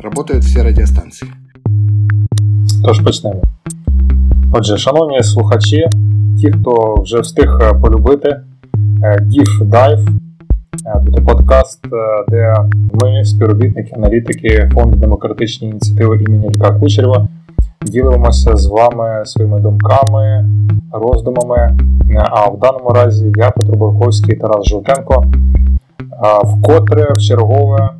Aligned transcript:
Работают 0.00 0.44
всі 0.44 0.62
радіостанції. 0.62 1.30
Тож 2.84 3.00
почнемо. 3.00 3.42
Отже, 4.52 4.78
шановні 4.78 5.22
слухачі, 5.22 5.88
ті, 6.40 6.52
хто 6.52 6.94
вже 7.02 7.20
встиг 7.20 7.58
е, 7.62 7.74
полюбити 7.74 8.28
е, 9.02 9.26
Dive, 9.60 10.08
е, 10.86 11.00
тобто 11.04 11.22
подкаст, 11.22 11.86
де 12.28 12.54
ми, 12.92 13.24
співробітники, 13.24 13.92
аналітики 13.96 14.70
Фонду 14.74 14.96
демократичної 14.96 15.70
ініціативи 15.70 16.22
імені 16.22 16.48
Ліка 16.48 16.72
Кучерєва, 16.72 17.28
ділимося 17.82 18.56
з 18.56 18.66
вами 18.66 19.22
своїми 19.26 19.60
думками, 19.60 20.48
роздумами. 20.92 21.78
А 22.30 22.48
в 22.48 22.60
даному 22.60 22.90
разі 22.90 23.32
я, 23.36 23.50
Петро 23.50 23.76
Борковський 23.76 24.34
і 24.34 24.38
Тарас 24.38 24.66
Жовтенко, 24.66 25.24
вкотре 26.44 27.12
в 27.12 27.18
чергове 27.18 27.90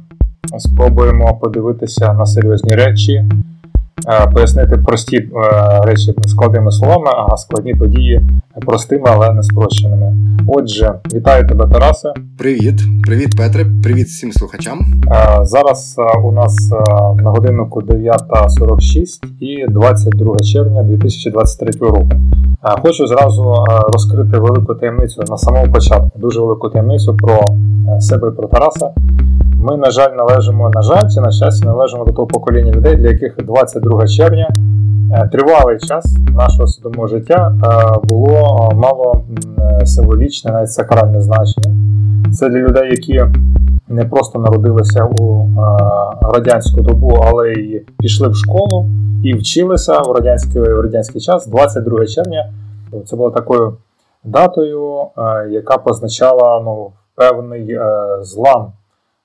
спробуємо 0.58 1.38
подивитися 1.42 2.12
на 2.12 2.26
серйозні 2.26 2.72
речі, 2.72 3.24
Е, 4.08 4.26
пояснити 4.26 4.76
прості 4.76 5.16
е, 5.16 5.30
речі 5.84 6.14
складними 6.26 6.72
словами, 6.72 7.10
а 7.16 7.36
складні 7.36 7.74
події 7.74 8.20
простими, 8.66 9.04
але 9.06 9.32
не 9.32 9.42
спрощеними. 9.42 10.14
Отже, 10.48 10.92
вітаю 11.14 11.48
тебе, 11.48 11.66
Тарасе. 11.72 12.12
Привіт, 12.38 12.80
привіт, 13.06 13.36
Петре, 13.36 13.66
привіт 13.82 14.06
всім 14.06 14.32
слухачам. 14.32 14.78
Е, 15.12 15.38
зараз 15.42 15.96
у 16.24 16.32
нас 16.32 16.72
на 17.16 17.30
годиннику 17.30 17.80
9.46 17.80 19.24
і 19.40 19.66
22 19.68 20.36
червня 20.36 20.82
2023 20.82 21.70
року. 21.80 22.10
Хочу 22.82 23.06
зразу 23.06 23.64
розкрити 23.92 24.38
велику 24.38 24.74
таємницю 24.74 25.22
на 25.28 25.36
самому 25.36 25.72
початку, 25.72 26.18
дуже 26.18 26.40
велику 26.40 26.68
таємницю 26.68 27.16
про 27.16 27.40
себе 28.00 28.28
і 28.28 28.36
про 28.36 28.48
Тараса. 28.48 28.90
Ми, 29.58 29.76
на 29.76 29.90
жаль, 29.90 30.10
належимо, 30.16 30.70
на 30.74 30.82
жаль, 30.82 31.08
чи 31.14 31.20
на 31.20 31.30
щастя, 31.30 31.66
належимо 31.66 32.04
до 32.04 32.12
того 32.12 32.26
покоління 32.26 32.72
людей, 32.72 32.96
для 32.96 33.08
яких 33.08 33.36
22 33.36 34.06
червня 34.06 34.48
е, 35.12 35.28
тривалий 35.32 35.78
час 35.78 36.16
нашого 36.34 36.66
свідомого 36.66 37.06
життя 37.06 37.54
е, 37.64 37.98
було 38.02 38.70
мало 38.74 39.24
символічне, 39.84 40.52
навіть 40.52 40.72
сакральне 40.72 41.20
значення. 41.20 41.76
Це 42.32 42.48
для 42.48 42.58
людей, 42.58 42.90
які 42.90 43.24
не 43.88 44.04
просто 44.04 44.38
народилися 44.38 45.04
у 45.04 45.42
е, 45.42 45.48
радянську 46.34 46.80
добу, 46.80 47.18
але 47.22 47.52
й 47.52 47.86
пішли 47.98 48.28
в 48.28 48.34
школу 48.34 48.86
і 49.24 49.34
вчилися 49.34 49.98
в 50.00 50.12
радянський 50.12 50.62
в 50.62 50.80
радянський 50.80 51.20
час, 51.20 51.46
22 51.46 52.06
червня. 52.06 52.52
Це 53.06 53.16
було 53.16 53.30
такою 53.30 53.76
датою, 54.24 55.06
яка 55.50 55.78
позначала 55.78 56.62
ну, 56.64 56.90
певний 57.14 57.78
злам 58.20 58.72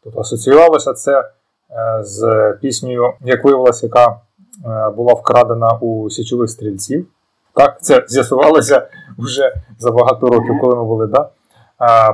Тобто 0.04 0.20
асоціювалося 0.20 0.94
це 0.94 1.20
е, 1.20 2.04
з 2.04 2.54
піснею, 2.62 3.14
як 3.22 3.44
виявилося, 3.44 3.86
яка 3.86 4.08
е, 4.08 4.90
була 4.90 5.14
вкрадена 5.14 5.78
у 5.82 6.10
січових 6.10 6.50
стрільців. 6.50 7.08
Так, 7.54 7.82
це 7.82 8.06
з'ясувалося 8.08 8.88
вже 9.18 9.54
за 9.80 9.92
багато 9.92 10.28
років, 10.28 10.60
коли 10.62 10.76
ми 10.76 10.84
були, 10.84 11.08
да? 11.08 11.30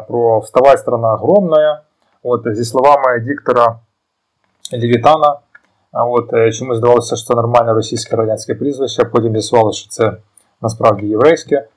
про 0.07 0.39
вставай 0.39 0.77
страна 0.77 1.13
огромна. 1.13 1.81
От, 2.23 2.55
Зі 2.55 2.65
словами 2.65 3.19
диктора 3.19 3.79
Лівітана, 4.73 5.35
от, 5.91 6.33
е, 6.33 6.51
чомусь 6.51 6.77
здавалося, 6.77 7.15
що 7.15 7.25
це 7.25 7.35
нормальне 7.35 7.73
російське 7.73 8.15
радянське 8.15 8.55
прізвище, 8.55 9.05
потім 9.05 9.31
з'ясувалося, 9.31 9.79
що 9.79 9.89
це 9.89 10.13
насправді 10.61 11.07
єврейське. 11.07 11.67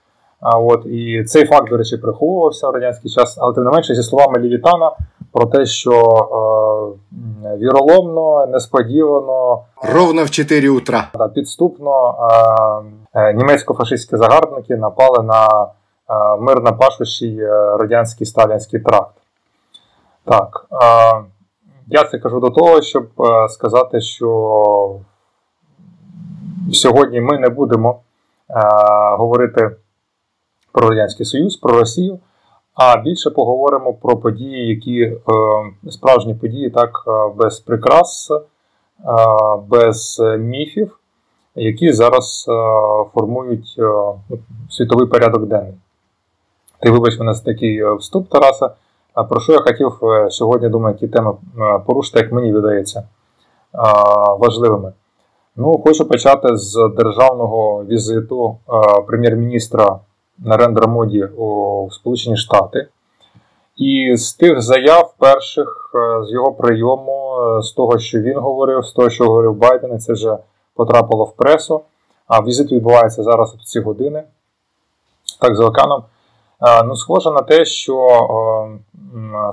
От, 0.40 0.86
І 0.86 1.24
цей 1.24 1.46
факт, 1.46 1.70
до 1.70 1.76
речі, 1.76 1.96
приховувався 1.96 2.68
в 2.68 2.74
радянський 2.74 3.10
час, 3.10 3.38
але 3.40 3.54
тим 3.54 3.64
не 3.64 3.70
менше, 3.70 3.94
зі 3.94 4.02
словами 4.02 4.38
Лівітана, 4.38 4.92
про 5.32 5.46
те, 5.46 5.66
що 5.66 5.92
е, 5.92 7.56
віроломно, 7.56 8.46
несподівано, 8.46 9.62
ровно 9.82 10.24
в 10.24 10.30
4 10.30 10.68
утра 10.68 11.10
підступно 11.34 12.14
е, 13.14 13.20
е, 13.20 13.34
німецько-фашистські 13.34 14.16
загарбники 14.16 14.76
напали 14.76 15.22
на 15.22 15.46
е, 16.10 16.36
мир 16.40 16.62
на 16.62 16.72
пашущий 16.72 17.40
е, 17.40 17.76
радянський 17.76 18.26
сталінський 18.26 18.80
тракт. 18.80 19.14
Так, 20.24 20.66
е, 20.72 20.76
я 21.86 22.04
це 22.04 22.18
кажу 22.18 22.40
до 22.40 22.50
того, 22.50 22.82
щоб 22.82 23.06
е, 23.20 23.48
сказати, 23.48 24.00
що 24.00 25.00
сьогодні 26.72 27.20
ми 27.20 27.38
не 27.38 27.48
будемо 27.48 28.00
говорити 29.18 29.70
про 30.72 30.88
Радянський 30.88 31.26
Союз, 31.26 31.56
про 31.56 31.78
Росію. 31.78 32.18
А 32.82 32.96
більше 32.96 33.30
поговоримо 33.30 33.92
про 33.92 34.16
події, 34.16 34.68
які 34.68 35.00
е, 35.00 35.18
справжні 35.90 36.34
події, 36.34 36.70
так, 36.70 36.90
е, 37.08 37.10
без 37.36 37.60
прикрас, 37.60 38.30
е, 38.30 38.40
без 39.68 40.22
міфів, 40.38 40.98
які 41.54 41.92
зараз 41.92 42.44
формують 43.14 43.80
світовий 44.70 45.06
порядок 45.06 45.46
денний. 45.46 45.74
Ти 46.80 46.90
вибач 46.90 47.18
мене 47.18 47.34
за 47.34 47.42
такий 47.42 47.94
вступ, 47.94 48.28
Тараса. 48.28 48.70
Про 49.28 49.40
що 49.40 49.52
я 49.52 49.60
хотів 49.60 49.92
сьогодні, 50.30 50.68
думаю, 50.68 50.94
які 51.00 51.08
теми 51.12 51.32
порушити, 51.86 52.18
як 52.20 52.32
мені 52.32 52.52
видається, 52.52 53.02
важливими. 54.38 54.92
Ну, 55.56 55.78
Хочу 55.84 56.08
почати 56.08 56.56
з 56.56 56.90
державного 56.96 57.84
візиту 57.84 58.56
прем'єр-міністра 59.06 59.98
Нарендра 60.44 60.86
Моді 60.86 61.24
у 61.24 61.88
Сполучені 61.90 62.36
Штати. 62.36 62.88
І 63.76 64.16
з 64.16 64.32
тих 64.32 64.62
заяв 64.62 65.14
перших, 65.18 65.90
е, 65.94 66.24
з 66.26 66.32
його 66.32 66.52
прийому, 66.52 67.34
е, 67.40 67.62
з 67.62 67.72
того, 67.72 67.98
що 67.98 68.20
він 68.20 68.38
говорив, 68.38 68.84
з 68.84 68.92
того, 68.92 69.10
що 69.10 69.24
говорив 69.24 69.54
Байден, 69.54 69.98
це 69.98 70.12
вже 70.12 70.36
потрапило 70.74 71.24
в 71.24 71.36
пресу. 71.36 71.80
А 72.26 72.42
візит 72.42 72.72
відбувається 72.72 73.22
зараз 73.22 73.54
у 73.54 73.64
ці 73.64 73.80
години, 73.80 74.22
так 75.40 75.56
за 75.56 75.66
океаном. 75.66 76.02
Е, 76.68 76.82
ну, 76.82 76.96
схоже 76.96 77.30
на 77.30 77.42
те, 77.42 77.64
що 77.64 78.08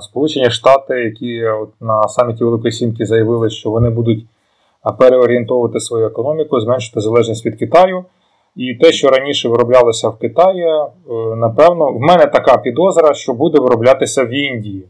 Сполучені 0.00 0.50
Штати, 0.50 0.94
які 0.94 1.46
от 1.46 1.68
на 1.80 2.08
саміті 2.08 2.44
Великої 2.44 2.72
Сімки 2.72 3.06
заявили, 3.06 3.50
що 3.50 3.70
вони 3.70 3.90
будуть 3.90 4.26
переорієнтовувати 4.98 5.80
свою 5.80 6.06
економіку, 6.06 6.60
зменшити 6.60 7.00
залежність 7.00 7.46
від 7.46 7.58
Китаю. 7.58 8.04
І 8.56 8.74
те, 8.74 8.92
що 8.92 9.08
раніше 9.08 9.48
вироблялося 9.48 10.08
в 10.08 10.18
Китаї, 10.18 10.66
е, 10.66 10.86
напевно, 11.36 11.92
в 11.92 12.00
мене 12.00 12.26
така 12.26 12.56
підозра, 12.56 13.14
що 13.14 13.32
буде 13.32 13.60
вироблятися 13.60 14.24
в 14.24 14.30
Індії. 14.30 14.84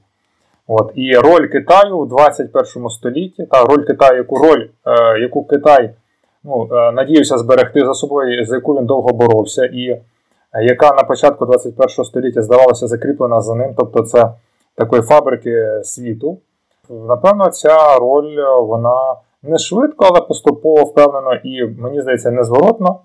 От. 0.67 0.93
І 0.95 1.17
роль 1.17 1.47
Китаю 1.47 1.99
в 1.99 2.09
21 2.09 2.89
столітті, 2.91 3.45
та 3.45 3.65
роль 3.65 3.85
Китаю, 3.85 4.17
яку 4.17 4.39
роль, 4.39 4.67
е, 4.87 5.19
яку 5.21 5.45
Китай 5.45 5.91
ну, 6.45 6.69
е, 6.73 6.93
надіявся 6.93 7.39
зберегти 7.39 7.81
за 7.81 7.95
собою, 7.95 8.47
за 8.47 8.55
яку 8.55 8.75
він 8.75 8.87
довго 8.87 9.13
боровся, 9.13 9.65
і 9.65 10.01
яка 10.63 10.95
на 10.95 11.03
початку 11.03 11.47
21 11.47 12.05
століття 12.05 12.43
здавалася 12.43 12.87
закріплена 12.87 13.41
за 13.41 13.55
ним, 13.55 13.75
тобто 13.77 14.03
це 14.03 14.31
такої 14.75 15.03
фабрики 15.03 15.81
світу. 15.83 16.39
Напевно, 16.91 17.51
ця 17.51 17.99
роль 17.99 18.37
вона 18.61 19.15
не 19.43 19.59
швидко, 19.59 20.07
але 20.11 20.21
поступово 20.21 20.85
впевнено 20.85 21.35
і, 21.35 21.65
мені 21.65 22.01
здається, 22.01 22.31
незворотно 22.31 23.01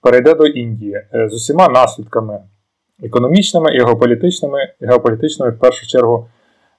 перейде 0.00 0.34
до 0.34 0.46
Індії 0.46 1.02
е, 1.14 1.28
з 1.28 1.34
усіма 1.34 1.68
наслідками 1.68 2.40
економічними 3.02 3.74
і 3.74 3.78
геополітичними, 3.78 4.58
геополітичними 4.80 5.50
в 5.50 5.58
першу 5.58 5.86
чергу 5.86 6.26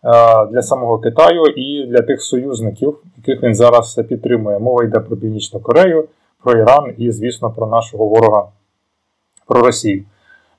е, 0.04 0.10
для 0.46 0.62
самого 0.62 1.00
Китаю 1.00 1.44
і 1.46 1.86
для 1.88 2.02
тих 2.02 2.22
союзників, 2.22 2.98
яких 3.18 3.44
він 3.44 3.56
зараз 3.56 4.02
підтримує. 4.10 4.60
Мова 4.60 4.84
йде 4.84 5.00
про 5.00 5.18
Північну 5.18 5.60
Корею, 5.60 6.08
про 6.44 6.60
Іран 6.60 6.94
і, 6.98 7.12
звісно, 7.12 7.52
про 7.52 7.68
нашого 7.68 8.08
ворога, 8.08 8.48
про 9.48 9.62
Росію. 9.62 10.04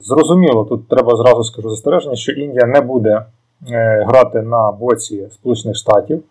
Зрозуміло, 0.00 0.64
тут 0.64 0.88
треба 0.88 1.16
зразу 1.16 1.44
скажу 1.44 1.70
застереження, 1.70 2.16
що 2.16 2.32
Індія 2.32 2.66
не 2.66 2.80
буде 2.80 3.26
е, 3.70 4.04
грати 4.08 4.42
на 4.42 4.72
боці 4.72 5.28
Сполучених 5.30 5.76
Штатів, 5.76 6.22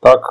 так 0.00 0.30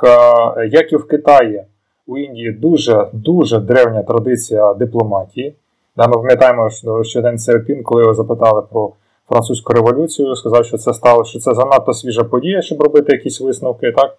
як 0.70 0.92
і 0.92 0.96
в 0.96 1.06
Китаї 1.06 1.64
у 2.06 2.18
Індії 2.18 2.52
дуже 2.52 3.08
дуже 3.12 3.58
древня 3.58 4.02
традиція 4.02 4.74
дипломатії. 4.74 5.54
Ми 5.96 6.08
пам'ятаємо, 6.08 6.70
що 7.02 7.22
Ден 7.22 7.38
Сеопін, 7.38 7.82
коли 7.82 8.02
його 8.02 8.14
запитали 8.14 8.62
про 8.62 8.92
французьку 9.28 9.72
революцію, 9.72 10.36
сказав, 10.36 10.64
що 10.64 10.78
це 10.78 10.94
стало, 10.94 11.24
що 11.24 11.38
це 11.38 11.54
занадто 11.54 11.94
свіжа 11.94 12.24
подія, 12.24 12.62
щоб 12.62 12.82
робити 12.82 13.12
якісь 13.12 13.40
висновки 13.40 13.92
так, 13.92 14.16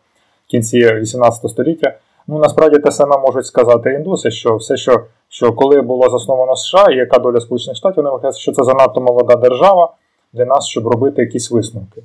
в 0.48 0.52
кінці 0.52 0.94
18 0.94 1.52
століття. 1.52 1.98
Ну, 2.28 2.40
насправді 2.40 2.80
те 2.80 2.92
саме 2.92 3.18
можуть 3.18 3.46
сказати 3.46 3.94
індуси, 3.94 4.32
що 4.32 4.56
все, 4.56 4.78
що 4.78 5.04
що 5.30 5.54
коли 5.54 5.82
було 5.82 6.10
засновано 6.10 6.56
США 6.56 6.86
і 6.92 6.96
яка 6.96 7.20
доля 7.20 7.40
Сполучених 7.40 7.78
Штатів, 7.78 8.04
вони 8.04 8.10
вважають, 8.10 8.38
що 8.38 8.52
це 8.52 8.64
занадто 8.64 9.02
молода 9.02 9.36
держава 9.36 9.94
для 10.34 10.46
нас, 10.46 10.66
щоб 10.68 10.88
робити 10.88 11.22
якісь 11.22 11.52
висновки. 11.52 12.04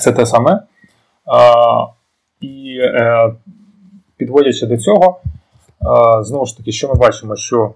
Це 0.00 0.12
те 0.12 0.26
саме. 0.26 0.62
А, 1.26 1.52
І 2.40 2.78
е, 2.80 3.32
підводячи 4.16 4.66
до 4.66 4.76
цього, 4.76 5.20
знову 6.20 6.46
ж 6.46 6.56
таки, 6.56 6.72
що 6.72 6.88
ми 6.88 6.94
бачимо, 6.94 7.36
що 7.36 7.72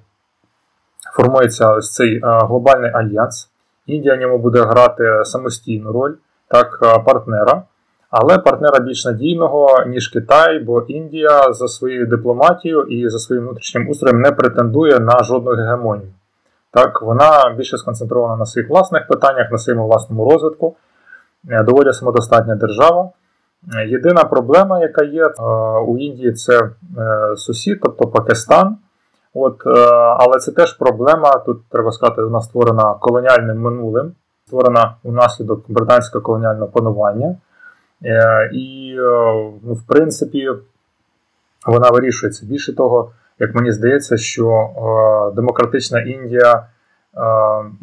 формується 1.16 1.72
ось 1.72 1.92
цей 1.92 2.20
глобальний 2.22 2.90
альянс. 2.90 3.50
Індія 3.86 4.14
в 4.14 4.18
ньому 4.18 4.38
буде 4.38 4.62
грати 4.62 5.24
самостійну 5.24 5.92
роль, 5.92 6.12
так, 6.48 6.78
партнера. 7.04 7.62
але 8.10 8.38
партнера 8.38 8.80
більш 8.80 9.04
надійного, 9.04 9.84
ніж 9.86 10.08
Китай, 10.08 10.58
бо 10.58 10.80
Індія 10.80 11.52
за 11.52 11.68
своєю 11.68 12.06
дипломатією 12.06 12.82
і 12.82 13.08
за 13.08 13.18
своїм 13.18 13.44
внутрішнім 13.44 13.88
устроєм 13.88 14.20
не 14.20 14.32
претендує 14.32 15.00
на 15.00 15.24
жодну 15.24 15.50
гегемонію. 15.50 16.08
Так, 16.70 17.02
Вона 17.02 17.54
більше 17.56 17.78
сконцентрована 17.78 18.36
на 18.36 18.46
своїх 18.46 18.70
власних 18.70 19.06
питаннях, 19.06 19.50
на 19.50 19.58
своєму 19.58 19.86
власному 19.86 20.30
розвитку, 20.30 20.76
е, 21.50 21.62
доволі 21.62 21.92
самодостатня 21.92 22.54
держава. 22.54 23.10
Єдина 23.86 24.24
проблема, 24.24 24.80
яка 24.80 25.04
є 25.04 25.26
е, 25.26 25.32
у 25.86 25.98
Індії, 25.98 26.32
це 26.32 26.70
сусід, 27.36 27.80
тобто 27.82 28.06
Пакистан. 28.06 28.76
От, 29.34 29.62
Але 30.18 30.38
це 30.38 30.52
теж 30.52 30.72
проблема. 30.72 31.38
Тут 31.38 31.68
треба 31.68 31.92
сказати, 31.92 32.22
вона 32.22 32.40
створена 32.40 32.94
колоніальним 33.00 33.60
минулим, 33.60 34.12
створена 34.46 34.94
унаслідок 35.02 35.64
британського 35.68 36.24
колоніального 36.24 36.66
панування. 36.66 37.36
Е, 38.04 38.50
і, 38.52 38.96
е, 38.98 39.52
ну, 39.62 39.74
в 39.74 39.82
принципі, 39.86 40.48
вона 41.66 41.90
вирішується. 41.90 42.46
Більше 42.46 42.76
того, 42.76 43.12
як 43.38 43.54
мені 43.54 43.72
здається, 43.72 44.16
що 44.16 44.48
е, 44.50 45.34
демократична 45.36 46.00
Індія, 46.00 46.66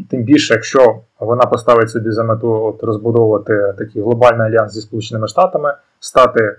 тим 0.10 0.24
більше, 0.24 0.54
якщо 0.54 1.00
вона 1.20 1.46
поставить 1.46 1.90
собі 1.90 2.12
за 2.12 2.24
мету 2.24 2.66
от, 2.66 2.84
розбудовувати 2.84 3.74
такий 3.78 4.02
глобальний 4.02 4.48
альянс 4.48 4.74
зі 4.74 4.82
Сполученими 4.82 5.28
Штатами, 5.28 5.74
стати 6.00 6.56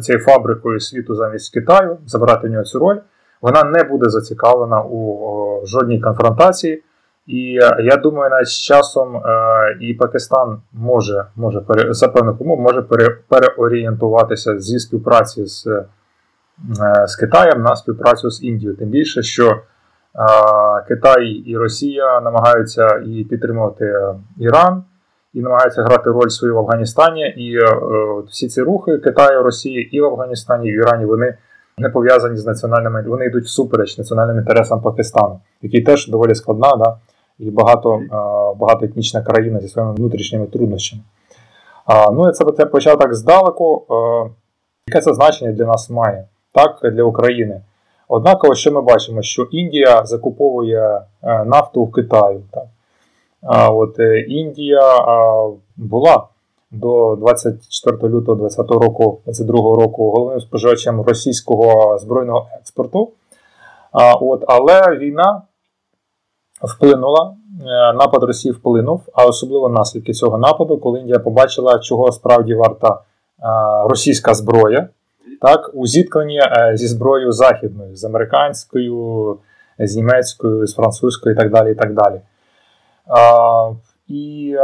цією 0.00 0.24
фабрикою 0.24 0.80
світу 0.80 1.14
замість 1.14 1.54
Китаю, 1.54 1.98
забрати 2.06 2.48
в 2.48 2.50
нього 2.50 2.64
цю 2.64 2.78
роль, 2.78 2.96
вона 3.42 3.64
не 3.64 3.84
буде 3.84 4.10
зацікавлена 4.10 4.82
у 4.82 5.66
жодній 5.66 6.00
конфронтації. 6.00 6.82
І 7.26 7.52
я 7.80 7.96
думаю, 7.96 8.30
навіть 8.30 8.48
з 8.48 8.60
часом 8.60 9.16
е, 9.16 9.22
і 9.80 9.94
Пакистан 9.94 10.60
може 10.72 11.24
може 11.36 11.62
за 11.90 12.08
певних 12.08 12.40
умов 12.40 12.60
може 12.60 12.82
переорієнтуватися 13.28 14.58
зі 14.58 14.78
співпраці 14.78 15.46
з 15.46 15.66
е, 15.66 15.84
з 17.06 17.16
Китаєм 17.16 17.62
на 17.62 17.76
співпрацю 17.76 18.30
з 18.30 18.42
Індією. 18.42 18.76
Тим 18.76 18.88
більше, 18.88 19.22
що 19.22 19.50
е, 19.50 19.60
Китай 20.88 21.24
і 21.26 21.56
Росія 21.56 22.20
намагаються 22.20 23.02
і 23.06 23.24
підтримувати 23.24 23.94
Іран, 24.38 24.84
і 25.34 25.40
намагаються 25.40 25.82
грати 25.82 26.10
роль 26.10 26.28
свою 26.28 26.54
в 26.54 26.58
Афганістані. 26.58 27.22
І 27.22 27.58
всі 28.28 28.48
ці 28.48 28.62
рухи 28.62 28.98
Китаю, 28.98 29.42
Росії 29.42 29.96
і 29.96 30.00
в 30.00 30.04
Афганістані, 30.04 30.68
і 30.68 30.72
в 30.72 30.80
Ірані 30.80 31.04
вони 31.04 31.36
не 31.78 31.88
пов'язані 31.88 32.36
з 32.36 32.46
національними, 32.46 33.02
вони 33.02 33.26
йдуть 33.26 33.44
всупереч 33.44 33.98
національним 33.98 34.38
інтересам 34.38 34.80
Пакистану, 34.80 35.40
який 35.62 35.82
теж 35.82 36.08
доволі 36.08 36.34
складна. 36.34 36.76
Да? 36.76 36.96
і 37.38 37.50
багато, 37.50 38.00
багатоетнічна 38.56 39.22
країна 39.22 39.60
зі 39.60 39.68
своїми 39.68 39.94
внутрішніми 39.94 40.46
труднощами. 40.46 41.02
Ну, 42.12 42.32
це 42.32 42.66
початок 42.66 43.14
здалеку. 43.14 43.84
Яке 44.88 45.00
це 45.00 45.14
значення 45.14 45.52
для 45.52 45.64
нас 45.64 45.90
має, 45.90 46.24
так, 46.52 46.92
для 46.92 47.02
України? 47.02 47.60
Однаково, 48.08 48.54
що 48.54 48.72
ми 48.72 48.82
бачимо, 48.82 49.22
що 49.22 49.42
Індія 49.42 50.06
закуповує 50.06 51.02
е, 51.22 51.44
нафту 51.44 51.84
в 51.84 51.92
Китаю. 51.92 52.42
Так? 52.50 52.64
А 53.42 53.70
от 53.70 53.98
е, 53.98 54.20
Індія 54.20 54.98
була 55.76 56.24
до 56.70 57.16
24 57.16 57.96
лютого 57.96 58.34
2020 58.36 58.70
року, 58.70 59.20
2022 59.26 59.82
року 59.82 60.10
головним 60.10 60.40
споживачем 60.40 61.00
російського 61.00 61.98
збройного 61.98 62.48
експорту. 62.60 63.10
А, 63.92 64.14
от, 64.14 64.44
Але 64.48 64.96
війна 64.98 65.42
вплинула, 66.62 67.34
е, 67.60 67.92
напад 67.92 68.22
Росії 68.22 68.52
вплинув, 68.52 69.02
а 69.14 69.24
особливо 69.24 69.68
наслідки 69.68 70.12
цього 70.12 70.38
нападу, 70.38 70.78
коли 70.78 71.00
Індія 71.00 71.18
побачила, 71.18 71.78
чого 71.78 72.12
справді 72.12 72.54
варта 72.54 73.00
російська 73.88 74.34
зброя, 74.34 74.88
так, 75.40 75.70
у 75.74 75.86
зіткненні 75.86 76.38
е, 76.38 76.72
зі 76.74 76.86
зброєю 76.86 77.32
західною, 77.32 77.96
з 77.96 78.04
американською, 78.04 79.38
з 79.78 79.96
німецькою, 79.96 80.66
з 80.66 80.74
французькою 80.74 81.34
і 81.34 81.38
так 81.38 81.50
далі. 81.50 81.72
І 81.72 81.74
так 81.74 81.94
далі. 81.94 82.20
І 84.08 84.56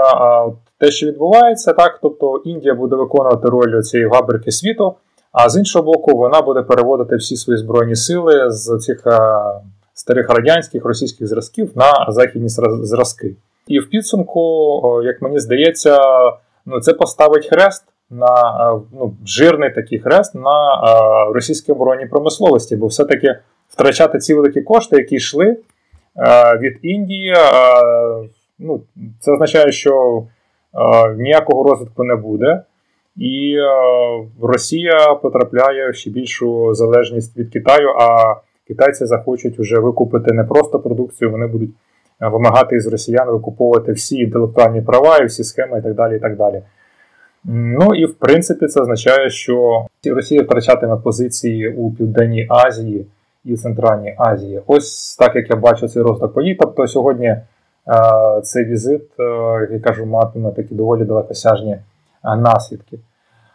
те, 0.79 0.91
що 0.91 1.07
відбувається, 1.07 1.73
так, 1.73 1.99
тобто 2.03 2.43
Індія 2.45 2.75
буде 2.75 2.97
виконувати 2.97 3.49
роль 3.49 3.83
цієї 3.83 4.09
габрики 4.09 4.51
світу, 4.51 4.95
а 5.33 5.49
з 5.49 5.57
іншого 5.57 5.85
боку, 5.85 6.17
вона 6.17 6.43
буде 6.43 6.63
переводити 6.63 7.17
всі 7.17 7.37
свої 7.37 7.59
збройні 7.59 7.97
сили 7.97 8.51
з 8.51 8.79
цих 8.79 9.07
старих 9.95 10.31
радянських 10.31 10.85
російських 10.85 11.27
зразків 11.27 11.71
на 11.75 12.07
західні 12.09 12.49
зразки. 12.83 13.37
І 13.67 13.79
в 13.79 13.91
підсумку, 13.91 15.03
як 15.05 15.23
мені 15.23 15.39
здається, 15.39 15.99
ну 16.67 16.81
це 16.81 16.93
поставить 16.93 17.49
хрест 17.49 17.85
на 18.13 18.81
ну, 18.93 19.15
жирний 19.27 19.71
такий 19.71 19.99
хрест 19.99 20.35
на 20.35 20.81
російській 21.35 21.73
оборонній 21.73 22.07
промисловості, 22.07 22.77
бо 22.77 22.87
все-таки 22.87 23.39
втрачати 23.69 24.19
ці 24.19 24.35
великі 24.35 24.63
кошти, 24.63 24.97
які 24.97 25.15
йшли 25.15 25.57
від 26.61 26.79
Індії, 26.83 27.35
ну, 28.59 28.81
це 29.21 29.33
означає, 29.33 29.73
що 29.73 30.23
ніякого 31.17 31.71
розвитку 31.71 32.05
не 32.05 32.17
буде. 32.17 32.63
І 33.17 33.57
Росія 34.43 35.15
потрапляє 35.23 35.91
в 35.91 35.95
ще 35.95 36.11
більшу 36.11 36.75
залежність 36.75 37.37
від 37.37 37.51
Китаю. 37.53 37.89
а 37.89 38.35
китайці 38.69 39.07
захочуть 39.07 39.59
вже 39.59 39.79
викупити 39.79 40.33
не 40.33 40.45
просто 40.45 40.79
продукцію, 40.81 41.31
вони 41.31 41.47
будуть 41.47 41.71
е, 42.23 42.29
вимагати 42.29 42.77
із 42.77 42.87
росіян 42.87 43.31
викуповувати 43.31 43.93
всі 43.93 44.17
інтелектуальні 44.17 44.83
права 44.83 45.19
і 45.19 45.27
всі 45.27 45.45
схеми 45.45 45.79
і 45.79 45.83
так 45.83 45.95
далі. 45.95 46.17
і 46.17 46.21
так 46.21 46.37
далі. 46.37 46.63
Ну 47.45 47.95
і 47.95 48.07
в 48.07 48.15
принципі 48.15 48.67
це 48.67 48.81
означає, 48.81 49.31
що 49.31 49.87
Росія 50.05 50.43
втрачатиме 50.43 50.97
позиції 50.97 51.75
у 51.75 51.91
Південній 51.91 52.47
Азії 52.51 53.07
і 53.45 53.57
Центральній 53.57 54.15
Азії. 54.19 54.63
Ось 54.67 55.17
так 55.17 55.37
як 55.37 55.51
я 55.51 55.57
бачу 55.57 55.89
цей 55.89 56.03
розвиток 56.03 56.35
подій. 56.35 56.57
Тобто 56.61 56.87
сьогодні 56.87 57.27
е, 57.27 57.43
цей 58.43 58.65
візит, 58.65 59.21
е, 59.21 59.69
я 59.73 59.81
кажу, 59.81 60.07
матиме 60.07 60.51
такі 60.51 60.75
доволі 60.75 61.05
далекосяжні 61.05 61.73
е, 61.73 61.83
наслідки. 62.37 62.99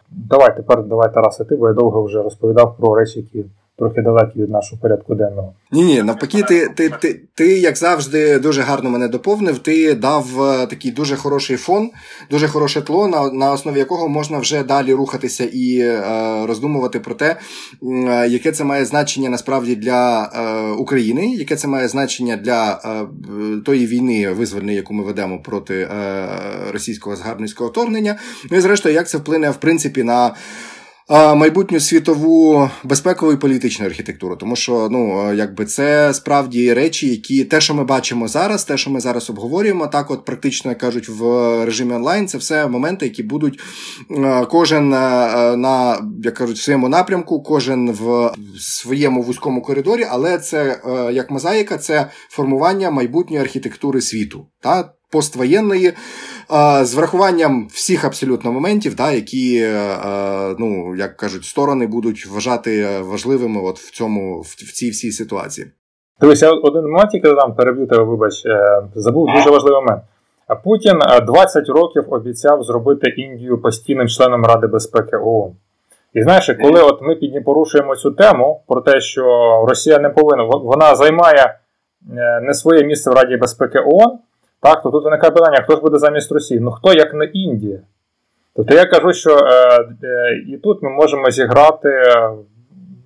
Давай 0.09 0.55
тепер 0.55 0.83
давай 0.83 1.13
Тарасе, 1.13 1.45
ти, 1.45 1.55
бо 1.55 1.67
я 1.67 1.73
довго 1.73 2.03
вже 2.03 2.23
розповідав 2.23 2.77
про 2.77 2.95
речі, 2.95 3.19
які 3.19 3.49
трохи 3.77 4.01
далекі 4.01 4.39
від 4.39 4.49
нашого 4.49 4.81
порядку 4.81 5.15
денного. 5.15 5.53
Ні, 5.71 5.83
ні, 5.83 6.03
навпаки, 6.03 6.43
ти, 6.43 6.67
ти, 6.67 6.89
ти, 6.89 7.21
ти, 7.35 7.47
як 7.59 7.77
завжди, 7.77 8.39
дуже 8.39 8.61
гарно 8.61 8.89
мене 8.89 9.07
доповнив. 9.07 9.59
Ти 9.59 9.93
дав 9.93 10.43
е, 10.43 10.67
такий 10.67 10.91
дуже 10.91 11.15
хороший 11.15 11.57
фон, 11.57 11.89
дуже 12.31 12.47
хороше 12.47 12.81
тло, 12.81 13.07
на 13.07 13.31
на 13.31 13.51
основі 13.51 13.79
якого 13.79 14.07
можна 14.07 14.37
вже 14.37 14.63
далі 14.63 14.93
рухатися 14.93 15.49
і 15.53 15.79
е, 15.79 16.01
роздумувати 16.45 16.99
про 16.99 17.15
те, 17.15 17.35
е, 17.83 18.27
яке 18.27 18.51
це 18.51 18.63
має 18.63 18.85
значення 18.85 19.29
насправді 19.29 19.75
для 19.75 20.23
е, 20.23 20.71
України, 20.71 21.27
яке 21.27 21.55
це 21.55 21.67
має 21.67 21.87
значення 21.87 22.37
для 22.37 22.71
е, 22.73 23.07
тої 23.65 23.87
війни 23.87 24.29
визвольної, 24.29 24.75
яку 24.75 24.93
ми 24.93 25.03
ведемо 25.03 25.39
проти 25.39 25.75
е, 25.75 26.27
російського 26.71 27.15
згарбницького 27.15 27.69
вторгнення. 27.69 28.15
Ну 28.51 28.57
і 28.57 28.61
зрештою, 28.61 28.95
як 28.95 29.09
це 29.09 29.17
вплине 29.17 29.49
в 29.49 29.57
принципі 29.57 30.03
на 30.03 30.35
майбутню 31.09 31.79
світову 31.79 32.69
безпекову 32.83 33.33
і 33.33 33.37
політичну 33.37 33.85
архітектуру, 33.85 34.35
тому 34.35 34.55
що 34.55 34.87
ну 34.91 35.33
якби 35.33 35.65
це 35.65 36.13
справді 36.13 36.73
речі, 36.73 37.09
які 37.09 37.45
те, 37.45 37.61
що 37.61 37.73
ми 37.73 37.83
бачимо 37.83 38.27
зараз, 38.27 38.63
те, 38.63 38.77
що 38.77 38.91
ми 38.91 38.99
зараз 38.99 39.29
обговорюємо, 39.29 39.87
так 39.87 40.11
от 40.11 40.25
практично 40.25 40.71
як 40.71 40.77
кажуть 40.77 41.09
в 41.09 41.25
режимі 41.65 41.93
онлайн, 41.93 42.27
це 42.27 42.37
все 42.37 42.67
моменти, 42.67 43.05
які 43.05 43.23
будуть 43.23 43.59
кожен 44.49 44.89
на 44.89 45.97
як 46.23 46.33
кажуть 46.33 46.57
в 46.57 46.63
своєму 46.63 46.89
напрямку, 46.89 47.43
кожен 47.43 47.91
в 47.91 48.33
своєму 48.59 49.21
вузькому 49.21 49.61
коридорі, 49.61 50.07
але 50.09 50.37
це 50.37 50.81
як 51.13 51.31
мозаїка, 51.31 51.77
це 51.77 52.07
формування 52.29 52.91
майбутньої 52.91 53.41
архітектури 53.41 54.01
світу, 54.01 54.47
та 54.61 54.93
поствоєнної 55.09 55.93
з 56.83 56.93
врахуванням 56.95 57.67
всіх 57.67 58.05
абсолютно 58.05 58.51
моментів, 58.51 58.95
да, 58.95 59.11
які, 59.11 59.59
е, 59.63 59.67
е, 59.67 60.55
ну, 60.59 60.95
як 60.95 61.17
кажуть, 61.17 61.45
сторони 61.45 61.87
будуть 61.87 62.25
вважати 62.25 62.87
важливими 63.01 63.61
от 63.61 63.79
в 63.79 63.91
цьому, 63.91 64.41
в 64.41 64.73
цій 64.73 64.89
всій 64.89 65.11
ситуації. 65.11 65.67
Дивися, 66.21 66.51
один 66.51 66.81
момент, 66.81 67.13
який 67.13 67.35
там 67.35 67.55
переб'ю 67.55 67.87
тебе, 67.87 68.03
вибач, 68.03 68.45
е, 68.45 68.81
забув 68.95 69.27
дуже 69.35 69.49
важливий 69.49 69.81
момент. 69.81 70.01
Путін 70.63 70.99
20 71.27 71.69
років 71.69 72.13
обіцяв 72.13 72.63
зробити 72.63 73.09
Індію 73.09 73.61
постійним 73.61 74.07
членом 74.07 74.45
Ради 74.45 74.67
безпеки 74.67 75.17
ООН. 75.17 75.51
І 76.13 76.23
знаєш, 76.23 76.51
коли 76.61 76.81
от 76.81 77.01
ми 77.01 77.41
порушуємо 77.45 77.95
цю 77.95 78.11
тему 78.11 78.61
про 78.67 78.81
те, 78.81 79.01
що 79.01 79.23
Росія 79.67 79.99
не 79.99 80.09
повинна, 80.09 80.43
вона 80.43 80.95
займає 80.95 81.59
не 82.41 82.53
своє 82.53 82.83
місце 82.83 83.11
в 83.11 83.13
Раді 83.13 83.37
безпеки 83.37 83.79
ООН, 83.79 84.17
так, 84.61 84.83
то 84.83 84.89
тут 84.89 85.03
виникає 85.03 85.31
питання, 85.31 85.61
хто 85.61 85.75
ж 85.75 85.81
буде 85.81 85.97
замість 85.97 86.31
Росії? 86.31 86.59
Ну 86.59 86.71
хто 86.71 86.93
як 86.93 87.13
не 87.13 87.25
Індія? 87.25 87.79
Тобто 88.57 88.75
я 88.75 88.85
кажу, 88.85 89.13
що 89.13 89.37
е, 89.37 89.81
е, 90.03 90.43
і 90.47 90.57
тут 90.57 90.83
ми 90.83 90.89
можемо 90.89 91.31
зіграти 91.31 91.89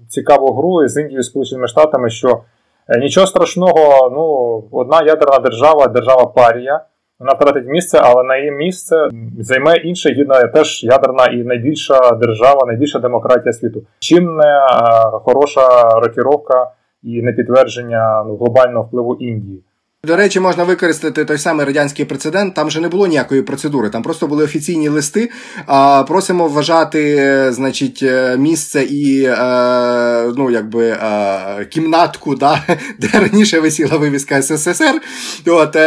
цікаву 0.10 0.53
гру 0.53 0.88
з 0.88 0.98
Індією 0.98 1.20
і 1.20 1.24
Сполученими 1.24 1.67
Штатами, 1.67 2.10
що 2.10 2.41
е, 2.88 3.00
нічого 3.00 3.27
страшного, 3.27 4.10
ну, 4.13 4.63
одна 4.79 5.01
ядерна 5.01 5.39
держава, 5.39 5.88
держава 5.88 6.25
Парія, 6.25 6.81
вона 7.20 7.34
втратить 7.34 7.67
місце, 7.67 8.00
але 8.03 8.24
на 8.24 8.38
її 8.38 8.51
місце 8.51 9.10
займе 9.39 9.75
інша 9.75 10.10
гідна 10.10 10.48
теж 10.48 10.84
ядерна 10.84 11.25
і 11.25 11.43
найбільша 11.43 12.12
держава, 12.12 12.65
найбільша 12.67 13.00
демократія 13.00 13.53
світу. 13.53 13.81
Чим 14.00 14.36
не 14.36 14.67
хороша 15.12 15.89
рокіровка 16.00 16.72
і 17.03 17.22
не 17.22 17.34
підтвердження 17.34 18.24
ну, 18.27 18.36
глобального 18.38 18.86
впливу 18.86 19.15
Індії. 19.15 19.63
До 20.08 20.15
речі, 20.15 20.39
можна 20.39 20.63
використати 20.63 21.25
той 21.25 21.38
самий 21.38 21.65
радянський 21.65 22.05
прецедент. 22.05 22.53
Там 22.53 22.72
же 22.72 22.81
не 22.81 22.88
було 22.88 23.08
ніякої 23.08 23.41
процедури, 23.41 23.89
там 23.89 24.03
просто 24.03 24.27
були 24.27 24.43
офіційні 24.43 24.89
листи. 24.89 25.29
А, 25.65 26.03
Просимо 26.03 26.48
вважати, 26.48 27.53
значить, 27.53 28.00
е, 28.03 28.38
місце 28.38 28.84
і 28.84 29.24
е, 29.24 30.34
ну, 30.38 30.51
якби 30.51 30.88
е, 30.88 31.65
кімнатку, 31.65 32.36
да, 32.36 32.63
де 33.00 33.08
раніше 33.13 33.60
висіла 33.60 33.98
вивіска 33.98 34.41
СССР. 34.41 35.01
От, 35.48 35.77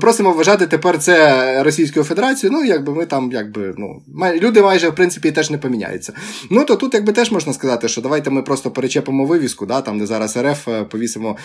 Просимо 0.00 0.32
вважати 0.32 0.66
тепер 0.66 0.98
це 0.98 1.62
Російською 1.62 2.04
Федерацією. 2.04 2.58
Ну, 2.58 2.64
якби 2.64 2.94
ми 2.94 3.06
там, 3.06 3.32
якби, 3.32 3.74
ну, 3.78 4.02
люди 4.40 4.62
майже 4.62 4.88
в 4.88 4.94
принципі 4.94 5.32
теж 5.32 5.50
не 5.50 5.58
поміняються. 5.58 6.12
Ну 6.50 6.64
то 6.64 6.76
тут 6.76 6.94
якби 6.94 7.12
теж 7.12 7.32
можна 7.32 7.52
сказати, 7.52 7.88
що 7.88 8.00
давайте 8.00 8.30
ми 8.30 8.42
просто 8.42 8.70
перечепимо 8.70 9.24
вивіску, 9.24 9.66
да, 9.66 9.80
там 9.80 9.98
де 9.98 10.06
зараз 10.06 10.36
РФ 10.36 10.68
повісимо. 10.90 11.36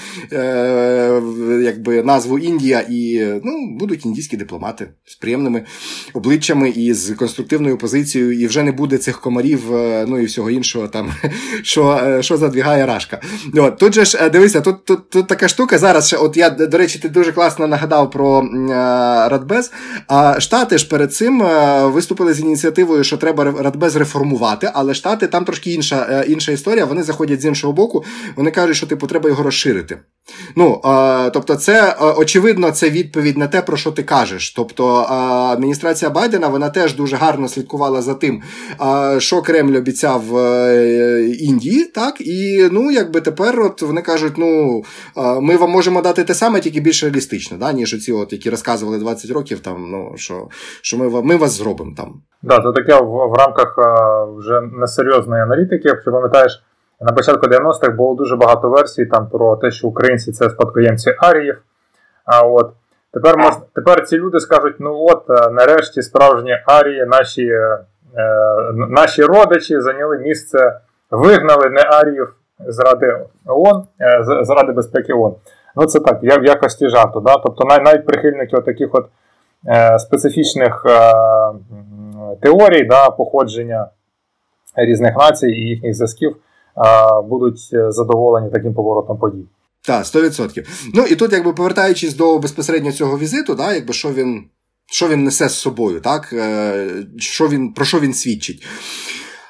Якби 1.62 1.89
якби 1.94 2.08
назву 2.08 2.40
Індія, 2.40 2.86
і 2.90 3.26
ну, 3.44 3.78
будуть 3.80 4.06
індійські 4.06 4.38
дипломати 4.38 4.90
з 5.06 5.16
приємними 5.16 5.66
обличчями 6.14 6.70
і 6.70 6.94
з 6.94 7.16
конструктивною 7.16 7.78
позицією, 7.78 8.40
і 8.40 8.48
вже 8.48 8.64
не 8.64 8.72
буде 8.72 8.98
цих 8.98 9.22
комарів, 9.22 9.76
е, 9.76 10.06
ну 10.08 10.20
і 10.20 10.26
всього 10.26 10.50
іншого, 10.50 10.88
там, 10.88 11.12
що 11.64 12.02
е, 12.04 12.24
що 12.24 12.38
задвігає 12.38 12.86
Рашка. 12.86 13.22
От, 13.56 13.78
Тут 13.78 13.94
же 13.94 14.06
ж 14.06 14.18
е, 14.22 14.30
дивися, 14.30 14.62
тут 14.62 14.86
тут, 14.86 15.10
тут 15.10 15.28
така 15.28 15.48
штука. 15.48 15.78
Зараз 15.78 16.08
ще, 16.08 16.18
от 16.18 16.38
я, 16.38 16.50
до 16.50 16.78
речі, 16.78 17.00
ти 17.00 17.10
дуже 17.10 17.32
класно 17.32 17.68
нагадав 17.68 18.12
про 18.12 18.50
Радбез. 19.30 19.72
А 20.08 20.40
Штати 20.40 20.78
ж 20.78 20.88
перед 20.88 21.14
цим 21.14 21.44
виступили 21.84 22.34
з 22.34 22.40
ініціативою, 22.40 23.04
що 23.04 23.18
треба 23.18 23.44
Радбез 23.44 23.96
реформувати, 23.96 24.72
але 24.74 24.94
Штати 24.94 25.28
там 25.28 25.46
трошки 25.46 25.74
інша 25.74 26.24
інша 26.28 26.52
історія. 26.52 26.86
Вони 26.86 27.04
заходять 27.04 27.42
з 27.42 27.46
іншого 27.46 27.74
боку, 27.74 28.04
вони 28.36 28.52
кажуть, 28.52 28.76
що 28.76 28.88
типу 28.88 29.08
треба 29.08 29.30
його 29.30 29.44
розширити. 29.44 29.98
Ну, 30.56 30.82
Тобто, 31.34 31.56
це 31.56 31.90
Е, 32.02 32.06
очевидно, 32.18 32.72
це 32.72 32.90
відповідь 32.90 33.38
на 33.38 33.48
те, 33.48 33.62
про 33.62 33.78
що 33.78 33.92
ти 33.92 34.04
кажеш. 34.04 34.54
Тобто 34.54 34.88
адміністрація 35.52 36.12
Байдена 36.12 36.48
вона 36.48 36.70
теж 36.70 36.96
дуже 36.96 37.16
гарно 37.16 37.48
слідкувала 37.48 38.02
за 38.02 38.14
тим, 38.14 38.42
що 39.18 39.42
Кремль 39.42 39.78
обіцяв 39.78 40.38
е, 40.38 41.26
Індії, 41.40 41.86
так 41.86 42.22
і 42.22 42.70
ну 42.72 42.92
якби 42.92 43.22
тепер 43.22 43.60
от 43.60 43.82
вони 43.82 44.02
кажуть, 44.02 44.34
ну 44.38 44.84
ми 45.42 45.58
вам 45.58 45.72
можемо 45.72 46.02
дати 46.02 46.24
те 46.24 46.34
саме, 46.34 46.60
тільки 46.60 46.80
більш 46.80 47.04
реалістично, 47.04 47.58
да, 47.58 47.74
ніж 47.74 47.94
оці, 47.94 48.12
от, 48.12 48.34
які 48.34 48.50
розказували 48.50 48.98
20 48.98 49.32
років, 49.32 49.60
там 49.60 49.92
ну 49.92 50.12
що 50.16 50.48
що 50.82 50.98
ми 50.98 51.22
ми 51.24 51.36
вас 51.36 51.52
зробимо 51.52 51.94
там. 51.98 52.22
Да, 52.42 52.56
це 52.56 52.72
таке 52.72 53.02
в, 53.02 53.30
в 53.30 53.34
рамках 53.34 53.76
вже 54.38 54.62
несерйозної 54.62 55.44
аналітики, 55.44 55.88
якщо 55.88 56.12
пам'ятаєш. 56.12 56.64
На 57.02 57.12
початку 57.12 57.48
90-х 57.48 57.90
було 57.90 58.16
дуже 58.16 58.36
багато 58.36 58.70
версій 58.70 59.06
там 59.06 59.30
про 59.30 59.56
те, 59.56 59.72
що 59.72 59.88
українці 59.88 60.32
це 60.32 60.50
спадкоємці 60.50 61.16
Аріїв, 61.20 61.62
а 62.26 62.42
от 62.42 62.72
тепер 63.14 63.38
мож, 63.38 63.54
тепер 63.76 64.06
ці 64.06 64.18
люди 64.18 64.40
скажуть: 64.40 64.76
ну 64.80 65.06
от, 65.10 65.24
е, 65.30 65.50
нарешті 65.50 66.02
справжні 66.02 66.58
арії, 66.66 67.06
наші 67.06 67.46
е, 67.46 67.80
наші 68.74 69.24
родичі 69.24 69.82
зайняли 69.82 70.18
місце, 70.18 70.80
вигнали 71.12 71.70
не 71.70 71.82
аріїв 71.82 72.34
заради 72.68 73.20
ООН, 73.46 73.84
е, 74.02 74.24
заради 74.42 74.72
безпеки 74.72 75.14
ООН. 75.14 75.36
Ну 75.76 75.86
це 75.86 76.00
так, 76.00 76.20
я 76.22 76.38
в 76.38 76.46
якості 76.46 76.90
жарту. 76.90 77.20
Да? 77.20 77.38
Тобто 77.38 77.66
навіть 77.66 78.06
прихильники 78.06 78.62
таких 78.62 78.90
от 78.92 79.06
е, 79.68 80.00
специфічних 80.00 80.86
е, 80.86 81.14
теорій 82.42 82.84
да, 82.84 83.10
походження 83.10 83.88
різних 84.76 85.18
націй 85.18 85.48
і 85.48 85.70
їхніх 85.70 85.94
зв'язків 85.94 86.32
е, 86.32 86.49
будуть 87.30 87.60
задоволені 87.90 88.50
таким 88.52 88.74
поворотом 88.74 89.18
подій. 89.18 89.46
Так, 89.82 90.06
100%. 90.06 90.66
Ну 90.94 91.04
і 91.04 91.16
тут, 91.16 91.34
якби 91.34 91.54
повертаючись 91.54 92.16
до 92.16 92.40
безпосередньо 92.40 92.92
цього 92.92 93.18
візиту, 93.18 93.56
да, 93.56 93.74
якби 93.74 93.94
що 93.94 94.12
він 94.12 94.50
що 94.92 95.08
він 95.08 95.24
несе 95.24 95.50
з 95.50 95.56
собою, 95.56 96.00
так, 96.00 96.34
е, 96.34 96.88
що 97.18 97.48
він, 97.48 97.74
про 97.74 97.86
що 97.86 98.00
він 98.00 98.14
свідчить. 98.14 98.68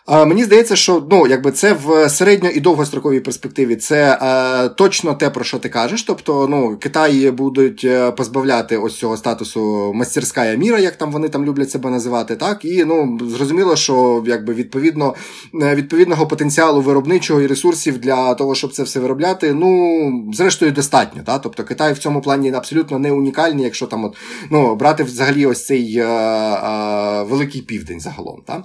Мені 0.10 0.44
здається, 0.44 0.76
що 0.76 1.04
ну, 1.12 1.28
якби 1.28 1.52
це 1.52 1.74
в 1.74 2.10
середньо 2.10 2.50
і 2.50 2.60
довгостроковій 2.60 3.20
перспективі 3.20 3.76
це 3.76 4.20
е, 4.22 4.70
точно 4.70 5.14
те, 5.14 5.30
про 5.30 5.44
що 5.44 5.60
ти 5.60 5.70
кажеш. 5.70 6.04
Тобто, 6.04 6.48
ну, 6.50 6.78
Китай 6.80 7.32
будуть 7.32 7.82
е, 7.84 8.12
позбавляти 8.12 8.78
ось 8.78 8.98
цього 8.98 9.18
статусу 9.18 9.92
мастерська 9.94 10.56
міра, 10.56 10.80
як 10.80 10.96
там 10.96 11.12
вони 11.12 11.30
там 11.30 11.46
люблять 11.46 11.72
себе 11.72 11.90
називати. 11.90 12.36
так, 12.36 12.66
І 12.66 12.86
ну, 12.86 13.20
зрозуміло, 13.22 13.76
що 13.76 14.24
якби 14.28 14.54
відповідно 14.54 15.16
е, 15.62 15.76
відповідного 15.76 16.28
потенціалу 16.28 16.82
виробничого 16.82 17.42
і 17.42 17.48
ресурсів 17.48 17.98
для 17.98 18.34
того, 18.34 18.56
щоб 18.56 18.74
це 18.74 18.84
все 18.84 19.00
виробляти, 19.00 19.54
ну, 19.54 20.32
зрештою, 20.34 20.72
достатньо. 20.72 21.22
Так? 21.26 21.42
Тобто 21.42 21.64
Китай 21.64 21.94
в 21.94 21.98
цьому 21.98 22.22
плані 22.22 22.54
абсолютно 22.54 23.00
не 23.00 23.12
унікальний, 23.12 23.64
якщо 23.64 23.86
там 23.86 24.04
от, 24.04 24.16
ну, 24.52 24.76
брати 24.76 25.04
взагалі 25.04 25.46
ось 25.46 25.66
цей 25.66 25.98
е, 25.98 26.04
е, 26.04 27.24
великий 27.24 27.62
південь 27.62 28.00
загалом. 28.00 28.42
Так? 28.46 28.64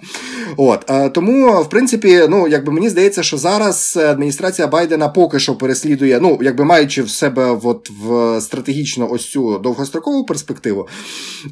От, 0.57 0.91
е, 0.91 1.09
Тому. 1.09 1.34
Тому, 1.35 1.63
в 1.63 1.69
принципі, 1.69 2.27
ну 2.29 2.49
якби 2.49 2.73
мені 2.73 2.89
здається, 2.89 3.23
що 3.23 3.39
зараз 3.39 3.97
адміністрація 3.97 4.69
Байдена 4.69 5.09
поки 5.09 5.39
що 5.39 5.55
переслідує, 5.55 6.21
ну 6.21 6.39
якби 6.43 6.65
маючи 6.65 7.03
в 7.03 7.11
себе 7.11 7.59
от 7.63 7.91
в 8.05 8.41
стратегічно 8.41 9.13
ось 9.13 9.31
цю 9.31 9.59
довгострокову 9.59 10.25
перспективу. 10.27 10.89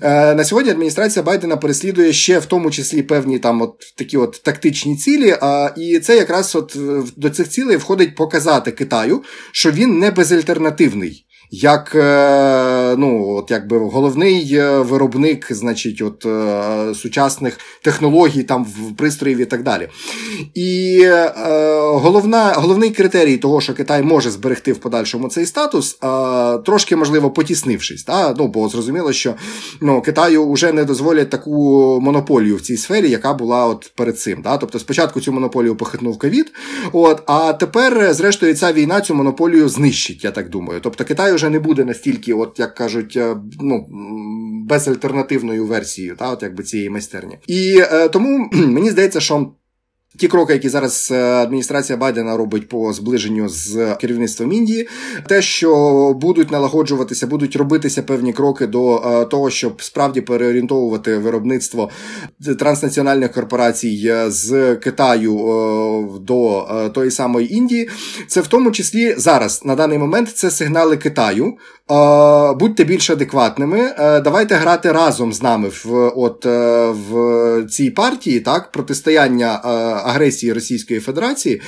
Е, 0.02 0.34
На 0.34 0.44
сьогодні 0.44 0.70
адміністрація 0.70 1.22
Байдена 1.22 1.56
переслідує 1.56 2.12
ще 2.12 2.38
в 2.38 2.46
тому 2.46 2.70
числі 2.70 3.02
певні 3.02 3.38
там 3.38 3.62
от 3.62 3.94
такі 3.96 4.16
от 4.16 4.40
тактичні 4.44 4.96
цілі. 4.96 5.36
А, 5.40 5.70
І 5.76 5.98
це 5.98 6.16
якраз 6.16 6.56
от 6.56 6.76
до 7.16 7.30
цих 7.30 7.48
цілей 7.48 7.76
входить 7.76 8.14
показати 8.14 8.70
Китаю, 8.70 9.22
що 9.52 9.70
він 9.70 9.98
не 9.98 10.10
безальтернативний 10.10 11.24
як 11.54 11.94
е, 11.94 12.96
ну, 12.96 13.28
от 13.28 13.50
якби 13.50 13.78
головний 13.78 14.54
е, 14.54 14.78
виробник 14.78 15.46
значить, 15.50 16.02
от, 16.02 16.26
е, 16.26 16.94
сучасних 16.94 17.58
технологій 17.82 18.42
там 18.42 18.64
в 18.64 18.96
пристроїв 18.96 19.38
і 19.38 19.44
так 19.44 19.62
далі. 19.62 19.88
І 20.54 21.08
головна, 21.78 22.52
головний 22.52 22.90
критерій 22.90 23.36
того, 23.36 23.60
що 23.60 23.74
Китай 23.74 24.02
може 24.02 24.30
зберегти 24.30 24.72
в 24.72 24.78
подальшому 24.78 25.28
цей 25.28 25.46
статус, 25.46 25.98
трошки, 26.66 26.96
можливо, 26.96 27.30
потіснившись. 27.30 28.04
Та? 28.04 28.34
Ну, 28.38 28.48
Бо 28.48 28.68
зрозуміло, 28.68 29.12
що 29.12 29.34
ну, 29.80 30.02
Китаю 30.02 30.52
вже 30.52 30.72
не 30.72 30.84
дозволять 30.84 31.30
таку 31.30 31.98
монополію 32.02 32.56
в 32.56 32.60
цій 32.60 32.76
сфері, 32.76 33.10
яка 33.10 33.34
була 33.34 33.66
от 33.66 33.92
перед 33.96 34.18
цим. 34.20 34.42
Та? 34.42 34.58
Тобто 34.58 34.78
спочатку 34.78 35.20
цю 35.20 35.32
монополію 35.32 35.76
похитнув 35.76 36.18
ковід, 36.18 36.52
от, 36.92 37.22
а 37.26 37.52
тепер, 37.52 38.14
зрештою, 38.14 38.54
ця 38.54 38.72
війна 38.72 39.00
цю 39.00 39.14
монополію 39.14 39.68
знищить, 39.68 40.24
я 40.24 40.30
так 40.30 40.48
думаю. 40.48 40.80
Тобто 40.82 41.04
Китай 41.04 41.32
вже 41.42 41.50
не 41.50 41.58
буде 41.58 41.84
настільки, 41.84 42.34
от 42.34 42.58
як 42.58 42.74
кажуть, 42.74 43.16
е, 43.16 43.36
ну, 43.60 43.86
безальтернативною 44.66 45.66
версією 45.66 46.16
та, 46.16 46.30
от 46.30 46.42
якби 46.42 46.62
цієї 46.62 46.90
майстерні. 46.90 47.38
І 47.46 47.78
е, 47.78 48.08
тому 48.08 48.48
мені 48.52 48.90
здається, 48.90 49.20
що. 49.20 49.52
Ті 50.18 50.28
кроки, 50.28 50.52
які 50.52 50.68
зараз 50.68 51.08
е, 51.12 51.22
адміністрація 51.22 51.96
Байдена 51.96 52.36
робить 52.36 52.68
по 52.68 52.92
зближенню 52.92 53.48
з 53.48 53.94
керівництвом 54.00 54.52
Індії, 54.52 54.88
те, 55.28 55.42
що 55.42 56.12
будуть 56.20 56.50
налагоджуватися, 56.50 57.26
будуть 57.26 57.56
робитися 57.56 58.02
певні 58.02 58.32
кроки 58.32 58.66
до 58.66 58.96
е, 58.96 59.24
того, 59.24 59.50
щоб 59.50 59.82
справді 59.82 60.20
переорієнтовувати 60.20 61.18
виробництво 61.18 61.90
транснаціональних 62.58 63.32
корпорацій 63.32 64.02
е, 64.06 64.30
з 64.30 64.76
Китаю 64.76 65.32
до 66.20 66.68
тої 66.94 67.10
самої 67.10 67.54
Індії, 67.54 67.88
це 68.26 68.40
в 68.40 68.46
тому 68.46 68.70
числі 68.70 69.14
зараз 69.18 69.64
на 69.64 69.74
даний 69.74 69.98
момент 69.98 70.28
це 70.34 70.50
сигнали 70.50 70.96
Китаю. 70.96 71.54
Будьте 72.58 72.84
більш 72.84 73.10
адекватними, 73.10 73.94
давайте 74.24 74.54
грати 74.54 74.92
разом 74.92 75.32
з 75.32 75.42
нами 75.42 75.68
в 75.84 76.12
от 76.16 76.44
в 76.86 77.66
цій 77.70 77.90
партії, 77.90 78.40
так? 78.40 78.72
Протистояння 78.72 79.60
агресії 80.04 80.52
Російської 80.52 81.00
Федерації, 81.00 81.60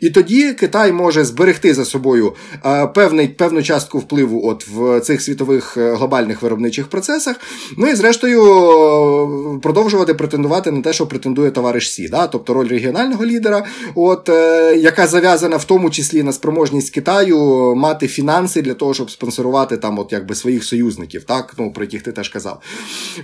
і 0.00 0.10
тоді 0.10 0.52
Китай 0.52 0.92
може 0.92 1.24
зберегти 1.24 1.74
за 1.74 1.84
собою 1.84 2.32
е, 2.66 2.86
певний, 2.86 3.28
певну 3.28 3.62
частку 3.62 3.98
впливу 3.98 4.48
от 4.48 4.66
в 4.68 5.00
цих 5.00 5.22
світових 5.22 5.76
е, 5.76 5.94
глобальних 5.94 6.42
виробничих 6.42 6.86
процесах. 6.86 7.36
Ну 7.76 7.88
і 7.88 7.94
зрештою 7.94 8.42
е, 8.42 9.58
продовжувати 9.62 10.14
претендувати 10.14 10.70
на 10.70 10.82
те, 10.82 10.92
що 10.92 11.06
претендує 11.06 11.50
товариш 11.50 11.92
Сі, 11.92 12.08
да? 12.08 12.26
тобто 12.26 12.54
роль 12.54 12.68
регіонального 12.68 13.26
лідера, 13.26 13.64
от, 13.94 14.28
яка 14.76 15.06
зав'язана 15.06 15.56
в 15.56 15.64
тому 15.64 15.90
числі 15.90 16.22
на 16.22 16.32
спроможність 16.32 16.90
Китаю 16.90 17.74
мати 17.76 18.08
фінанси 18.08 18.62
для 18.62 18.74
того, 18.74 18.94
щоб 18.94 19.10
спонсорувати 19.10 19.76
там 19.76 19.98
от 19.98 20.12
якби 20.12 20.34
своїх 20.34 20.64
союзників, 20.64 21.24
так, 21.24 21.54
ну, 21.58 21.72
про 21.72 21.84
яких 21.84 22.02
ти 22.02 22.12
теж 22.12 22.28
казав. 22.28 22.60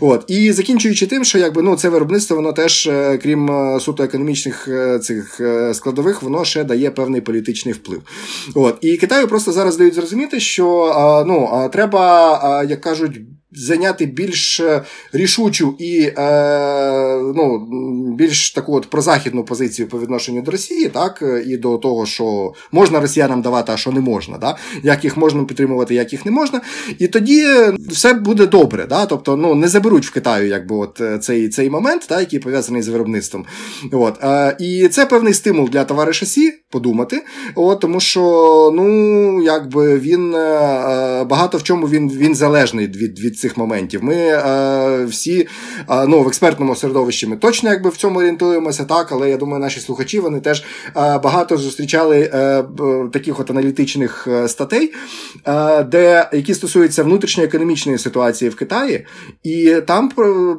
От. 0.01 0.25
І 0.29 0.53
закінчуючи 0.53 1.07
тим, 1.07 1.25
що 1.25 1.39
якби, 1.39 1.63
ну, 1.63 1.77
це 1.77 1.89
виробництво, 1.89 2.37
воно 2.37 2.53
теж, 2.53 2.91
крім 3.23 3.51
суто 3.81 4.03
економічних 4.03 4.58
цих 5.03 5.41
е, 5.41 5.45
е, 5.45 5.75
складових 5.75 6.23
воно 6.23 6.45
ще 6.45 6.65
дає 6.65 6.91
певний 6.91 7.21
політичний 7.21 7.75
вплив. 7.75 8.03
От 8.55 8.79
І 8.81 8.97
Китаю 8.97 9.29
просто 9.29 9.53
зараз 9.53 9.77
дають 9.77 9.95
зрозуміти, 9.95 10.41
що 10.41 10.95
ну, 11.27 11.69
треба, 11.73 12.65
як 12.69 12.81
кажуть, 12.81 13.21
зайняти 13.53 14.07
більш 14.07 14.61
рішучу 15.13 15.75
і 15.79 16.13
е, 16.19 17.19
ну, 17.37 17.69
більш 18.17 18.51
таку 18.51 18.77
от 18.77 18.91
прозахідну 18.91 19.45
позицію 19.45 19.89
по 19.89 20.01
відношенню 20.01 20.43
до 20.43 20.51
Росії, 20.51 20.89
так, 20.89 21.25
і 21.47 21.57
до 21.57 21.79
того, 21.79 22.07
що 22.07 22.53
можна 22.73 23.01
росіянам 23.01 23.43
давати, 23.43 23.73
а 23.73 23.77
що 23.77 23.93
не 23.93 24.01
можна, 24.01 24.39
да? 24.39 24.57
як 24.83 25.05
їх 25.05 25.17
можна 25.17 25.45
підтримувати, 25.45 25.95
як 25.95 26.13
їх 26.13 26.27
не 26.27 26.33
можна. 26.33 26.61
І 26.99 27.09
тоді 27.09 27.47
все 27.89 28.15
буде 28.15 28.47
добре. 28.47 28.87
Да? 28.87 29.07
Тобто 29.07 29.37
ну, 29.37 29.55
не 29.55 29.69
заберуть 29.69 30.07
в 30.07 30.13
Китаю 30.13 30.49
якби, 30.49 30.77
от, 30.77 31.03
цей 31.21 31.49
цей 31.49 31.71
момент, 31.71 32.07
да, 32.09 32.21
який 32.21 32.39
пов'язаний 32.39 32.83
з 32.83 32.89
виробництвом. 32.89 33.45
От. 33.93 34.25
Е, 34.25 34.57
І 34.61 34.89
це 34.89 35.07
певний 35.07 35.35
стимул 35.35 35.69
для 35.69 35.85
товариша 35.85 36.27
Сі 36.27 36.53
подумати, 36.71 37.25
от, 37.55 37.81
тому 37.81 38.01
що 38.01 38.21
ну, 38.75 39.43
якби 39.43 39.99
він 39.99 40.35
е, 40.35 41.25
багато 41.25 41.59
в 41.59 41.63
чому 41.63 41.89
він 41.89 42.11
він 42.11 42.35
залежний 42.35 42.87
від 42.87 43.21
від 43.21 43.38
цих 43.39 43.57
моментів. 43.57 44.05
Ми 44.05 44.15
е, 44.15 45.05
всі 45.05 45.49
е, 45.91 46.07
ну, 46.07 46.23
в 46.23 46.29
експертному 46.29 46.77
середовищі 46.77 47.27
ми 47.27 47.37
точно 47.37 47.71
якби 47.71 47.91
в 47.91 47.97
цьому 47.97 48.19
орієнтуємося, 48.19 48.85
так, 48.85 49.13
але 49.13 49.31
я 49.31 49.37
думаю, 49.37 49.61
наші 49.61 49.81
слухачі 49.81 50.21
вони 50.21 50.41
теж 50.41 50.65
е, 50.87 51.19
багато 51.19 51.57
зустрічали 51.57 52.31
е, 52.35 52.65
таких 53.13 53.41
от 53.41 53.51
аналітичних 53.51 54.29
е, 54.31 54.49
статей, 54.49 54.93
де 55.87 56.29
які 56.33 56.55
стосуються 56.55 57.03
внутрішньоекономічної 57.03 57.99
ситуації 57.99 58.49
в 58.49 58.57
Китаї, 58.57 59.07
і 59.43 59.75
там 59.87 60.09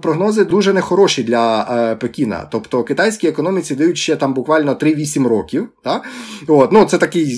прогнози 0.02 0.46
дуже 0.46 0.74
нехороші 0.74 1.24
для 1.24 1.64
Пекіна. 2.02 2.48
Тобто 2.52 2.84
китайській 2.84 3.28
економіці 3.28 3.76
дають 3.76 3.98
ще 3.98 4.16
там 4.16 4.34
буквально 4.34 4.74
3-8 4.74 5.28
років. 5.28 5.68
Так? 5.84 6.06
От, 6.48 6.72
ну, 6.72 6.86
Це 6.86 6.98
такий 6.98 7.36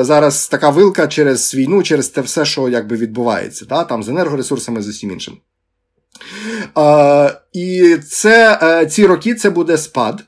зараз 0.00 0.48
така 0.48 0.70
вилка 0.70 1.06
через 1.06 1.54
війну, 1.54 1.82
через 1.82 2.08
те 2.08 2.20
все, 2.20 2.44
що 2.44 2.68
якби 2.68 2.96
відбувається, 2.96 3.64
так? 3.64 3.88
там 3.88 4.02
з 4.02 4.08
енергоресурсами, 4.56 4.82
з 4.82 4.88
усім 4.88 5.10
іншим. 5.10 5.36
І 7.52 7.96
це, 8.08 8.86
ці 8.90 9.06
роки 9.06 9.34
це 9.34 9.50
буде 9.50 9.78
спад. 9.78 10.24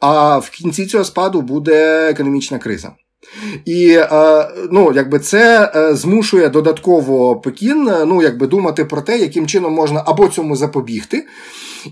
А 0.00 0.38
в 0.38 0.50
кінці 0.50 0.86
цього 0.86 1.04
спаду 1.04 1.42
буде 1.42 2.10
економічна 2.10 2.58
криза. 2.58 2.92
І 3.64 3.96
е, 3.96 4.48
ну, 4.70 4.92
якби 4.94 5.18
це 5.18 5.72
е, 5.74 5.94
змушує 5.94 6.48
додатково 6.48 7.36
Пекін 7.36 7.84
ну, 8.06 8.22
якби 8.22 8.46
думати 8.46 8.84
про 8.84 9.02
те, 9.02 9.18
яким 9.18 9.46
чином 9.46 9.72
можна 9.72 10.02
або 10.06 10.28
цьому 10.28 10.56
запобігти. 10.56 11.26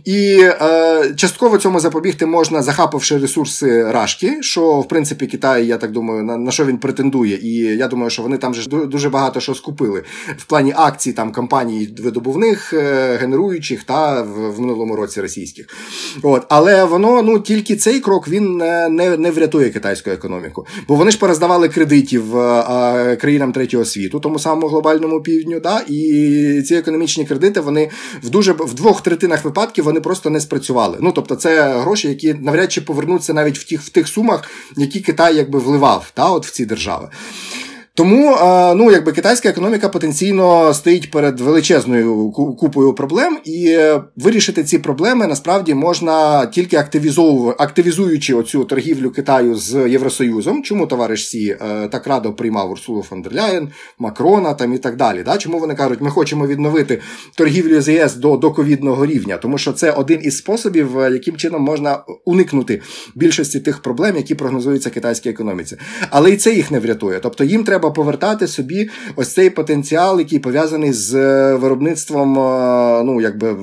І 0.05 0.39
е, 0.41 1.15
частково 1.17 1.59
цьому 1.59 1.81
запобігти 1.81 2.27
можна, 2.27 2.63
захапивши 2.63 3.19
ресурси 3.19 3.91
Рашки, 3.93 4.43
що 4.43 4.81
в 4.81 4.89
принципі 4.89 5.27
Китай, 5.27 5.67
я 5.67 5.77
так 5.77 5.93
думаю, 5.93 6.23
на, 6.23 6.37
на 6.37 6.51
що 6.51 6.65
він 6.65 6.79
претендує. 6.79 7.39
І 7.43 7.55
я 7.77 7.89
думаю, 7.89 8.11
що 8.11 8.23
вони 8.23 8.39
там 8.39 8.55
же 8.55 8.69
дуже 8.69 9.11
багато 9.11 9.41
що 9.41 9.55
скупили 9.55 10.03
в 10.37 10.45
плані 10.45 10.73
акцій 10.77 11.13
там 11.13 11.33
компаній 11.33 11.89
видобувних, 11.99 12.73
е, 12.73 13.17
генеруючих 13.17 13.85
та 13.85 14.23
в, 14.23 14.51
в 14.51 14.61
минулому 14.61 14.97
році 14.97 15.21
російських. 15.21 15.67
От, 16.23 16.47
Але 16.49 16.85
воно 16.85 17.23
ну 17.23 17.39
тільки 17.39 17.77
цей 17.77 18.01
крок 18.01 18.29
він 18.29 18.57
не 18.57 19.17
не 19.17 19.31
врятує 19.31 19.71
китайську 19.71 20.11
економіку. 20.11 20.67
Бо 20.89 20.95
вони 20.95 21.11
ж 21.11 21.19
пороздавали 21.19 21.69
кредитів 21.69 22.37
е, 22.37 23.17
країнам 23.21 23.53
третього 23.53 23.85
світу, 23.85 24.21
тому 24.21 24.39
самому 24.39 24.67
глобальному 24.67 25.21
півдню. 25.21 25.61
Да? 25.61 25.81
І 25.89 26.63
ці 26.63 26.75
економічні 26.75 27.25
кредити 27.25 27.61
вони 27.61 27.91
в 28.23 28.29
дуже 28.29 28.53
в 28.53 28.75
двох 28.75 29.01
третинах 29.01 29.45
випадків 29.45 29.78
вони 29.83 30.01
просто 30.01 30.31
не 30.31 30.41
спрацювали. 30.41 30.99
Ну 31.01 31.13
тобто, 31.13 31.37
це 31.37 31.79
гроші, 31.79 32.09
які 32.09 32.35
навряд 32.35 32.73
чи 32.73 32.81
повернуться 32.81 33.35
навіть 33.35 33.59
в 33.59 33.69
тих 33.69 33.83
в 33.83 33.89
тих 33.89 34.09
сумах, 34.09 34.51
які 34.77 35.01
Китай 35.01 35.37
якби 35.37 35.59
вливав 35.59 36.11
та, 36.15 36.31
от 36.31 36.47
в 36.47 36.51
ці 36.51 36.67
держави. 36.67 37.09
Тому 37.99 38.37
ну, 38.77 38.91
якби 38.91 39.13
китайська 39.13 39.49
економіка 39.49 39.89
потенційно 39.89 40.75
стоїть 40.75 41.11
перед 41.11 41.41
величезною 41.41 42.31
купою 42.31 42.93
проблем, 42.93 43.39
і 43.45 43.79
вирішити 44.17 44.65
ці 44.65 44.79
проблеми 44.79 45.27
насправді 45.27 45.75
можна 45.75 46.47
тільки 46.47 46.77
активізуючи 47.59 48.35
оцю 48.35 48.65
торгівлю 48.65 49.11
Китаю 49.11 49.55
з 49.57 49.89
Євросоюзом. 49.89 50.63
Чому 50.63 50.87
товариш 50.87 51.29
Сі 51.29 51.57
е, 51.61 51.89
так 51.89 52.07
радо 52.07 52.33
приймав 52.33 52.71
Урсулу 52.71 53.03
фон 53.03 53.23
дер 53.23 53.35
Ляєн, 53.35 53.69
Макрона 53.99 54.55
там 54.55 54.75
і 54.75 54.79
так 54.79 54.97
далі. 54.97 55.23
Да? 55.23 55.37
Чому 55.37 55.59
вони 55.59 55.75
кажуть, 55.75 56.01
ми 56.01 56.11
хочемо 56.11 56.47
відновити 56.47 57.01
торгівлю 57.35 57.81
з 57.81 57.89
ЄС 57.89 58.15
до 58.15 58.37
до 58.37 58.51
ковідного 58.51 59.07
рівня? 59.07 59.37
Тому 59.37 59.59
що 59.59 59.73
це 59.73 59.91
один 59.91 60.21
із 60.23 60.37
способів, 60.37 60.99
е, 60.99 61.11
яким 61.13 61.37
чином 61.37 61.63
можна 61.63 61.99
уникнути 62.25 62.81
більшості 63.15 63.61
тих 63.61 63.83
проблем, 63.83 64.17
які 64.17 64.35
прогнозуються 64.35 64.91
китайській 64.91 65.31
економіці. 65.31 65.77
Але 66.11 66.31
і 66.31 66.37
це 66.37 66.55
їх 66.55 66.71
не 66.71 66.79
врятує. 66.79 67.19
Тобто 67.23 67.45
їм 67.45 67.65
треба 67.65 67.88
треба 67.89 67.95
повертати 67.95 68.47
собі 68.47 68.91
ось 69.17 69.35
цей 69.35 69.51
потенціал, 69.51 70.19
який 70.19 70.39
пов'язаний 70.39 70.93
з 70.93 71.15
е, 71.15 71.55
виробництвом, 71.55 72.39
е, 72.39 73.03
ну 73.05 73.21
якби 73.21 73.57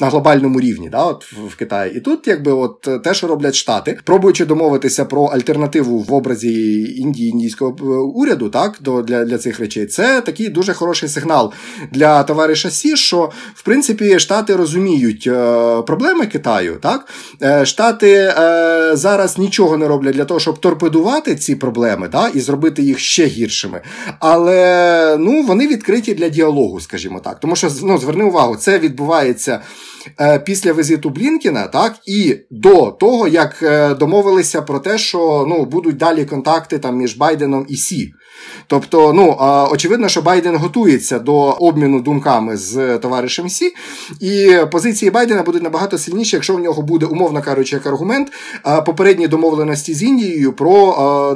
на 0.00 0.08
глобальному 0.08 0.60
рівні, 0.60 0.88
да, 0.88 1.04
от 1.04 1.32
в 1.32 1.56
Китаї. 1.56 1.96
І 1.96 2.00
тут, 2.00 2.26
якби, 2.26 2.52
от 2.52 2.88
те, 3.04 3.14
що 3.14 3.26
роблять 3.26 3.54
Штати, 3.54 3.98
пробуючи 4.04 4.46
домовитися 4.46 5.04
про 5.04 5.24
альтернативу 5.24 5.98
в 5.98 6.12
образі 6.12 6.82
Індії 6.96 7.30
індійського 7.30 7.76
е, 7.80 7.84
уряду, 7.94 8.48
так 8.48 8.78
до 8.80 9.02
для, 9.02 9.24
для 9.24 9.38
цих 9.38 9.60
речей, 9.60 9.86
це 9.86 10.20
такий 10.20 10.48
дуже 10.48 10.74
хороший 10.74 11.08
сигнал 11.08 11.52
для 11.92 12.22
товариша 12.22 12.70
Сі, 12.70 12.96
що 12.96 13.30
в 13.54 13.62
принципі 13.62 14.18
Штати 14.18 14.56
розуміють 14.56 15.26
е, 15.26 15.82
проблеми 15.82 16.26
Китаю. 16.26 16.78
Так, 16.82 17.08
е, 17.42 17.66
Штати 17.66 18.12
е, 18.12 18.90
зараз 18.92 19.38
нічого 19.38 19.76
не 19.76 19.88
роблять 19.88 20.14
для 20.14 20.24
того, 20.24 20.40
щоб 20.40 20.58
торпедувати 20.58 21.36
ці 21.36 21.54
проблеми, 21.54 22.08
так, 22.08 22.36
і 22.36 22.40
зробити 22.40 22.82
їх 22.82 22.98
ще 22.98 23.26
гіршими. 23.26 23.80
Але 24.18 25.16
ну 25.20 25.42
вони 25.42 25.66
відкриті 25.66 26.14
для 26.14 26.28
діалогу, 26.28 26.80
скажімо 26.80 27.20
так, 27.20 27.40
тому 27.40 27.56
що 27.56 27.68
ну, 27.82 27.98
зверни 27.98 28.24
увагу, 28.24 28.56
це 28.56 28.78
відбувається 28.78 29.39
Е, 29.48 30.38
після 30.38 30.72
візиту 30.72 31.10
Блінкіна, 31.10 31.66
так, 31.66 31.94
і 32.06 32.36
до 32.50 32.90
того, 32.90 33.28
як 33.28 33.62
е, 33.62 33.94
домовилися 33.94 34.62
про 34.62 34.78
те, 34.78 34.98
що 34.98 35.46
ну, 35.48 35.64
будуть 35.64 35.96
далі 35.96 36.24
контакти 36.24 36.78
там 36.78 36.96
між 36.96 37.16
Байденом 37.16 37.66
і 37.68 37.76
Сі. 37.76 38.12
Тобто, 38.66 39.12
ну 39.12 39.36
очевидно, 39.70 40.08
що 40.08 40.22
Байден 40.22 40.56
готується 40.56 41.18
до 41.18 41.34
обміну 41.36 42.00
думками 42.00 42.56
з 42.56 42.98
товаришем 42.98 43.48
Сі, 43.48 43.74
і 44.20 44.56
позиції 44.72 45.10
Байдена 45.10 45.42
будуть 45.42 45.62
набагато 45.62 45.98
сильніші, 45.98 46.36
якщо 46.36 46.56
в 46.56 46.60
нього 46.60 46.82
буде, 46.82 47.06
умовно 47.06 47.42
кажучи, 47.42 47.76
як 47.76 47.86
аргумент 47.86 48.28
попередні 48.86 49.28
домовленості 49.28 49.94
з 49.94 50.02
Індією 50.02 50.52
про 50.52 50.74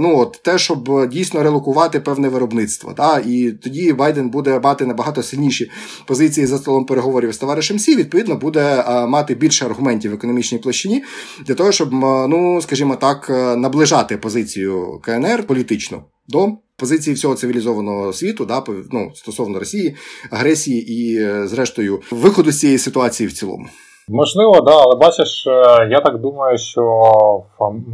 ну, 0.01 0.19
от, 0.19 0.41
те, 0.43 0.59
щоб 0.59 1.09
дійсно 1.09 1.43
релокувати 1.43 2.01
певне 2.01 2.29
виробництво. 2.29 2.93
Та? 2.93 3.23
І 3.27 3.53
тоді 3.53 3.93
Байден 3.93 4.31
буде 4.31 4.61
мати 4.65 4.87
набагато 4.87 5.23
сильніші 5.23 5.71
позиції 6.07 6.47
за 6.47 6.59
столом 6.59 6.87
переговорів 6.87 7.33
з 7.33 7.39
товаришем 7.39 7.79
Сі, 7.79 7.97
відповідно, 7.97 8.37
буде 8.37 8.85
мати 9.09 9.35
більше 9.35 9.67
аргументів 9.67 10.11
в 10.11 10.15
економічній 10.15 10.59
площині 10.59 11.03
для 11.47 11.55
того, 11.55 11.73
щоб, 11.73 11.93
ну 12.29 12.61
скажімо 12.63 12.97
так, 12.97 13.31
наближати 13.57 14.17
позицію 14.17 15.01
КНР 15.03 15.47
політично 15.47 16.05
до 16.29 16.64
позиції 16.77 17.15
всього 17.15 17.35
цивілізованого 17.35 18.13
світу, 18.13 18.45
да, 18.45 18.63
ну, 18.93 19.11
стосовно 19.15 19.59
Росії, 19.59 19.97
агресії 20.31 20.93
і, 20.93 21.25
е, 21.25 21.47
зрештою, 21.47 22.01
виходу 22.11 22.51
з 22.51 22.61
цієї 22.61 22.79
ситуації 22.79 23.27
в 23.29 23.33
цілому. 23.33 23.67
Можливо, 24.09 24.61
да, 24.61 24.83
але 24.83 24.97
бачиш, 24.97 25.47
е, 25.47 25.51
я 25.91 26.01
так 26.01 26.19
думаю, 26.19 26.59
що 26.59 26.83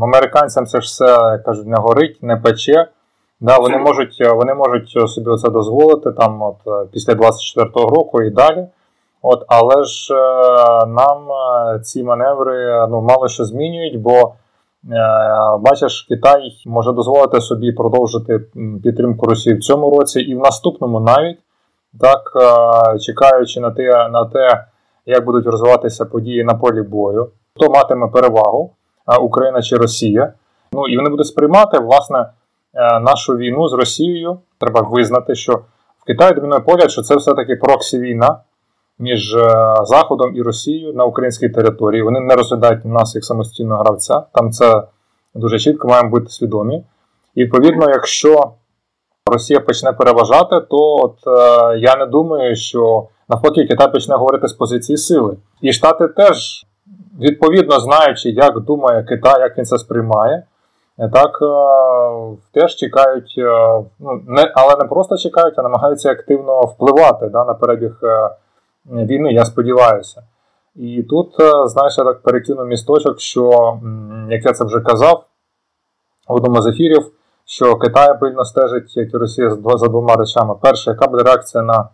американцям 0.02 0.66
це 0.66 0.80
ж 0.80 0.86
все 0.86 1.04
як 1.04 1.44
кажуть, 1.44 1.66
не 1.66 1.76
горить, 1.76 2.22
не 2.22 2.36
пече. 2.36 2.88
Да, 3.40 3.58
Вони 3.58 3.78
можуть 3.78 4.16
е, 4.20 4.32
вони 4.32 4.54
можуть 4.54 4.90
собі 4.90 5.36
це 5.42 5.50
дозволити 5.50 6.12
там 6.12 6.42
от 6.42 6.90
після 6.92 7.12
24-го 7.12 7.88
року 7.88 8.22
і 8.22 8.30
далі. 8.30 8.66
От, 9.22 9.44
Але 9.48 9.84
ж 9.84 10.14
нам 10.86 11.28
ці 11.82 12.02
маневри 12.02 12.86
ну, 12.90 13.00
мало 13.00 13.28
що 13.28 13.44
змінюють, 13.44 14.00
бо 14.00 14.32
бачиш, 15.60 16.06
Китай 16.08 16.42
може 16.66 16.92
дозволити 16.92 17.40
собі 17.40 17.72
продовжити 17.72 18.40
підтримку 18.82 19.26
Росії 19.26 19.56
в 19.56 19.60
цьому 19.60 19.98
році 19.98 20.20
і 20.20 20.34
в 20.34 20.38
наступному 20.38 21.00
навіть 21.00 21.38
так 22.00 22.32
е, 22.36 22.98
чекаючи 22.98 23.60
на 23.60 23.70
те, 23.70 24.08
на 24.08 24.24
те, 24.24 24.64
як 25.06 25.24
будуть 25.24 25.46
розвиватися 25.46 26.04
події 26.04 26.44
на 26.44 26.54
полі 26.54 26.82
бою, 26.82 27.30
хто 27.56 27.70
матиме 27.70 28.08
перевагу 28.08 28.70
е, 29.08 29.16
Україна 29.16 29.62
чи 29.62 29.76
Росія. 29.76 30.32
Ну 30.72 30.88
і 30.88 30.96
вони 30.96 31.10
будуть 31.10 31.26
сприймати 31.26 31.78
власне 31.78 32.26
нашу 33.02 33.36
війну 33.36 33.68
з 33.68 33.72
Росією. 33.72 34.38
Треба 34.58 34.80
визнати, 34.80 35.34
що 35.34 35.60
в 35.98 36.04
Китаї 36.06 36.34
домінує 36.34 36.60
погляд, 36.60 36.90
що 36.90 37.02
це 37.02 37.16
все-таки 37.16 37.56
проксі 37.56 37.98
війна 37.98 38.38
між 39.00 39.34
е, 39.34 39.74
Заходом 39.84 40.36
і 40.36 40.42
Росією 40.42 40.92
на 40.92 41.04
українській 41.04 41.48
території. 41.48 42.02
Вони 42.02 42.20
не 42.20 42.34
розглядають 42.34 42.84
нас 42.84 43.14
як 43.14 43.24
самостійного 43.24 43.82
гравця. 43.82 44.22
Там 44.32 44.50
це 44.50 44.82
дуже 45.34 45.58
чітко 45.58 45.88
маємо 45.88 46.10
бути 46.10 46.28
свідомі. 46.28 46.84
І 47.34 47.44
відповідно, 47.44 47.90
якщо 47.90 48.50
Росія 49.32 49.60
почне 49.60 49.92
переважати, 49.92 50.60
то 50.60 50.76
от 50.76 51.16
е, 51.26 51.78
я 51.78 51.96
не 51.96 52.06
думаю, 52.06 52.56
що 52.56 53.06
навпаки 53.28 53.64
Китай 53.64 53.92
почне 53.92 54.16
говорити 54.16 54.48
з 54.48 54.52
позиції 54.52 54.96
сили. 54.96 55.36
І 55.60 55.72
Штати 55.72 56.08
теж, 56.08 56.66
відповідно 57.20 57.80
знаючи, 57.80 58.30
як 58.30 58.60
думає 58.60 59.02
Китай, 59.02 59.40
як 59.40 59.58
він 59.58 59.64
це 59.64 59.78
сприймає, 59.78 60.42
так 61.12 61.38
теж 62.52 62.76
чекають, 62.76 63.34
ну, 64.00 64.22
не, 64.26 64.52
але 64.54 64.76
не 64.76 64.84
просто 64.84 65.16
чекають, 65.16 65.54
а 65.58 65.62
намагаються 65.62 66.10
активно 66.10 66.60
впливати 66.60 67.26
да, 67.26 67.44
на 67.44 67.54
перебіг 67.54 68.00
війни, 68.86 69.32
я 69.32 69.44
сподіваюся. 69.44 70.22
І 70.76 71.02
тут, 71.02 71.34
знаєш, 71.64 71.98
я 71.98 72.04
так 72.04 72.22
перекину 72.22 72.64
місточок, 72.64 73.20
що, 73.20 73.78
як 74.30 74.44
я 74.44 74.52
це 74.52 74.64
вже 74.64 74.80
казав 74.80 75.24
в 76.28 76.34
одному 76.34 76.62
з 76.62 76.66
ефірів, 76.66 77.10
що 77.44 77.76
Китай 77.76 78.18
пильно 78.20 78.44
стежить, 78.44 78.96
як 78.96 79.14
і 79.14 79.16
Росія, 79.16 79.50
за 79.74 79.88
двома 79.88 80.16
речами. 80.16 80.54
Перше, 80.62 80.90
яка 80.90 81.08
буде 81.08 81.22
реакція 81.22 81.62
на 81.62 81.88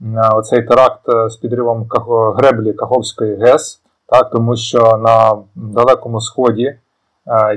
на 0.00 0.30
оцей 0.30 0.62
теракт 0.62 1.00
з 1.26 1.36
підривом 1.36 1.88
греблі 2.36 2.72
Каховської 2.72 3.36
ГЕС, 3.36 3.80
так, 4.06 4.30
тому 4.30 4.56
що 4.56 4.96
на 4.96 5.36
Далекому 5.54 6.20
Сході 6.20 6.78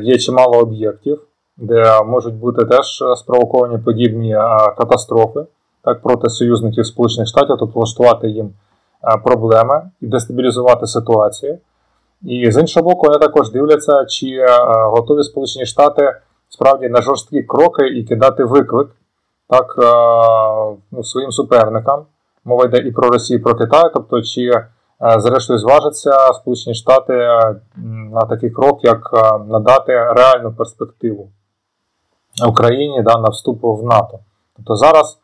є 0.01 0.17
чимало 0.17 0.59
об'єктів, 0.59 1.21
де 1.57 2.03
можуть 2.03 2.35
бути 2.35 2.65
теж 2.65 3.03
спровоковані 3.15 3.77
подібні 3.77 4.33
катастрофи 4.77 5.39
так, 5.83 6.01
проти 6.01 6.29
союзників 6.29 6.85
Сполучених 6.85 7.27
Штатів, 7.27 7.55
тобто 7.59 7.79
влаштувати 7.79 8.29
їм 8.29 8.53
проблеми 9.23 9.89
і 10.01 10.07
дестабілізувати 10.07 10.87
ситуацію. 10.87 11.57
І 12.21 12.51
з 12.51 12.57
іншого 12.61 12.89
боку, 12.89 13.07
вони 13.07 13.19
також 13.19 13.51
дивляться, 13.51 14.05
чи 14.05 14.45
готові 14.67 15.23
Сполучені 15.23 15.65
Штати 15.65 16.15
справді 16.49 16.89
на 16.89 17.01
жорсткі 17.01 17.43
кроки 17.43 17.87
і 17.87 18.03
кидати 18.03 18.43
виклик 18.43 18.89
так, 19.49 19.73
ну, 20.91 21.03
своїм 21.03 21.31
суперникам. 21.31 22.05
Мова 22.45 22.65
йде 22.65 22.77
і 22.77 22.91
про 22.91 23.09
Росію, 23.09 23.39
і 23.39 23.41
про 23.41 23.55
Китай, 23.55 23.83
тобто, 23.93 24.21
чи 24.21 24.51
зрештою 25.17 25.59
зважаться 25.59 26.33
Сполучені 26.33 26.73
Штати 26.73 27.29
на 28.11 28.21
такий 28.29 28.49
крок, 28.49 28.83
як 28.83 29.09
надати 29.47 29.93
реальну 29.93 30.53
перспективу 30.53 31.29
Україні 32.47 33.01
да, 33.03 33.17
на 33.17 33.29
вступ 33.29 33.59
в 33.63 33.83
НАТО. 33.83 34.19
Тобто 34.55 34.75
зараз 34.75 35.19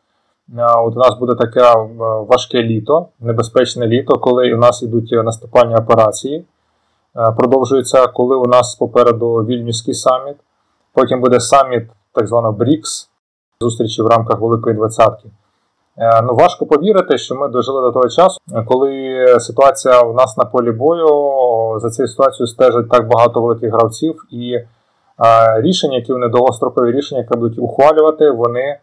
от 0.58 0.96
у 0.96 0.98
нас 0.98 1.18
буде 1.18 1.34
таке 1.34 1.74
важке 2.28 2.62
літо, 2.62 3.06
небезпечне 3.20 3.86
літо, 3.86 4.18
коли 4.18 4.54
у 4.54 4.56
нас 4.56 4.82
йдуть 4.82 5.12
наступальні 5.12 5.74
операції. 5.74 6.44
Продовжується, 7.36 8.06
коли 8.06 8.36
у 8.36 8.46
нас 8.46 8.74
попереду 8.74 9.34
Вільнюський 9.34 9.94
саміт. 9.94 10.36
Потім 10.92 11.20
буде 11.20 11.40
саміт 11.40 11.82
так 12.12 12.26
званого 12.26 12.52
БРІКС, 12.52 13.10
зустрічі 13.60 14.02
в 14.02 14.06
рамках 14.06 14.40
Великої 14.40 14.76
Двадцятки. 14.76 15.28
Е, 15.98 16.22
ну, 16.22 16.34
важко 16.34 16.66
повірити, 16.66 17.18
що 17.18 17.34
ми 17.34 17.48
дожили 17.48 17.80
до 17.80 17.92
того 17.92 18.08
часу, 18.08 18.40
коли 18.66 19.26
ситуація 19.40 20.02
в 20.02 20.14
нас 20.14 20.36
на 20.36 20.44
полі 20.44 20.70
бою 20.70 21.08
за 21.78 21.90
цією 21.90 22.08
ситуацією 22.08 22.46
стежить 22.46 22.90
так 22.90 23.08
багато 23.08 23.42
великих 23.42 23.72
гравців, 23.72 24.24
і 24.30 24.52
е, 24.52 24.66
рішення, 25.60 25.96
які 25.96 26.12
вони 26.12 26.28
довгострокові 26.28 26.92
рішення, 26.92 27.20
які 27.20 27.38
будуть 27.38 27.58
ухвалювати, 27.58 28.30
вони 28.30 28.60
е, 28.60 28.78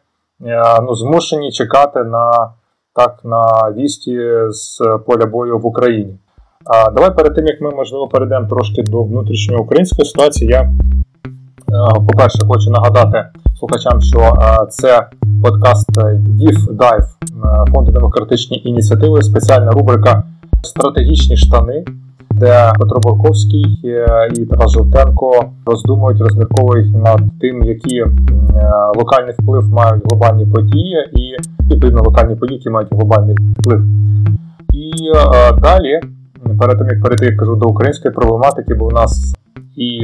ну, 0.82 0.96
змушені 0.96 1.52
чекати 1.52 2.04
на 2.04 2.50
так, 2.96 3.20
на 3.24 3.72
вісті 3.78 4.20
з 4.50 4.82
поля 5.06 5.26
бою 5.26 5.60
в 5.60 5.66
Україні. 5.66 6.16
А 6.66 6.92
Давай 6.92 7.16
перед 7.16 7.36
тим 7.36 7.48
як 7.48 7.62
ми 7.62 7.72
можливо 7.72 8.08
перейдемо 8.08 8.48
трошки 8.48 8.84
до 8.84 9.04
внутрішньої 9.04 9.62
української 9.62 10.06
ситуації, 10.06 10.52
я 10.52 10.72
по-перше, 12.08 12.40
хочу 12.48 12.72
нагадати 12.72 13.26
слухачам, 13.60 14.02
що 14.02 14.34
це 14.70 15.08
подкаст 15.44 15.98
Deep 15.98 16.78
Dive 16.78 17.08
фонду 17.74 17.92
демократичні 17.92 18.62
ініціативи, 18.66 19.22
спеціальна 19.22 19.72
рубрика 19.72 20.24
Стратегічні 20.64 21.38
штани, 21.38 21.86
де 22.34 22.74
Петро 22.80 23.00
Борковський 23.00 23.80
е, 23.86 24.30
і 24.34 24.46
Тарас 24.46 24.72
Жовтенко 24.72 25.46
роздумують, 25.66 26.22
розмірковують 26.22 26.96
над 26.96 27.22
тим, 27.42 27.64
які 27.64 27.98
е, 27.98 28.08
локальний 28.98 29.34
вплив 29.40 29.70
мають 29.70 30.04
глобальні 30.06 30.46
події, 30.46 31.10
і 31.14 31.36
відповідно 31.74 32.02
локальні 32.04 32.36
події, 32.36 32.58
які 32.58 32.70
мають 32.70 32.94
глобальний 32.94 33.36
вплив. 33.60 33.84
І 34.74 34.92
е, 35.16 35.52
далі, 35.62 36.00
перед 36.60 36.78
тим 36.78 36.88
як 36.88 37.02
перейти, 37.02 37.36
кажу 37.36 37.56
до 37.56 37.68
української 37.68 38.14
проблематики, 38.14 38.74
бо 38.74 38.88
в 38.88 38.94
нас 38.94 39.36
і 39.76 40.00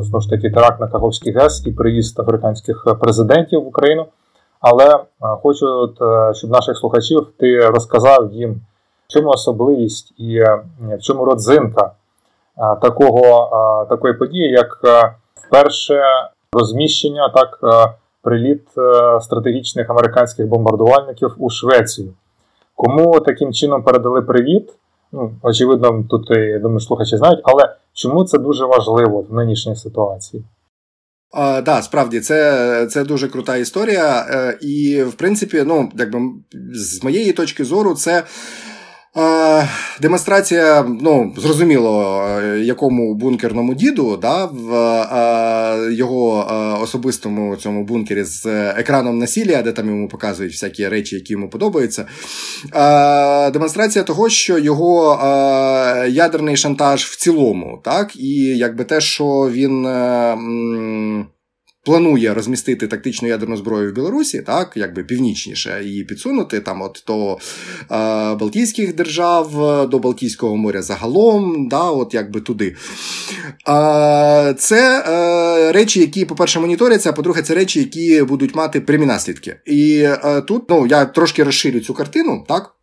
знову 0.00 0.20
ж 0.20 0.30
таки 0.30 0.50
теракт 0.50 0.80
на 0.80 0.86
Каховський 0.86 1.32
ГЕС 1.32 1.66
і 1.66 1.72
приїзд 1.72 2.20
африканських 2.20 2.86
президентів 3.00 3.60
в 3.64 3.66
Україну. 3.66 4.06
Але 4.60 4.98
хочу, 5.20 5.66
щоб 6.32 6.50
наших 6.50 6.76
слухачів 6.76 7.26
ти 7.38 7.60
розказав 7.60 8.32
їм, 8.32 8.60
чому 9.12 9.28
особливість 9.28 10.14
і 10.18 10.40
в 10.80 10.98
чому 11.00 11.24
родзинка 11.24 11.92
такого, 12.82 13.86
такої 13.88 14.14
події, 14.14 14.50
як 14.50 14.80
вперше 15.34 16.02
розміщення, 16.52 17.28
так 17.28 17.58
приліт 18.22 18.62
стратегічних 19.20 19.90
американських 19.90 20.46
бомбардувальників 20.46 21.34
у 21.38 21.50
Швецію. 21.50 22.12
Кому 22.74 23.20
таким 23.20 23.52
чином 23.52 23.82
передали 23.82 24.22
привіт? 24.22 24.72
Ну, 25.12 25.32
очевидно, 25.42 26.04
тут 26.10 26.30
я 26.30 26.58
думаю, 26.58 26.80
слухачі 26.80 27.16
знають, 27.16 27.40
але 27.42 27.76
чому 27.92 28.24
це 28.24 28.38
дуже 28.38 28.64
важливо 28.64 29.26
в 29.30 29.34
нинішній 29.34 29.76
ситуації? 29.76 30.44
Так, 31.32 31.64
да, 31.64 31.82
справді, 31.82 32.20
це 32.20 32.86
це 32.86 33.04
дуже 33.04 33.28
крута 33.28 33.56
історія. 33.56 34.26
Е, 34.30 34.58
і, 34.60 35.02
в 35.02 35.14
принципі, 35.14 35.62
ну, 35.66 35.90
якби 35.98 36.20
з 36.74 37.04
моєї 37.04 37.32
точки 37.32 37.64
зору, 37.64 37.94
це 37.94 38.22
Демонстрація, 40.00 40.86
ну, 41.00 41.34
зрозуміло, 41.36 42.24
е, 42.28 42.58
якому 42.58 43.14
бункерному 43.14 43.74
діду, 43.74 44.16
да, 44.16 44.44
в 44.44 44.74
е, 44.74 45.94
його 45.94 46.48
е, 46.50 46.82
особистому 46.82 47.56
цьому 47.56 47.84
бункері 47.84 48.24
з 48.24 48.46
екраном 48.70 49.18
насілля, 49.18 49.62
де 49.62 49.72
там 49.72 49.88
йому 49.88 50.08
показують 50.08 50.52
всякі 50.52 50.88
речі, 50.88 51.14
які 51.14 51.32
йому 51.32 51.50
подобаються. 51.50 52.06
Демонстрація 53.52 54.04
того, 54.04 54.28
що 54.28 54.58
його 54.58 55.18
ядерний 56.08 56.56
шантаж 56.56 57.04
в 57.04 57.16
цілому, 57.16 57.80
так, 57.84 58.16
і 58.16 58.34
якби 58.56 58.84
те, 58.84 59.00
що 59.00 59.50
він 59.52 59.86
планує 61.84 62.34
розмістити 62.34 62.86
тактичну 62.86 63.28
ядерну 63.28 63.56
зброю 63.56 63.90
в 63.90 63.94
Білорусі, 63.94 64.42
так, 64.42 64.72
якби 64.76 65.04
північніше 65.04 65.80
її 65.84 66.04
підсунути, 66.04 66.60
там 66.60 66.82
от 66.82 67.04
до 67.06 67.32
е, 67.32 67.38
Балтійських 68.34 68.94
держав, 68.94 69.50
до 69.88 69.98
Балтійського 69.98 70.56
моря 70.56 70.82
загалом, 70.82 71.68
да, 71.68 71.82
от 71.82 72.14
якби 72.14 72.40
туди. 72.40 72.76
Е, 73.68 74.54
це 74.58 75.04
е, 75.08 75.72
речі, 75.72 76.00
які, 76.00 76.24
по-перше, 76.24 76.60
моніторяться, 76.60 77.10
а 77.10 77.12
по-друге, 77.12 77.42
це 77.42 77.54
речі, 77.54 77.78
які 77.78 78.22
будуть 78.22 78.54
мати 78.54 78.80
прямі 78.80 79.06
наслідки. 79.06 79.56
І 79.66 79.98
е, 79.98 80.40
тут 80.40 80.70
ну, 80.70 80.86
я 80.86 81.04
трошки 81.04 81.44
розширю 81.44 81.80
цю 81.80 81.94
картину, 81.94 82.44
так. 82.48 82.74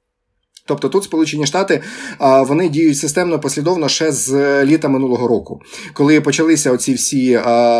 Тобто 0.69 0.89
тут 0.89 1.03
Сполучені 1.03 1.45
Штати 1.45 1.81
вони 2.19 2.69
діють 2.69 2.97
системно 2.97 3.39
послідовно 3.39 3.89
ще 3.89 4.11
з 4.11 4.65
літа 4.65 4.87
минулого 4.87 5.27
року, 5.27 5.61
коли 5.93 6.21
почалися 6.21 6.71
оці 6.71 6.93
всі 6.93 7.39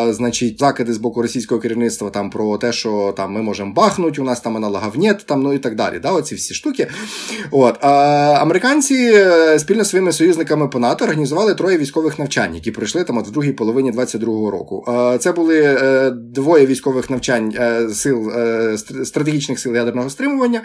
значить, 0.09 0.59
закиди 0.59 0.93
з 0.93 0.97
боку 0.97 1.21
російського 1.21 1.61
керівництва 1.61 2.09
там 2.09 2.29
про 2.29 2.57
те, 2.57 2.73
що 2.73 3.13
там 3.17 3.31
ми 3.31 3.41
можемо 3.41 3.73
бахнути, 3.73 4.21
у 4.21 4.23
нас 4.23 4.41
там 4.41 4.57
аналогів 4.57 4.97
нет, 4.97 5.25
там 5.25 5.41
ну 5.41 5.53
і 5.53 5.59
так 5.59 5.75
далі. 5.75 5.99
Да, 5.99 6.11
Оці 6.11 6.35
всі 6.35 6.53
штуки. 6.53 6.87
От 7.51 7.83
Американці 7.83 9.11
е, 9.13 9.59
спільно 9.59 9.83
зі 9.83 9.89
своїми 9.89 10.11
союзниками 10.11 10.67
по 10.67 10.79
НАТО 10.79 11.05
організували 11.05 11.55
троє 11.55 11.77
військових 11.77 12.19
навчань, 12.19 12.55
які 12.55 12.71
пройшли 12.71 13.03
там 13.03 13.17
от 13.17 13.27
в 13.27 13.31
другій 13.31 13.51
половині 13.51 13.91
22-го 13.91 14.51
року. 14.51 14.85
Це 15.19 15.31
були 15.31 15.61
е, 15.61 16.11
двоє 16.11 16.65
військових 16.65 17.09
навчань 17.09 17.53
е, 17.59 17.89
сил 17.89 18.31
стратегічних 19.03 19.59
сил 19.59 19.75
ядерного 19.75 20.09
стримування 20.09 20.61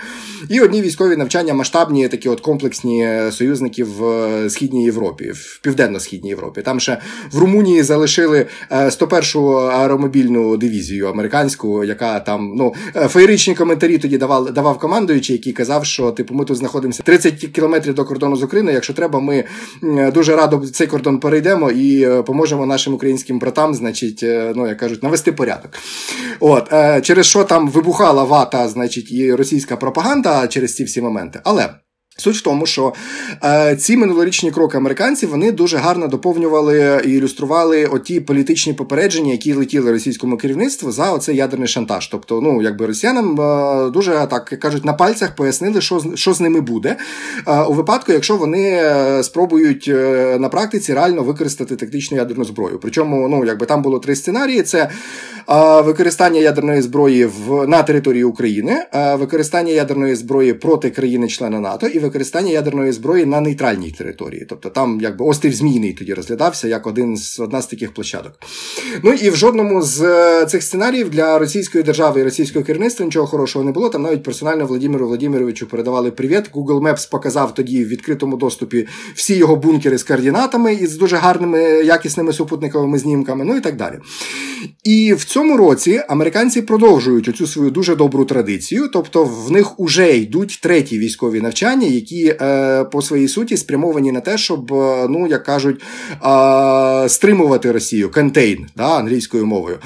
і 0.48 0.60
одні 0.60 0.82
військові 0.82 1.16
навчання 1.16 1.54
масштабні 1.54 2.08
такі 2.14 2.28
от 2.28 2.40
комплексні 2.40 3.08
союзники 3.30 3.84
в 3.84 4.04
е, 4.04 4.50
Східній 4.50 4.84
Європі, 4.84 5.30
в 5.30 5.60
Південно-Східній 5.62 6.28
Європі. 6.28 6.62
Там 6.62 6.80
ще 6.80 6.98
в 7.32 7.38
Румунії 7.38 7.82
залишили 7.82 8.46
101-шу 8.70 9.58
е, 9.58 9.70
аеромобільну 9.70 10.56
дивізію 10.56 11.08
американську, 11.08 11.84
яка 11.84 12.20
там 12.20 12.52
ну 12.56 12.74
е, 12.96 13.08
феєричні 13.08 13.54
коментарі 13.54 13.98
тоді 13.98 14.18
давав 14.18 14.52
давав 14.52 14.78
командуючий, 14.78 15.36
який 15.36 15.52
казав, 15.52 15.84
що 15.84 16.10
типу 16.10 16.34
ми 16.34 16.44
тут 16.44 16.56
знаходимося 16.56 17.02
30 17.02 17.34
кілометрів 17.34 17.94
до 17.94 18.04
кордону 18.04 18.36
з 18.36 18.42
Україною. 18.42 18.74
Якщо 18.74 18.92
треба, 18.92 19.20
ми 19.20 19.44
дуже 20.14 20.36
радо 20.36 20.58
цей 20.58 20.86
кордон 20.86 21.18
перейдемо 21.18 21.70
і 21.70 22.08
поможемо 22.22 22.66
нашим 22.66 22.94
українським 22.94 23.38
братам, 23.38 23.74
значить, 23.74 24.24
ну 24.56 24.66
як 24.68 24.78
кажуть, 24.78 25.02
навести 25.02 25.32
порядок. 25.32 25.70
От 26.40 26.68
через 27.02 27.26
що 27.26 27.44
там 27.44 27.68
вибухала 27.68 28.24
вата, 28.24 28.68
значить, 28.68 29.12
і 29.12 29.34
російська 29.34 29.76
пропаганда 29.76 30.46
через 30.46 30.76
ці 30.76 30.84
всі 30.84 31.00
моменти. 31.00 31.40
Але 31.44 31.68
Суть 32.16 32.36
в 32.36 32.42
тому, 32.42 32.66
що 32.66 32.92
е, 33.44 33.76
ці 33.76 33.96
минулорічні 33.96 34.50
кроки 34.50 34.76
американців 34.76 35.30
вони 35.30 35.52
дуже 35.52 35.76
гарно 35.76 36.08
доповнювали 36.08 37.02
і 37.04 37.10
ілюстрували 37.10 37.86
оті 37.86 38.20
політичні 38.20 38.72
попередження, 38.72 39.32
які 39.32 39.54
летіли 39.54 39.92
російському 39.92 40.36
керівництву 40.36 40.92
за 40.92 41.12
оцей 41.12 41.36
ядерний 41.36 41.68
шантаж. 41.68 42.06
Тобто, 42.06 42.40
ну 42.40 42.62
якби 42.62 42.86
росіянам 42.86 43.40
е, 43.40 43.90
дуже 43.90 44.26
так 44.30 44.44
кажуть 44.44 44.84
на 44.84 44.92
пальцях 44.92 45.36
пояснили, 45.36 45.80
що 45.80 46.02
що 46.14 46.34
з 46.34 46.40
ними 46.40 46.60
буде 46.60 46.96
е, 47.46 47.62
у 47.62 47.72
випадку, 47.72 48.12
якщо 48.12 48.36
вони 48.36 48.70
е, 48.70 49.22
спробують 49.22 49.88
е, 49.88 50.36
на 50.40 50.48
практиці 50.48 50.94
реально 50.94 51.22
використати 51.22 51.76
тактичну 51.76 52.16
ядерну 52.16 52.44
зброю. 52.44 52.78
Причому, 52.82 53.28
ну 53.28 53.44
якби 53.44 53.66
там 53.66 53.82
було 53.82 53.98
три 53.98 54.16
сценарії: 54.16 54.62
це 54.62 54.78
е, 54.82 55.80
використання 55.80 56.40
ядерної 56.40 56.82
зброї 56.82 57.26
в 57.26 57.66
на 57.66 57.82
території 57.82 58.24
України, 58.24 58.86
використання 59.14 59.72
ядерної 59.72 60.14
зброї 60.14 60.54
проти 60.54 60.90
країни-члена 60.90 61.60
НАТО 61.60 61.86
і 61.86 62.03
використання 62.04 62.52
ядерної 62.52 62.92
зброї 62.92 63.26
на 63.26 63.40
нейтральній 63.40 63.90
території. 63.90 64.46
Тобто 64.48 64.68
там 64.68 64.98
якби 65.00 65.24
острів 65.24 65.54
Змійний 65.54 65.92
тоді 65.92 66.14
розглядався 66.14 66.68
як 66.68 66.86
один 66.86 67.16
з 67.16 67.40
одна 67.40 67.62
з 67.62 67.66
таких 67.66 67.94
площадок. 67.94 68.32
Ну 69.02 69.12
і 69.12 69.30
в 69.30 69.36
жодному 69.36 69.82
з 69.82 70.02
е, 70.02 70.46
цих 70.46 70.62
сценаріїв 70.62 71.10
для 71.10 71.38
російської 71.38 71.84
держави 71.84 72.20
і 72.20 72.24
російського 72.24 72.64
керівництва 72.64 73.06
нічого 73.06 73.26
хорошого 73.26 73.64
не 73.64 73.72
було. 73.72 73.88
Там 73.88 74.02
навіть 74.02 74.22
персонально 74.22 74.66
Владимиру 74.66 75.06
Владимировичу 75.06 75.66
передавали 75.66 76.10
привіт. 76.10 76.50
Google 76.54 76.80
Maps 76.80 77.10
показав 77.10 77.54
тоді 77.54 77.84
в 77.84 77.88
відкритому 77.88 78.36
доступі 78.36 78.86
всі 79.14 79.36
його 79.36 79.56
бункери 79.56 79.98
з 79.98 80.02
координатами 80.02 80.74
і 80.74 80.86
з 80.86 80.96
дуже 80.96 81.16
гарними 81.16 81.60
якісними 81.84 82.32
супутниковими 82.32 82.98
знімками, 82.98 83.44
ну 83.44 83.56
і 83.56 83.60
так 83.60 83.76
далі. 83.76 83.98
І 84.84 85.14
в 85.14 85.24
цьому 85.24 85.56
році 85.56 86.02
американці 86.08 86.62
продовжують 86.62 87.28
оцю 87.28 87.46
свою 87.46 87.70
дуже 87.70 87.96
добру 87.96 88.24
традицію, 88.24 88.88
тобто 88.92 89.24
в 89.24 89.50
них 89.50 89.80
уже 89.80 90.16
йдуть 90.16 90.58
треті 90.62 90.98
військові 90.98 91.40
навчання, 91.40 91.86
які 91.94 92.36
е, 92.40 92.84
по 92.84 93.02
своїй 93.02 93.28
суті 93.28 93.56
спрямовані 93.56 94.12
на 94.12 94.20
те, 94.20 94.38
щоб, 94.38 94.72
е, 94.72 95.06
ну 95.08 95.26
як 95.26 95.44
кажуть, 95.44 95.82
е, 96.24 97.08
стримувати 97.08 97.72
Росію, 97.72 98.10
контейн 98.10 98.66
да, 98.76 98.98
англійською 98.98 99.46
мовою. 99.46 99.78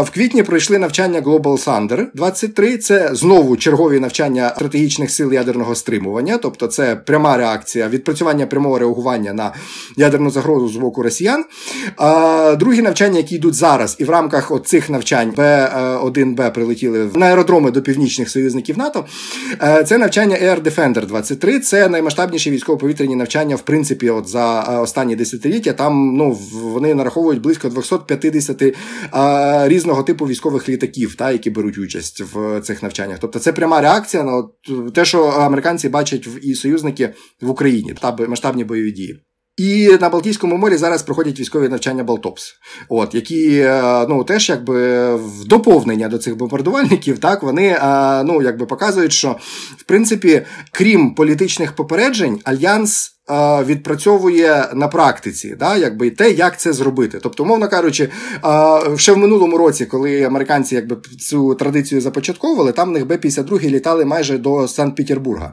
В 0.00 0.10
квітні 0.14 0.42
пройшли 0.42 0.78
навчання 0.78 1.20
Global 1.20 1.64
Thunder 1.64 2.06
23. 2.14 2.76
Це 2.76 3.10
знову 3.12 3.56
чергові 3.56 4.00
навчання 4.00 4.52
стратегічних 4.56 5.10
сил 5.10 5.32
ядерного 5.32 5.74
стримування, 5.74 6.38
тобто 6.38 6.66
це 6.66 6.96
пряма 6.96 7.36
реакція, 7.36 7.88
відпрацювання 7.88 8.46
прямого 8.46 8.78
реагування 8.78 9.32
на 9.32 9.52
ядерну 9.96 10.30
загрозу 10.30 10.68
з 10.68 10.76
боку 10.76 11.02
росіян. 11.02 11.44
Другі 12.58 12.82
навчання, 12.82 13.16
які 13.16 13.34
йдуть 13.34 13.54
зараз, 13.54 13.96
і 13.98 14.04
в 14.04 14.10
рамках 14.10 14.52
цих 14.64 14.90
навчань 14.90 15.30
Б1Б 15.30 16.52
прилетіли 16.52 17.10
на 17.14 17.26
аеродроми 17.26 17.70
до 17.70 17.82
північних 17.82 18.30
союзників 18.30 18.78
НАТО. 18.78 19.04
Це 19.86 19.98
навчання 19.98 20.36
Air 20.36 20.62
Defender 20.62 21.06
23. 21.06 21.27
23 21.28 21.60
це 21.60 21.88
наймасштабніші 21.88 22.50
військово-повітряні 22.50 23.16
навчання, 23.16 23.56
в 23.56 23.62
принципі, 23.62 24.10
от 24.10 24.28
за 24.28 24.62
е, 24.62 24.78
останні 24.78 25.16
десятиліття. 25.16 25.72
Там 25.72 26.16
ну 26.16 26.32
вони 26.52 26.94
нараховують 26.94 27.40
близько 27.40 27.68
250 27.68 28.76
а, 29.10 29.64
е, 29.64 29.68
різного 29.68 30.02
типу 30.02 30.26
військових 30.26 30.68
літаків, 30.68 31.14
та 31.14 31.30
які 31.30 31.50
беруть 31.50 31.78
участь 31.78 32.20
в 32.20 32.60
цих 32.60 32.82
навчаннях. 32.82 33.18
Тобто 33.18 33.38
це 33.38 33.52
пряма 33.52 33.80
реакція 33.80 34.22
на 34.22 34.36
от, 34.36 34.54
те, 34.94 35.04
що 35.04 35.24
американці 35.24 35.88
бачать 35.88 36.26
в 36.26 36.46
і 36.46 36.54
союзники 36.54 37.14
в 37.40 37.50
Україні 37.50 37.94
та 38.00 38.16
масштабні 38.28 38.64
бойові 38.64 38.92
дії. 38.92 39.20
І 39.58 39.98
на 40.00 40.08
Балтійському 40.08 40.56
морі 40.56 40.76
зараз 40.76 41.02
проходять 41.02 41.40
військові 41.40 41.68
навчання 41.68 42.04
Балтопс, 42.04 42.54
от 42.88 43.14
які 43.14 43.58
е, 43.58 44.06
ну 44.08 44.24
теж 44.24 44.48
якби 44.48 45.14
в 45.16 45.44
доповнення 45.44 46.08
до 46.08 46.18
цих 46.18 46.36
бомбардувальників, 46.36 47.18
так 47.18 47.42
вони 47.42 47.66
е, 47.66 48.22
ну 48.24 48.42
якби 48.42 48.66
показують, 48.66 49.12
що 49.12 49.36
в 49.76 49.82
принципі, 49.82 50.42
крім 50.72 51.14
політичних 51.14 51.72
попереджень, 51.72 52.40
альянс 52.44 53.17
відпрацьовує 53.66 54.68
на 54.74 54.88
практиці, 54.88 55.56
да, 55.58 55.76
якби 55.76 56.10
те, 56.10 56.30
як 56.30 56.60
це 56.60 56.72
зробити. 56.72 57.18
Тобто, 57.22 57.42
умовно 57.42 57.68
кажучи, 57.68 58.08
ще 58.96 59.12
в 59.12 59.18
минулому 59.18 59.58
році, 59.58 59.86
коли 59.86 60.22
американці 60.22 60.74
якби 60.74 60.96
цю 61.20 61.54
традицію 61.54 62.00
започатковували, 62.00 62.72
там 62.72 62.88
в 62.88 62.92
них 62.92 63.06
Б-52 63.06 63.70
літали 63.70 64.04
майже 64.04 64.38
до 64.38 64.68
Санкт-Петербурга. 64.68 65.52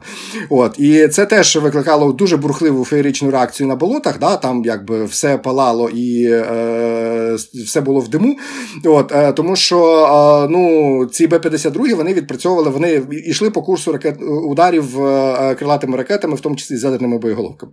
От 0.50 0.78
і 0.78 1.08
це 1.08 1.26
теж 1.26 1.56
викликало 1.56 2.12
дуже 2.12 2.36
бурхливу 2.36 2.84
феєричну 2.84 3.30
реакцію 3.30 3.66
на 3.66 3.76
болотах. 3.76 4.18
Да, 4.18 4.36
Там 4.36 4.62
якби 4.64 5.04
все 5.04 5.38
палало 5.38 5.88
і 5.88 6.24
е, 6.30 7.36
все 7.66 7.80
було 7.80 8.00
в 8.00 8.08
диму. 8.08 8.36
От, 8.84 9.12
е, 9.12 9.32
Тому 9.32 9.56
що 9.56 9.78
е, 10.44 10.48
ну, 10.50 11.06
ці 11.06 11.26
Б-52 11.26 11.94
вони 11.94 12.14
відпрацьовували, 12.14 12.70
вони 12.70 13.02
йшли 13.10 13.50
по 13.50 13.62
курсу 13.62 13.92
ракет 13.92 14.16
ударів 14.22 15.06
е, 15.06 15.54
крилатими 15.54 15.96
ракетами, 15.96 16.34
в 16.34 16.40
тому 16.40 16.56
числі 16.56 16.76
з 16.76 16.84
ядерними 16.84 17.18
боєголовками. 17.18 17.65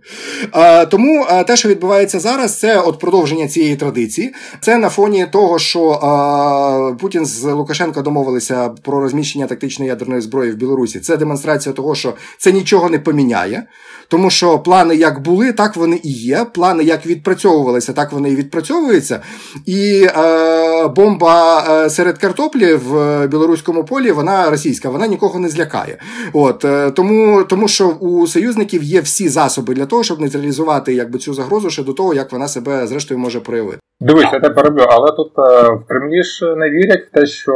Е, 0.54 0.86
тому 0.86 1.26
те, 1.46 1.56
що 1.56 1.68
відбувається 1.68 2.20
зараз, 2.20 2.58
це 2.58 2.80
от 2.80 2.98
продовження 2.98 3.48
цієї 3.48 3.76
традиції. 3.76 4.34
Це 4.60 4.76
на 4.76 4.88
фоні 4.88 5.26
того, 5.26 5.58
що 5.58 6.96
Путін 7.00 7.26
з 7.26 7.44
Лукашенко 7.44 8.02
домовилися 8.02 8.68
про 8.68 9.00
розміщення 9.00 9.46
тактичної 9.46 9.88
ядерної 9.88 10.20
зброї 10.20 10.50
в 10.50 10.56
Білорусі. 10.56 11.00
Це 11.00 11.16
демонстрація 11.16 11.72
того, 11.72 11.94
що 11.94 12.14
це 12.38 12.52
нічого 12.52 12.90
не 12.90 12.98
поміняє. 12.98 13.66
Тому 14.08 14.30
що 14.30 14.58
плани 14.58 14.96
як 14.96 15.20
були, 15.20 15.52
так 15.52 15.76
вони 15.76 16.00
і 16.02 16.12
є. 16.12 16.46
Плани 16.52 16.84
як 16.84 17.06
відпрацьовувалися, 17.06 17.92
так 17.92 18.12
вони 18.12 18.30
і 18.30 18.36
відпрацьовуються. 18.36 19.20
І 19.66 20.06
е, 20.16 20.88
бомба 20.88 21.64
е, 21.70 21.90
серед 21.90 22.18
картоплі 22.18 22.74
в 22.74 23.26
білоруському 23.26 23.84
полі, 23.84 24.12
вона 24.12 24.50
російська, 24.50 24.88
вона 24.88 25.06
нікого 25.06 25.38
не 25.38 25.48
злякає. 25.48 25.98
От 26.32 26.64
е, 26.64 26.90
Тому 26.90 27.44
тому 27.44 27.68
що 27.68 27.88
у 27.88 28.26
союзників 28.26 28.82
є 28.82 29.00
всі 29.00 29.28
засоби 29.28 29.74
для 29.74 29.86
того, 29.86 30.02
щоб 30.02 30.20
нейтралізувати 30.20 30.94
якби, 30.94 31.18
цю 31.18 31.34
загрозу 31.34 31.70
ще 31.70 31.82
до 31.82 31.92
того, 31.92 32.14
як 32.14 32.32
вона 32.32 32.48
себе 32.48 32.86
зрештою 32.86 33.20
може 33.20 33.40
проявити. 33.40 33.78
Дивись, 34.00 34.28
я 34.32 34.40
тебе 34.40 34.54
переб'ю, 34.54 34.86
але 34.88 35.12
тут 35.16 35.32
е, 35.38 35.68
в 35.74 35.84
Кремлі 35.88 36.22
ж 36.22 36.56
не 36.56 36.70
вірять 36.70 37.04
в 37.08 37.10
те, 37.10 37.26
що 37.26 37.52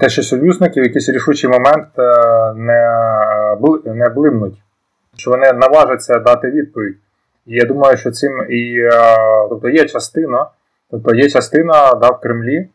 те, 0.00 0.08
що 0.08 0.22
союзники 0.22 0.80
в 0.80 0.84
якийсь 0.84 1.08
рішучий 1.08 1.50
момент 1.50 1.88
е, 1.98 2.02
не 2.54 3.00
не 3.84 4.08
блимнуть, 4.08 4.62
що 5.16 5.30
вони 5.30 5.52
наважаться 5.52 6.18
дати 6.18 6.50
відповідь. 6.50 6.96
І 7.46 7.54
я 7.54 7.64
думаю, 7.64 7.96
що 7.96 8.10
цим 8.10 8.46
і 8.50 8.78
е, 8.78 8.90
тобто 9.48 9.68
є 9.68 9.84
частина, 9.84 10.46
тобто 10.90 11.14
є 11.14 11.30
частина 11.30 11.94
да, 11.94 12.08
в 12.08 12.20
Кремлі. 12.20 12.56
Е, 12.56 12.68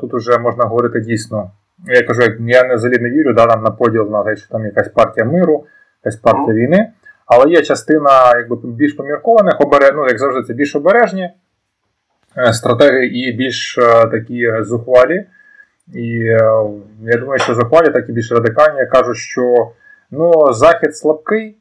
тут 0.00 0.14
вже 0.14 0.38
можна 0.38 0.64
говорити 0.64 1.00
дійсно. 1.00 1.50
Я 1.86 2.02
кажу, 2.02 2.22
я 2.40 2.64
не 2.64 2.74
взагалі 2.74 2.98
не 2.98 3.10
вірю 3.10 3.32
да, 3.32 3.46
там 3.46 3.62
на 3.62 3.70
поділ 3.70 4.10
на 4.10 4.36
що 4.36 4.48
там 4.48 4.64
якась 4.64 4.88
партія 4.88 5.26
миру, 5.26 5.64
якась 6.04 6.20
партія 6.20 6.54
війни. 6.54 6.92
Але 7.26 7.50
є 7.50 7.62
частина 7.62 8.36
якби, 8.36 8.56
більш 8.62 8.92
поміркованих, 8.92 9.60
обере, 9.60 9.92
ну, 9.94 10.06
як 10.06 10.18
завжди, 10.18 10.42
це 10.42 10.54
більш 10.54 10.76
обережні 10.76 11.30
стратегії 12.52 13.28
і 13.28 13.32
більш 13.32 13.78
такі 14.10 14.52
зухвалі. 14.60 15.26
І 15.92 16.20
е, 16.20 16.64
я 17.02 17.16
думаю, 17.18 17.38
що 17.38 17.54
захвалі, 17.54 17.90
так 17.90 18.08
і 18.08 18.12
більш 18.12 18.32
радикальні 18.32 18.86
кажуть, 18.86 19.16
що 19.16 19.70
ну, 20.10 20.52
Захід 20.52 20.96
слабкий, 20.96 21.56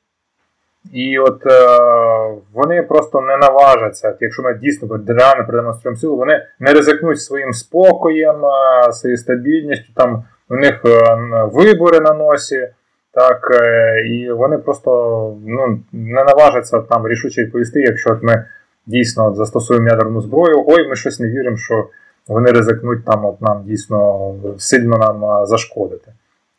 і 0.92 1.20
от 1.20 1.46
е, 1.46 1.78
вони 2.54 2.84
просто 2.84 3.22
не 3.22 3.38
наважаться, 3.38 4.16
якщо 4.20 4.44
ми 4.44 4.54
дійсно 4.54 5.00
реально 5.08 5.46
продемонструємо 5.48 6.00
силу, 6.00 6.16
вони 6.16 6.46
не 6.60 6.74
ризикнуть 6.74 7.22
своїм 7.22 7.54
спокоєм, 7.54 8.46
е, 8.46 8.92
своєю 8.92 9.18
стабільністю, 9.18 9.94
там 9.96 10.24
у 10.50 10.56
них 10.56 10.82
е, 10.86 11.16
вибори 11.54 12.00
на 12.00 12.14
носі. 12.14 12.68
Так, 13.16 13.52
і 14.06 14.32
вони 14.32 14.58
просто 14.58 14.92
ну, 15.46 15.80
не 15.92 16.24
наважаться 16.24 16.80
там 16.80 17.08
рішуче 17.08 17.42
відповісти, 17.42 17.82
якщо 17.82 18.20
ми 18.22 18.46
дійсно 18.86 19.36
застосуємо 19.36 19.88
ядерну 19.88 20.22
зброю, 20.22 20.64
ой, 20.68 20.90
ми 20.90 20.96
щось 20.96 21.20
не 21.20 21.30
віримо, 21.30 21.58
що 21.58 21.88
вони 22.28 22.52
ризикнуть 22.52 23.06
там 23.06 23.26
от 23.26 23.42
нам 23.42 23.64
дійсно 23.66 24.32
сильно 24.58 24.98
нам 24.98 25.48
зашкодити. 25.48 26.14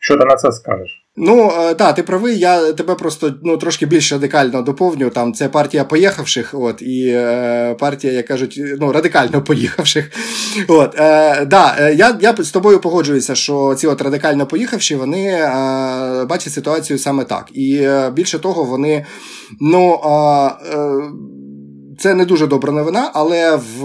Що 0.05 0.16
ти 0.16 0.24
на 0.24 0.37
це 0.37 0.53
скажеш? 0.53 1.05
Ну 1.16 1.53
е, 1.59 1.74
так, 1.74 1.94
ти 1.94 2.03
правий. 2.03 2.38
Я 2.38 2.72
тебе 2.72 2.94
просто 2.94 3.35
ну 3.42 3.57
трошки 3.57 3.87
більш 3.87 4.12
радикально 4.12 4.62
доповню. 4.62 5.11
Там 5.11 5.33
це 5.33 5.48
партія 5.48 5.85
поїхавших, 5.85 6.55
от 6.55 6.83
і 6.83 7.09
е, 7.09 7.74
партія, 7.74 8.12
як 8.12 8.27
кажуть, 8.27 8.61
ну 8.81 8.92
радикально 8.92 9.42
поїхавших. 9.42 10.11
От 10.68 11.00
е, 11.00 11.44
да, 11.44 11.77
е, 11.79 11.94
я 11.94 12.18
я 12.20 12.35
з 12.38 12.50
тобою 12.50 12.81
погоджуюся, 12.81 13.35
що 13.35 13.74
ці 13.74 13.87
от 13.87 14.03
радикально 14.03 14.46
поїхавші, 14.46 14.96
вони 14.96 15.27
е, 15.27 16.24
бачать 16.24 16.53
ситуацію 16.53 16.98
саме 16.98 17.24
так. 17.24 17.48
І 17.53 17.77
е, 17.83 18.11
більше 18.11 18.38
того, 18.38 18.64
вони 18.64 19.07
ну. 19.61 20.00
Е, 20.74 21.35
це 21.98 22.14
не 22.14 22.24
дуже 22.24 22.46
добра 22.46 22.72
новина, 22.72 23.11
але 23.14 23.57
в 23.57 23.83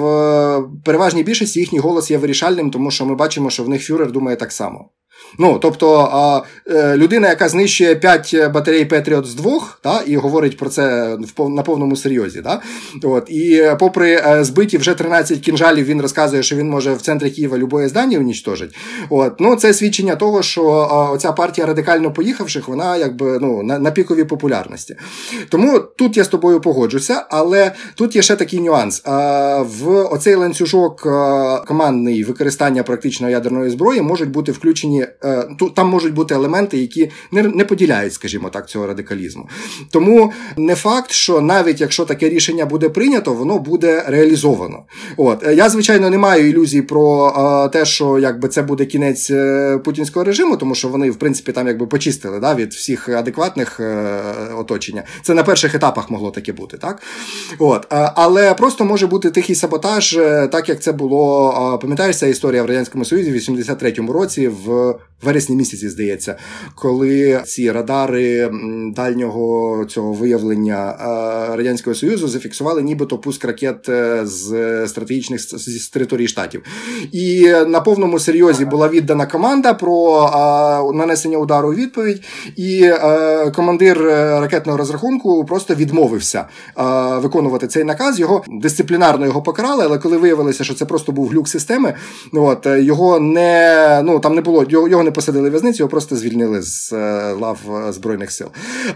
переважній 0.86 1.24
більшості 1.24 1.60
їхній 1.60 1.80
голос 1.80 2.12
є 2.12 2.18
вирішальним, 2.18 2.72
тому 2.72 2.92
що 2.92 3.06
ми 3.06 3.16
бачимо, 3.16 3.50
що 3.50 3.64
в 3.64 3.70
них 3.70 3.86
Фюрер 3.86 4.12
думає 4.12 4.38
так 4.38 4.52
само. 4.52 4.90
Ну, 5.38 5.60
тобто 5.62 6.44
е, 6.68 6.98
людина, 6.98 7.30
яка 7.30 7.50
знищує 7.50 7.96
5 7.96 8.52
батарей 8.54 8.88
Patriot 8.88 9.26
з 9.26 9.36
двох, 9.36 9.80
та, 9.82 10.02
і 10.02 10.16
говорить 10.16 10.58
про 10.58 10.70
це 10.70 11.18
на 11.50 11.62
повному 11.62 11.96
серйозі. 11.96 12.42
Та, 12.42 12.62
от, 13.04 13.30
І 13.30 13.64
попри 13.80 14.12
е, 14.12 14.44
збиті 14.44 14.78
вже 14.78 14.94
13 14.94 15.40
кінжалів, 15.40 15.86
він 15.86 16.02
розказує, 16.02 16.44
що 16.44 16.56
він 16.56 16.70
може 16.70 16.94
в 16.94 17.02
центрі 17.02 17.30
Києва 17.30 17.58
любое 17.58 17.90
здання 17.90 18.18
унічтожить. 18.18 18.76
От, 19.10 19.40
ну, 19.40 19.56
Це 19.56 19.74
свідчення 19.74 20.16
того, 20.16 20.42
що 20.42 20.90
оця 21.14 21.32
партія 21.32 21.68
радикально 21.68 22.14
поїхавших, 22.14 22.68
вона 22.68 22.98
якби 22.98 23.40
ну, 23.42 23.64
на, 23.64 23.80
на 23.80 23.92
піковій 23.92 24.24
популярності. 24.24 24.96
Тому 25.50 25.80
тут 25.80 26.18
я 26.18 26.24
з 26.24 26.28
тобою 26.28 26.62
погоджуся, 26.62 27.26
але 27.30 27.72
тут 27.96 28.16
є 28.16 28.22
ще 28.22 28.36
такий 28.36 28.60
нюанс. 28.60 29.04
В 29.60 29.88
оцей 30.12 30.36
ланцюжок 30.36 31.02
командний 31.68 32.24
використання 32.24 32.84
практично 32.84 33.30
ядерної 33.30 33.70
зброї 33.70 34.02
можуть 34.02 34.30
бути 34.30 34.52
включені. 34.52 35.06
Е, 35.24 35.48
там 35.76 35.88
можуть 35.88 36.14
бути 36.14 36.36
елементи, 36.36 36.78
які 36.78 37.12
не 37.32 37.66
поділяють, 37.66 38.14
скажімо 38.14 38.50
так, 38.50 38.70
цього 38.70 38.88
радикалізму. 38.88 39.50
Тому 39.92 40.32
не 40.58 40.76
факт, 40.76 41.12
що 41.12 41.42
навіть 41.42 41.82
якщо 41.82 42.06
таке 42.06 42.30
рішення 42.30 42.66
буде 42.66 42.90
прийнято, 42.90 43.34
воно 43.34 43.60
буде 43.60 44.04
реалізовано. 44.08 44.84
От 45.18 45.48
е, 45.48 45.56
я 45.56 45.70
звичайно 45.70 46.10
не 46.10 46.18
маю 46.18 46.50
ілюзій 46.50 46.82
про 46.82 47.34
е, 47.66 47.70
те, 47.70 47.86
що 47.86 48.20
якби 48.20 48.48
це 48.48 48.62
буде 48.62 48.86
кінець 48.86 49.32
путінського 49.84 50.24
режиму, 50.24 50.58
тому 50.58 50.76
що 50.76 50.88
вони 50.88 51.12
в 51.12 51.16
принципі 51.16 51.52
там 51.52 51.68
якби 51.68 51.88
почистили 51.88 52.40
да, 52.40 52.56
від 52.56 52.74
всіх 52.74 53.10
адекватних 53.10 53.82
оточення. 54.58 55.04
Це 55.24 55.34
на 55.34 55.44
перших 55.44 55.76
етапах 55.76 56.10
могло 56.10 56.32
таке 56.32 56.54
бути, 56.54 56.78
так 56.78 57.02
от 57.60 57.88
але 58.16 58.54
просто 58.54 58.86
може 58.86 59.08
бути 59.08 59.30
тихий 59.32 59.56
саботаж, 59.56 60.20
так 60.52 60.70
як 60.70 60.82
це 60.82 60.92
було. 60.92 61.80
Пам'ятаєш 61.82 62.24
історія 62.24 62.64
в 62.64 62.66
радянському 62.66 63.06
союзі 63.06 63.32
в 63.32 63.36
83-му 63.36 64.14
році 64.14 64.48
в 64.48 64.96
вересні 65.22 65.56
місяці, 65.56 65.90
здається, 65.90 66.36
коли 66.76 67.42
ці 67.46 67.72
радари 67.72 68.52
дальнього 68.96 69.86
цього 69.86 70.14
виявлення 70.14 70.92
е, 70.92 71.56
радянського 71.56 71.96
союзу 71.96 72.28
зафіксували, 72.28 72.82
нібито 72.82 73.18
пуск 73.18 73.46
ракет 73.46 73.90
е, 73.90 74.22
з 74.24 74.88
стратегічних 74.88 75.42
з 75.42 75.90
території 75.90 76.28
штатів, 76.28 76.64
і 77.12 77.48
на 77.68 77.82
повному 77.82 78.20
серйозі 78.20 78.66
була 78.66 78.90
віддана 78.90 79.26
команда 79.26 79.74
про 79.74 80.24
е, 80.24 80.98
нанесення 80.98 81.38
удару 81.38 81.70
у 81.70 81.74
відповідь, 81.74 82.24
і 82.56 82.92
командир 83.56 83.98
ракетного 84.42 84.78
розрахунку 84.78 85.46
просто 85.46 85.76
відмовився 85.76 86.46
виконувати 87.16 87.68
цей 87.68 87.84
наказ. 87.84 88.20
Його 88.20 88.44
дисциплінарно 88.48 89.26
його 89.26 89.42
покарали, 89.42 89.86
але 89.86 89.98
коли 89.98 90.18
виявилося, 90.18 90.64
що 90.64 90.74
це 90.74 90.86
просто 90.86 91.12
був 91.12 91.30
глюк 91.30 91.48
системи, 91.48 91.94
от 92.34 92.68
його 92.80 93.20
не 93.20 94.02
ну 94.06 94.20
там 94.20 94.36
не 94.36 94.42
було 94.42 94.66
його 94.70 95.04
не 95.04 95.09
посадили 95.12 95.50
в 95.50 95.52
в'язницю, 95.52 95.78
його 95.80 95.90
просто 95.90 96.16
звільнили 96.16 96.62
з 96.62 96.94
е, 96.94 97.34
лав 97.34 97.60
е, 97.88 97.94
Збройних 97.94 98.32
сил. 98.32 98.48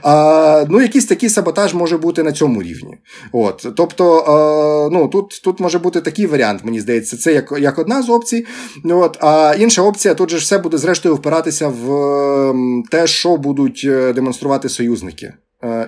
А, 0.02 0.66
Ну, 0.70 0.82
якийсь 0.82 1.06
такий 1.06 1.30
саботаж 1.30 1.74
може 1.74 1.98
бути 1.98 2.24
на 2.24 2.32
цьому 2.32 2.64
рівні. 2.64 2.98
От, 3.32 3.68
Тобто, 3.76 4.18
а, 4.18 4.90
ну, 4.94 5.08
тут 5.08 5.42
тут 5.44 5.60
може 5.60 5.80
бути 5.80 6.02
такий 6.02 6.26
варіант, 6.26 6.62
мені 6.64 6.82
здається, 6.82 7.18
це 7.18 7.34
як 7.34 7.54
як 7.60 7.80
одна 7.80 8.02
з 8.02 8.10
опцій. 8.10 8.46
От, 8.86 9.18
А 9.24 9.56
інша 9.60 9.82
опція 9.82 10.14
тут 10.14 10.30
же 10.30 10.38
все 10.38 10.58
буде 10.58 10.78
зрештою 10.78 11.16
впиратися 11.16 11.68
в 11.68 12.54
те, 12.92 13.08
що 13.08 13.38
будуть 13.38 13.82
е, 13.86 14.14
демонструвати 14.14 14.70
союзники. 14.70 15.34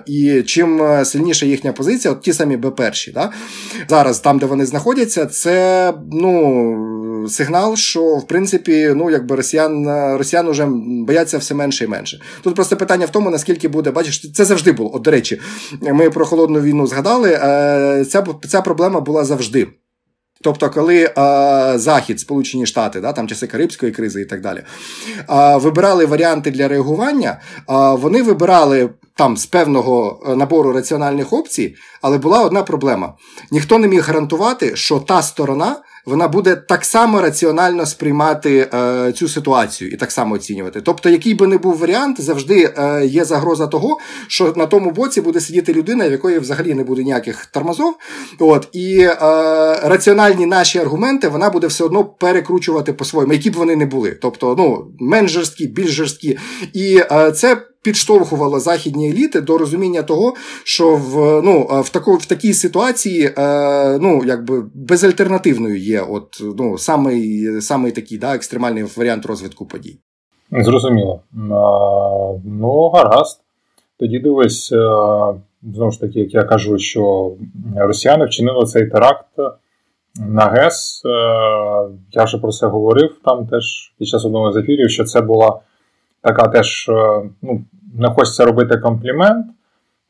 І 0.06 0.42
чим 0.42 0.82
сильніша 1.04 1.46
їхня 1.46 1.72
позиція, 1.72 2.12
от 2.12 2.20
ті 2.20 2.32
самі 2.32 2.56
Б-перші, 2.56 3.12
да? 3.12 3.30
зараз 3.88 4.20
там, 4.20 4.38
де 4.38 4.46
вони 4.46 4.66
знаходяться, 4.66 5.26
це 5.26 5.92
ну, 6.12 6.95
сигнал, 7.28 7.76
що 7.76 8.16
в 8.16 8.26
принципі 8.26 8.92
ну, 8.96 9.10
якби 9.10 9.36
росіян 9.36 9.86
росіян 10.16 10.50
вже 10.50 10.66
бояться 11.06 11.38
все 11.38 11.54
менше 11.54 11.84
і 11.84 11.88
менше. 11.88 12.20
Тут 12.42 12.54
просто 12.54 12.76
питання 12.76 13.06
в 13.06 13.10
тому, 13.10 13.30
наскільки 13.30 13.68
буде, 13.68 13.90
бачиш, 13.90 14.32
це 14.32 14.44
завжди 14.44 14.72
було. 14.72 14.90
От, 14.94 15.02
до 15.02 15.10
речі, 15.10 15.40
ми 15.80 16.10
про 16.10 16.26
холодну 16.26 16.60
війну 16.60 16.86
згадали. 16.86 17.30
Ця, 18.08 18.26
Ця 18.48 18.62
проблема 18.62 19.00
була 19.00 19.24
завжди. 19.24 19.68
Тобто, 20.42 20.70
коли 20.70 21.04
е, 21.04 21.12
Захід, 21.78 22.20
Сполучені 22.20 22.66
Штати, 22.66 23.00
да, 23.00 23.12
там 23.12 23.28
часи 23.28 23.46
Карибської 23.46 23.92
кризи 23.92 24.20
і 24.20 24.24
так 24.24 24.40
далі, 24.40 24.62
е, 25.30 25.56
вибирали 25.56 26.06
варіанти 26.06 26.50
для 26.50 26.68
реагування, 26.68 27.30
е, 27.30 27.40
вони 27.94 28.22
вибирали 28.22 28.90
там 29.14 29.36
з 29.36 29.46
певного 29.46 30.22
набору 30.36 30.72
раціональних 30.72 31.32
опцій, 31.32 31.74
але 32.02 32.18
була 32.18 32.42
одна 32.42 32.62
проблема: 32.62 33.14
ніхто 33.50 33.78
не 33.78 33.88
міг 33.88 34.02
гарантувати, 34.02 34.76
що 34.76 34.98
та 34.98 35.22
сторона 35.22 35.76
вона 36.06 36.28
буде 36.28 36.56
так 36.56 36.84
само 36.84 37.20
раціонально 37.20 37.86
сприймати 37.86 38.68
е, 38.74 39.12
цю 39.12 39.28
ситуацію 39.28 39.90
і 39.90 39.96
так 39.96 40.12
само 40.12 40.34
оцінювати. 40.34 40.80
Тобто, 40.80 41.08
який 41.08 41.34
би 41.34 41.46
не 41.46 41.58
був 41.58 41.78
варіант, 41.78 42.20
завжди 42.20 42.74
е, 42.78 43.06
є 43.06 43.24
загроза 43.24 43.66
того, 43.66 43.98
що 44.28 44.52
на 44.56 44.66
тому 44.66 44.90
боці 44.90 45.20
буде 45.20 45.40
сидіти 45.40 45.72
людина, 45.72 46.08
в 46.08 46.12
якої 46.12 46.38
взагалі 46.38 46.74
не 46.74 46.84
буде 46.84 47.02
ніяких 47.02 47.46
тормозов. 47.46 47.94
От 48.38 48.68
і 48.72 48.98
е, 49.00 49.16
раціональні 49.82 50.46
наші 50.46 50.78
аргументи 50.78 51.28
вона 51.28 51.50
буде 51.50 51.66
все 51.66 51.84
одно 51.84 52.04
перекручувати 52.04 52.92
по-своєму, 52.92 53.32
які 53.32 53.50
б 53.50 53.54
вони 53.54 53.76
не 53.76 53.86
були. 53.86 54.10
Тобто, 54.10 54.54
ну 54.58 54.86
менш 55.00 55.30
жорсткі, 55.30 55.66
більш 55.66 55.90
жорсткі, 55.90 56.38
і 56.72 57.02
е, 57.12 57.32
це 57.32 57.56
підштовхувало 57.86 58.60
західні 58.60 59.10
еліти 59.10 59.40
до 59.40 59.58
розуміння 59.58 60.02
того, 60.02 60.34
що 60.64 60.96
в 60.96 61.42
ну, 61.44 61.66
в, 61.84 61.88
таку, 61.88 62.14
в 62.14 62.26
такій 62.26 62.52
ситуації 62.52 63.34
е, 63.38 63.98
ну, 63.98 64.22
якби 64.24 64.64
безальтернативною 64.74 65.78
є 65.78 66.00
от, 66.00 66.42
ну, 66.58 66.78
самий, 66.78 67.46
самий 67.60 67.92
такий 67.92 68.18
да, 68.18 68.34
екстремальний 68.34 68.84
варіант 68.96 69.26
розвитку 69.26 69.66
подій. 69.66 69.96
Зрозуміло. 70.52 71.20
Ну, 72.44 72.90
гаразд. 72.94 73.40
Тоді 73.98 74.18
дивись, 74.18 74.72
е, 74.72 74.76
знову 75.74 75.90
ж 75.90 76.00
таки, 76.00 76.20
як 76.20 76.34
я 76.34 76.44
кажу, 76.44 76.78
що 76.78 77.32
росіяни 77.76 78.26
вчинили 78.26 78.64
цей 78.64 78.86
теракт 78.86 79.26
на 80.20 80.44
ГЕС. 80.44 81.02
Е, 81.04 81.08
я 82.12 82.24
вже 82.24 82.38
про 82.38 82.52
це 82.52 82.66
говорив 82.66 83.16
там 83.24 83.46
теж 83.46 83.94
під 83.98 84.08
час 84.08 84.24
одного 84.24 84.52
з 84.52 84.56
ефірів, 84.56 84.90
що 84.90 85.04
це 85.04 85.20
була 85.20 85.60
така 86.26 86.48
теж 86.48 86.90
ну, 87.42 87.64
не 87.98 88.08
хочеться 88.08 88.44
робити 88.44 88.78
комплімент 88.78 89.46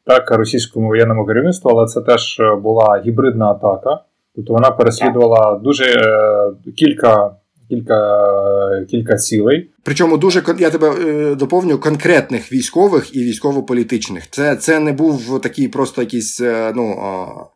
так, 0.07 0.31
російському 0.31 0.89
воєнному 0.89 1.27
керівництву, 1.27 1.71
але 1.71 1.87
це 1.87 2.01
теж 2.01 2.41
е, 2.41 2.55
була 2.55 3.03
гібридна 3.07 3.51
атака. 3.51 4.01
Тобто 4.37 4.53
вона 4.53 4.71
переслідувала 4.71 5.59
дуже 5.59 5.85
е, 5.85 6.73
кілька 6.77 7.31
кілька 7.69 8.87
кілька 8.91 9.17
цілей. 9.17 9.71
Причому 9.87 10.17
дуже 10.17 10.43
я 10.59 10.71
тебе 10.71 10.91
е, 10.91 11.35
доповню 11.35 11.79
конкретних 11.79 12.53
військових 12.53 13.17
і 13.17 13.19
військово-політичних. 13.19 14.31
Це 14.31 14.57
це 14.57 14.81
не 14.81 14.93
був 14.93 15.41
такий 15.41 15.69
просто 15.69 16.03
якийсь 16.03 16.41
е, 16.41 16.73
ну 16.77 16.97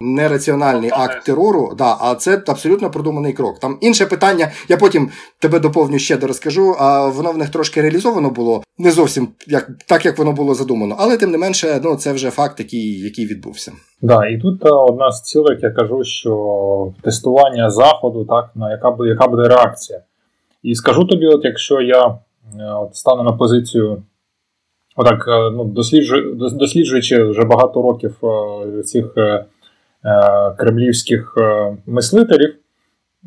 нераціональний 0.01 0.91
акт 0.93 1.25
терору. 1.25 1.75
Да, 1.79 1.97
а 2.01 2.15
це 2.15 2.43
абсолютно 2.47 2.91
продуманий 2.91 3.33
крок. 3.33 3.59
Там 3.59 3.79
інше 3.81 4.07
питання. 4.07 4.51
Я 4.69 4.77
потім 4.77 5.11
тебе 5.39 5.59
доповню 5.59 5.99
ще 5.99 6.17
розкажу. 6.17 6.77
А 6.79 7.09
воно 7.09 7.33
в 7.33 7.39
них 7.39 7.49
трошки 7.49 7.83
реалізовано 7.83 8.31
було 8.31 8.63
не 8.79 8.91
зовсім 8.91 9.29
як 9.47 9.71
так, 9.87 10.05
як 10.07 10.19
воно 10.19 10.33
було 10.33 10.55
задумано, 10.55 10.97
але 10.99 11.17
тим 11.17 11.31
не 11.31 11.39
менше, 11.39 11.81
ну 11.85 11.97
це 11.97 12.13
вже 12.13 12.31
факт, 12.31 12.61
який 12.61 13.01
який 13.01 13.27
відбувся. 13.27 13.73
Да, 14.03 14.27
і 14.27 14.39
тут 14.39 14.67
е, 14.67 14.71
одна 14.71 15.13
з 15.13 15.23
цілей, 15.23 15.59
я 15.63 15.71
кажу, 15.71 16.05
що 16.05 16.93
тестування 17.03 17.71
заходу, 17.71 18.25
так 18.25 18.51
на 18.55 18.71
яка 18.71 18.91
буде 18.91 19.09
яка 19.09 19.29
буде 19.29 19.49
реакція. 19.49 20.01
І 20.63 20.75
скажу 20.75 21.05
тобі, 21.05 21.27
от 21.27 21.45
якщо 21.45 21.81
я 21.81 22.07
е, 22.07 22.19
от, 22.73 22.97
стану 22.97 23.23
на 23.23 23.33
позицію, 23.33 24.03
отак, 24.97 25.25
е, 25.29 25.51
ну, 25.51 25.65
досліджу, 25.65 26.35
досліджуючи 26.35 27.23
вже 27.23 27.45
багато 27.45 27.83
років 27.83 28.17
е, 28.23 28.83
цих 28.83 29.15
кремлівських 30.59 31.35
мислителів, 31.87 32.55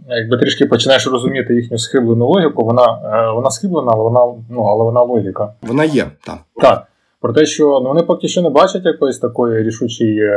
якби 0.07 0.37
трішки 0.37 0.65
починаєш 0.65 1.07
розуміти 1.07 1.55
їхню 1.55 1.77
схиблену 1.77 2.27
логіку, 2.27 2.65
вона 2.65 2.99
вона 3.35 3.49
схиблена, 3.49 3.91
але 3.91 4.03
вона 4.03 4.43
ну, 4.49 4.61
але 4.63 4.83
вона 4.83 5.01
логіка. 5.01 5.53
Вона 5.61 5.83
є, 5.83 6.05
так. 6.25 6.37
Так. 6.55 6.87
Про 7.21 7.33
те, 7.33 7.45
що 7.45 7.63
ну, 7.83 7.87
вони 7.87 8.03
поки 8.03 8.27
що 8.27 8.41
не 8.41 8.49
бачать 8.49 8.85
якоїсь 8.85 9.19
такої 9.19 9.63
рішучої 9.63 10.31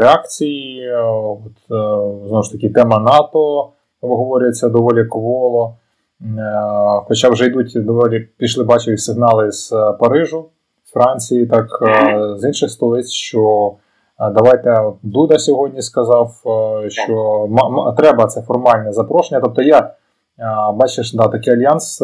реакції. 0.00 0.92
От, 1.00 1.68
Знову 2.28 2.42
ж 2.42 2.52
таки, 2.52 2.68
тема 2.68 2.98
НАТО 2.98 3.70
обговорюється 4.02 4.68
доволі 4.68 5.04
кволо. 5.04 5.76
Е, 6.22 6.52
хоча 7.08 7.28
вже 7.28 7.46
йдуть 7.46 7.84
доволі 7.84 8.20
пішли 8.20 8.64
бачив 8.64 9.00
сигнали 9.00 9.52
з 9.52 9.72
е, 9.72 9.92
Парижу, 9.92 10.48
з 10.84 10.90
Франції, 10.90 11.46
так 11.46 11.66
е, 11.82 12.34
з 12.36 12.44
інших 12.44 12.70
столиць, 12.70 13.10
що 13.10 13.72
давайте 14.18 14.82
Дуда 15.02 15.38
сьогодні 15.38 15.82
сказав, 15.82 16.34
що 16.88 17.48
треба 17.96 18.26
це 18.26 18.42
формальне 18.42 18.92
запрошення. 18.92 19.40
Тобто 19.40 19.62
я 19.62 19.94
бачиш 20.74 21.12
да, 21.12 21.28
такий 21.28 21.52
альянс 21.52 22.02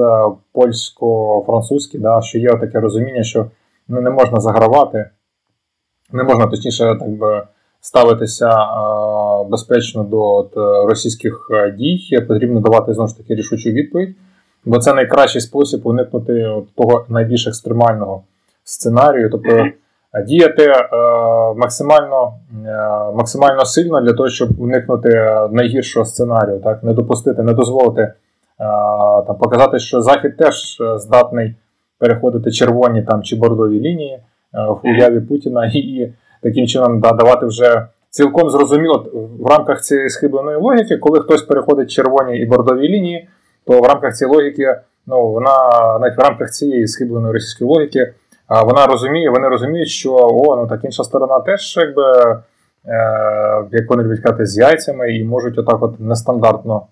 польсько-французький, 0.52 2.00
да, 2.00 2.20
що 2.20 2.38
є 2.38 2.56
таке 2.56 2.80
розуміння, 2.80 3.22
що 3.22 3.46
ну, 3.88 4.00
не 4.00 4.10
можна 4.10 4.40
загравати, 4.40 5.10
не 6.12 6.22
можна 6.22 6.46
точніше 6.46 6.96
так 7.00 7.10
би 7.10 7.42
ставитися 7.80 8.50
безпечно 9.50 10.02
до 10.02 10.48
російських 10.88 11.48
дій, 11.78 12.20
потрібно 12.28 12.60
давати 12.60 12.94
знову 12.94 13.08
ж 13.08 13.16
таки 13.16 13.34
рішучу 13.34 13.70
відповідь. 13.70 14.16
Бо 14.64 14.78
це 14.78 14.94
найкращий 14.94 15.40
спосіб 15.40 15.80
уникнути 15.84 16.62
того 16.76 17.04
найбільш 17.08 17.46
екстремального 17.46 18.22
сценарію. 18.64 19.30
Тобто 19.30 19.66
діяти 20.26 20.62
е, 20.62 20.86
максимально 21.56 22.32
е, 22.66 23.12
максимально 23.14 23.64
сильно 23.64 24.00
для 24.00 24.12
того, 24.12 24.28
щоб 24.28 24.60
уникнути 24.60 25.08
найгіршого 25.50 26.06
сценарію, 26.06 26.60
так 26.60 26.82
не 26.82 26.92
допустити, 26.92 27.42
не 27.42 27.52
дозволити 27.52 28.00
е, 28.00 28.14
там 29.26 29.36
показати, 29.40 29.78
що 29.78 30.02
Захід 30.02 30.36
теж 30.36 30.78
здатний 30.96 31.54
переходити 31.98 32.50
червоні 32.50 33.02
там 33.02 33.22
чи 33.22 33.36
бордові 33.36 33.80
лінії 33.80 34.18
в 34.52 34.80
уяві 34.86 35.20
Путіна 35.20 35.66
і 35.74 36.12
таким 36.42 36.66
чином 36.66 37.00
да, 37.00 37.12
давати 37.12 37.46
вже. 37.46 37.86
Цілком 38.10 38.50
зрозуміло 38.50 39.06
в 39.40 39.46
рамках 39.46 39.80
цієї 39.80 40.10
схибленої 40.10 40.56
логіки, 40.56 40.96
коли 40.96 41.20
хтось 41.20 41.42
переходить 41.42 41.90
червоні 41.90 42.38
і 42.38 42.46
бордові 42.46 42.88
лінії, 42.88 43.28
то 43.66 43.80
в 43.80 43.84
рамках 43.84 44.14
цієї 44.14 44.36
логіки, 44.36 44.76
ну 45.06 45.30
вона 45.30 45.70
навіть 46.00 46.18
в 46.18 46.20
рамках 46.20 46.50
цієї 46.50 46.88
схибленої 46.88 47.32
російської 47.32 47.70
логіки, 47.70 48.12
вона 48.48 48.86
розуміє, 48.86 49.30
вони 49.30 49.48
розуміють, 49.48 49.88
що 49.88 50.14
о, 50.14 50.56
ну 50.56 50.66
так 50.66 50.84
інша 50.84 51.04
сторона 51.04 51.40
теж, 51.40 51.76
якби, 51.76 52.02
е, 52.86 53.64
як 53.70 53.90
вони 53.90 54.02
любять 54.02 54.20
казати, 54.20 54.46
з 54.46 54.58
яйцями 54.58 55.16
і 55.16 55.24
можуть 55.24 55.58
отак 55.58 55.82
от 55.82 56.00
нестандартно 56.00 56.86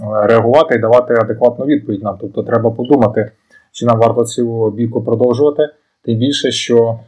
е, 0.00 0.26
реагувати 0.26 0.74
і 0.74 0.78
давати 0.78 1.14
адекватну 1.14 1.64
відповідь 1.64 2.02
нам. 2.02 2.18
Тобто 2.20 2.42
треба 2.42 2.70
подумати, 2.70 3.30
чи 3.72 3.86
нам 3.86 3.98
варто 3.98 4.24
цю 4.24 4.70
бійку 4.70 5.02
продовжувати, 5.04 5.68
тим 6.04 6.18
більше, 6.18 6.50
що 6.50 6.98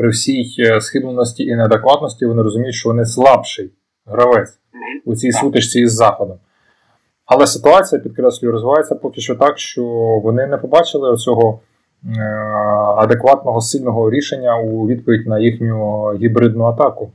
при 0.00 0.08
всій 0.08 0.54
е, 0.58 0.80
схибленості 0.80 1.44
і 1.44 1.56
неадекватності 1.56 2.26
вони 2.26 2.42
розуміють, 2.42 2.74
що 2.74 2.88
вони 2.88 3.04
слабший 3.04 3.70
гравець 4.06 4.58
у 5.04 5.14
цій 5.14 5.32
сутичці 5.32 5.80
із 5.80 5.92
Заходом. 5.92 6.36
Але 7.26 7.46
ситуація, 7.46 8.00
підкреслюю, 8.00 8.52
розвивається 8.52 8.94
поки 8.94 9.20
що 9.20 9.34
так, 9.34 9.58
що 9.58 9.84
вони 10.22 10.46
не 10.46 10.56
побачили 10.56 11.16
цього 11.16 11.60
Е, 12.04 12.22
адекватного 12.96 13.60
сильного 13.60 14.10
рішення 14.10 14.58
у 14.58 14.86
відповідь 14.86 15.26
на 15.26 15.38
їхню 15.38 16.06
гібридну 16.14 16.64
атаку. 16.64 17.12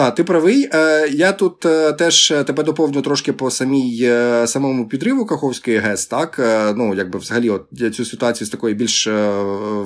Так, 0.00 0.14
ти 0.14 0.24
правий. 0.24 0.68
Е, 0.74 1.08
я 1.08 1.32
тут 1.32 1.66
е, 1.66 1.92
теж 1.92 2.34
тебе 2.46 2.62
доповню 2.62 3.02
трошки 3.02 3.32
по 3.32 3.50
самій 3.50 3.98
е, 4.02 4.46
самому 4.46 4.88
підриву 4.88 5.26
Каховської 5.26 5.78
ГЕС. 5.78 6.06
Так, 6.06 6.40
ну 6.76 6.94
якби 6.94 7.18
взагалі, 7.18 7.50
от 7.50 7.94
цю 7.94 8.04
ситуацію 8.04 8.46
з 8.46 8.50
такої 8.50 8.74
більш 8.74 9.08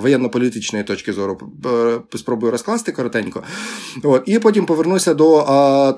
воєнно-політичної 0.03 0.85
точки 0.85 1.13
зору 1.13 1.39
спробую 2.15 2.53
розкласти 2.53 2.93
коротенько. 2.93 3.43
От, 4.03 4.23
І 4.27 4.39
потім 4.39 4.67
повернуся 4.67 5.15
до 5.15 5.43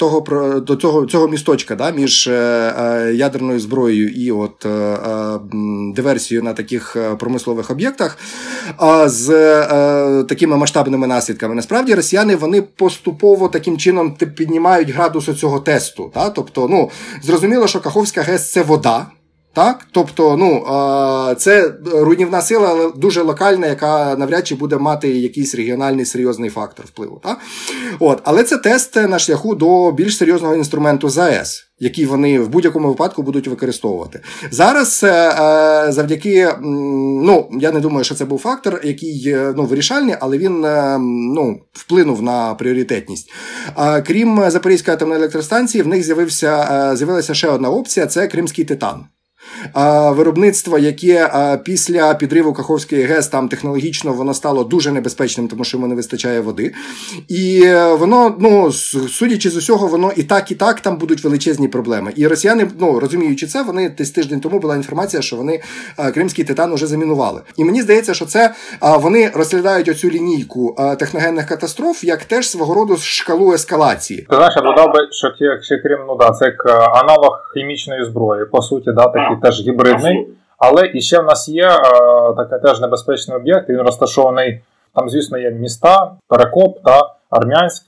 того 0.01 0.21
до 0.61 0.77
цього 0.77 1.07
цього 1.07 1.29
місточка 1.29 1.75
да, 1.75 1.91
між 1.91 2.27
ядерною 3.15 3.61
зброєю 3.61 4.09
і 4.09 4.31
от 4.33 4.67
диверсією 5.95 6.43
на 6.43 6.53
таких 6.53 6.97
промислових 7.19 7.71
об'єктах 7.71 8.19
з 9.07 9.27
такими 10.29 10.57
масштабними 10.57 11.07
наслідками. 11.07 11.55
Насправді 11.55 11.95
росіяни 11.95 12.37
вони 12.37 12.63
поступово 12.63 13.49
таким 13.49 13.79
чином 13.79 14.06
чином 14.07 14.35
піднімають 14.35 14.91
градус 14.91 15.41
цього 15.41 15.61
тесту. 15.61 16.11
Та? 16.15 16.31
Тобто, 16.31 16.69
ну, 16.69 16.91
зрозуміло, 17.23 17.67
що 17.67 17.81
Каховська 17.81 18.23
ГЕС 18.23 18.53
це 18.53 18.63
вода. 18.63 19.07
Так, 19.53 19.87
тобто, 19.93 20.37
ну 20.37 20.65
це 21.37 21.75
руйнівна 21.93 22.43
сила, 22.43 22.69
але 22.71 22.91
дуже 22.97 23.23
локальна, 23.23 23.67
яка 23.67 24.17
навряд 24.17 24.47
чи 24.47 24.55
буде 24.55 24.77
мати 24.77 25.09
якийсь 25.09 25.55
регіональний 25.55 26.05
серйозний 26.05 26.51
фактор 26.51 26.87
впливу. 26.87 27.21
Так? 27.23 27.39
От, 27.99 28.21
Але 28.25 28.45
це 28.45 28.59
тест 28.59 28.97
на 28.97 29.19
шляху 29.19 29.55
до 29.55 29.93
більш 29.93 30.17
серйозного 30.17 30.55
інструменту 30.55 31.09
ЗАЕС 31.09 31.66
які 31.79 32.07
вони 32.07 32.41
в 32.41 32.49
будь-якому 32.49 32.89
випадку 32.89 33.23
будуть 33.23 33.49
використовувати. 33.49 34.21
Зараз 34.51 35.05
е, 35.05 35.09
е, 35.09 35.93
завдяки, 35.93 36.49
ну 36.63 37.51
я 37.61 37.73
не 37.73 37.81
думаю, 37.81 38.05
що 38.05 38.15
це 38.15 38.25
був 38.25 38.39
фактор, 38.39 38.81
який 38.85 39.23
е, 39.27 39.55
ну, 39.57 39.65
вирішальний, 39.65 40.15
але 40.21 40.39
він 40.39 40.61
ну, 41.35 41.61
вплинув 41.73 42.23
на 42.23 42.55
пріоритетність. 42.55 43.31
Крім 44.07 44.51
Запорізької 44.51 44.95
атомної 44.95 45.21
електростанції, 45.21 45.83
в 45.83 45.87
них 45.87 46.05
з'явився 46.05 46.93
з'явилася 46.97 47.35
ще 47.35 47.49
одна 47.49 47.71
опція: 47.71 48.07
це 48.07 48.27
Кримський 48.27 48.65
титан 48.65 49.05
виробництво, 50.11 50.79
яке 50.79 51.31
після 51.65 52.15
підриву 52.15 52.53
Каховської 52.53 53.03
ГЕС 53.03 53.29
там 53.29 53.49
технологічно 53.49 54.13
воно 54.13 54.35
стало 54.35 54.65
дуже 54.65 54.93
небезпечним, 54.93 55.49
тому 55.49 55.65
що 55.65 55.77
йому 55.77 55.87
не 55.87 55.95
вистачає 55.95 56.41
води. 56.41 56.75
І 57.29 57.63
е, 57.65 57.95
воно, 57.95 58.37
ну 58.41 58.73
судячи 58.73 59.51
з 59.51 59.57
усього, 59.57 59.87
воно 59.87 60.13
і 60.17 60.23
так, 60.23 60.51
і 60.51 60.55
так 60.55 60.81
там 60.81 60.99
будуть 60.99 61.25
величезні 61.25 61.69
проблеми. 61.69 62.13
І 62.17 62.27
росіяни, 62.27 62.69
ну 62.81 63.01
розуміючи 63.01 63.47
це, 63.47 63.63
вони 63.63 63.89
десь 63.89 64.11
тиждень 64.11 64.41
тому 64.41 64.59
була 64.59 64.77
інформація, 64.77 65.23
що 65.23 65.37
вони 65.37 65.61
кримський 66.15 66.45
титан 66.45 66.73
уже 66.73 66.87
замінували. 66.87 67.41
І 67.57 67.65
мені 67.65 67.83
здається, 67.83 68.15
що 68.15 68.27
це 68.27 68.55
вони 68.81 69.31
розглядають 69.35 69.89
оцю 69.89 70.11
лінійку 70.11 70.77
техногенних 70.99 71.47
катастроф 71.47 72.05
як 72.05 72.25
теж 72.25 72.51
свого 72.51 72.75
роду 72.75 72.97
шкалу 72.97 73.53
ескалації. 73.53 74.27
Ти 74.31 74.37
знаєш, 74.37 74.55
я 74.57 74.63
додав 74.63 74.93
би, 74.95 75.01
що 75.11 75.29
ще 75.63 75.79
крім 75.79 75.99
ну 76.09 76.17
да, 76.17 76.31
це 76.31 76.45
як 76.45 76.67
аналог 77.03 77.51
хімічної 77.55 78.05
зброї, 78.05 78.47
по 78.47 78.63
суті, 78.63 78.91
да, 78.97 79.07
такі 79.07 79.41
теж 79.47 79.61
гібридний. 79.61 80.29
Але 80.59 80.91
і 80.95 81.01
ще 81.01 81.21
в 81.21 81.25
нас 81.25 81.49
є 81.49 81.69
е, 81.69 81.81
такий 82.37 82.61
теж 82.63 82.81
небезпечний 82.81 83.37
об'єкт. 83.37 83.69
Він 83.69 83.81
розташований. 83.81 84.61
Там, 84.95 85.09
звісно, 85.09 85.39
є 85.39 85.51
міста, 85.51 86.13
Перекоп 86.29 86.83
та 86.85 87.01
Армянськ. 87.31 87.83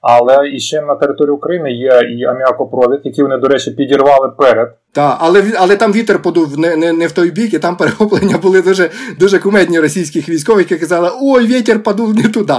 Але 0.00 0.48
і 0.48 0.60
ще 0.60 0.82
на 0.82 0.94
території 0.94 1.34
України 1.34 1.72
є 1.72 2.00
і 2.18 2.24
аміакопровід, 2.24 3.00
які 3.04 3.22
вони, 3.22 3.36
до 3.36 3.48
речі, 3.48 3.70
підірвали 3.70 4.28
перед. 4.28 4.74
Так, 4.92 5.16
але 5.20 5.44
але 5.58 5.76
там 5.76 5.92
вітер 5.92 6.22
подув 6.22 6.58
не 6.58 6.76
не, 6.76 6.92
не 6.92 7.06
в 7.06 7.12
той 7.12 7.30
бік, 7.30 7.54
і 7.54 7.58
там 7.58 7.76
перехоплення 7.78 8.38
були 8.38 8.62
дуже 8.62 8.90
дуже 9.18 9.38
кумедні 9.38 9.80
російських 9.80 10.28
військових, 10.28 10.70
які 10.70 10.80
казали, 10.80 11.10
ой, 11.22 11.46
вітер 11.46 11.82
подув 11.82 12.14
не 12.14 12.22
туди. 12.22 12.54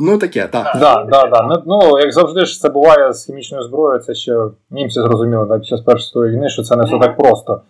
Ну 0.00 0.18
таке, 0.18 0.48
так. 0.52 0.76
Да, 0.80 1.06
да, 1.10 1.26
да. 1.26 1.42
Ну, 1.42 1.62
ну, 1.66 1.98
як 1.98 2.12
завжди 2.12 2.44
ж 2.44 2.60
це 2.60 2.68
буває 2.68 3.12
з 3.12 3.24
хімічною 3.24 3.64
зброєю, 3.64 4.02
це 4.02 4.14
ще 4.14 4.36
німці 4.70 5.00
зрозуміли 5.00 5.58
під 5.58 5.66
час 5.66 5.80
першої 5.80 6.32
війни, 6.32 6.48
що 6.48 6.62
це 6.62 6.76
не 6.76 6.84
все 6.84 6.98
так 6.98 7.16
просто. 7.16 7.60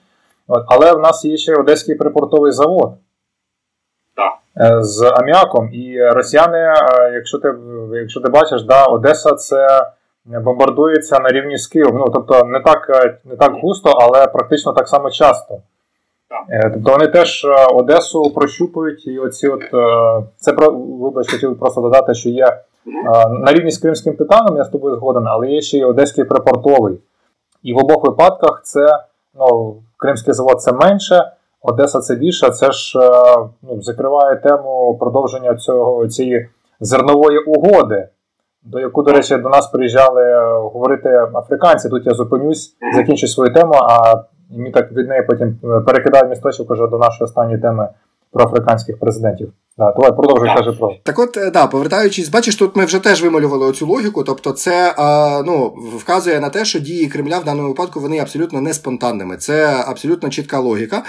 От, 0.54 0.64
Але 0.66 0.92
в 0.92 0.98
нас 0.98 1.24
є 1.24 1.36
ще 1.36 1.54
Одеський 1.54 1.94
припортовий 1.94 2.52
завод 2.52 2.92
е, 4.60 4.82
з 4.82 5.02
аміаком. 5.02 5.70
І 5.72 6.10
росіяни, 6.10 6.58
е, 6.58 6.74
якщо 7.14 7.38
ти 7.38 7.54
якщо 7.92 8.20
ти 8.20 8.28
бачиш, 8.28 8.62
да, 8.62 8.84
Одеса 8.84 9.34
це 9.34 9.86
бомбардується 10.24 11.18
на 11.18 11.28
рівні 11.28 11.58
з 11.58 11.66
Києвом. 11.66 11.96
Ну, 11.96 12.10
тобто 12.14 12.44
не 12.44 12.60
так 12.60 12.90
е, 12.90 13.18
не 13.24 13.36
так 13.36 13.52
густо, 13.62 13.90
але 13.90 14.26
практично 14.26 14.72
так 14.72 14.88
само 14.88 15.10
часто. 15.10 15.58
Тобто 16.74 16.90
вони 16.92 17.06
теж 17.06 17.46
Одесу 17.74 18.22
прощупують, 18.34 19.06
і 19.06 19.18
оці 19.18 19.48
от 19.48 19.62
це 20.36 20.52
вибач, 21.02 21.30
хотів 21.30 21.58
просто 21.58 21.80
додати, 21.80 22.14
що 22.14 22.28
є 22.28 22.60
на 23.30 23.52
рівні 23.52 23.70
з 23.70 23.78
Кримським 23.78 24.16
титаном, 24.16 24.56
я 24.56 24.64
з 24.64 24.68
тобою 24.68 24.96
згоден, 24.96 25.24
але 25.26 25.48
є 25.48 25.60
ще 25.60 25.78
й 25.78 25.84
Одеський 25.84 26.24
припортовий. 26.24 26.98
І 27.62 27.74
в 27.74 27.78
обох 27.78 28.04
випадках 28.04 28.60
це 28.64 28.98
ну, 29.34 29.76
Кримський 29.96 30.34
завод 30.34 30.62
це 30.62 30.72
менше, 30.72 31.32
Одеса 31.62 32.00
це 32.00 32.14
більше. 32.14 32.50
Це 32.50 32.72
ж 32.72 32.98
е, 33.00 33.10
ну, 33.62 33.82
закриває 33.82 34.36
тему 34.36 34.96
продовження 35.00 35.54
цього 35.54 36.06
цієї 36.08 36.48
зернової 36.80 37.38
угоди, 37.38 38.08
до 38.62 38.80
яку, 38.80 39.02
до 39.02 39.12
речі, 39.12 39.36
до 39.36 39.48
нас 39.48 39.66
приїжджали 39.66 40.22
е, 40.22 40.44
говорити 40.58 41.08
африканці. 41.34 41.88
Тут 41.88 42.06
я 42.06 42.14
зупинюсь, 42.14 42.76
закінчу 42.96 43.26
свою 43.26 43.54
тему, 43.54 43.74
а 43.74 44.14
ми 44.50 44.70
так 44.70 44.92
від 44.92 45.08
неї 45.08 45.22
потім 45.22 45.58
е, 45.64 45.80
перекидаю 45.80 46.28
місточок 46.28 46.70
уже 46.70 46.86
до 46.86 46.98
нашої 46.98 47.24
останньої 47.24 47.58
теми 47.58 47.88
про 48.32 48.44
африканських 48.44 48.98
президентів. 48.98 49.52
Да, 49.78 49.92
Давай 49.92 50.12
продовжуй, 50.12 50.48
каже 50.56 50.72
про 50.72 50.94
так. 51.02 51.18
От 51.18 51.36
е, 51.36 51.50
да, 51.50 51.66
повертаючись, 51.66 52.28
бачиш, 52.28 52.56
тут 52.56 52.76
ми 52.76 52.84
вже 52.84 52.98
теж 52.98 53.22
вималювали 53.22 53.66
оцю 53.66 53.86
логіку. 53.86 54.24
Тобто, 54.24 54.52
це 54.52 54.94
а, 54.96 55.42
ну 55.46 55.74
вказує 55.96 56.40
на 56.40 56.48
те, 56.48 56.64
що 56.64 56.78
дії 56.78 57.06
Кремля 57.06 57.38
в 57.38 57.44
даному 57.44 57.68
випадку 57.68 58.00
вони 58.00 58.18
абсолютно 58.18 58.60
не 58.60 58.74
спонтанними. 58.74 59.36
Це 59.36 59.84
абсолютно 59.86 60.28
чітка 60.28 60.58
логіка. 60.58 61.02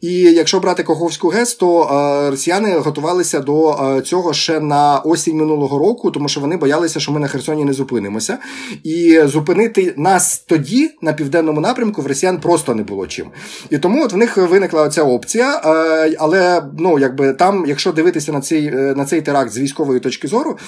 І 0.00 0.12
якщо 0.12 0.60
брати 0.60 0.82
Каховську 0.82 1.28
ГЕС, 1.28 1.54
то 1.54 1.80
а, 1.80 2.30
росіяни 2.30 2.78
готувалися 2.78 3.40
до 3.40 3.68
а, 3.68 4.00
цього 4.00 4.32
ще 4.32 4.60
на 4.60 4.98
осінь 4.98 5.36
минулого 5.36 5.78
року, 5.78 6.10
тому 6.10 6.28
що 6.28 6.40
вони 6.40 6.56
боялися, 6.56 7.00
що 7.00 7.12
ми 7.12 7.20
на 7.20 7.28
Херсоні 7.28 7.64
не 7.64 7.72
зупинимося. 7.72 8.38
І 8.84 9.20
зупинити 9.24 9.94
нас 9.96 10.38
тоді 10.38 10.90
на 11.02 11.12
південному 11.12 11.60
напрямку 11.60 12.02
в 12.02 12.06
росіян 12.06 12.40
просто 12.40 12.74
не 12.74 12.82
було 12.82 13.06
чим. 13.06 13.26
І 13.70 13.78
тому 13.78 14.04
от 14.04 14.12
в 14.12 14.16
них 14.16 14.36
виникла 14.36 14.88
ця 14.88 15.02
опція. 15.02 15.60
Але 16.18 16.62
ну 16.78 16.98
якби 16.98 17.32
там, 17.32 17.64
якщо 17.66 17.92
дивитися 18.00 18.32
на 18.32 18.40
цей 18.40 18.66
е, 18.66 18.94
на 18.96 19.04
цей 19.04 19.20
теракт 19.20 19.52
з 19.52 19.58
військової 19.58 20.00
точки 20.00 20.28
зору, 20.28 20.58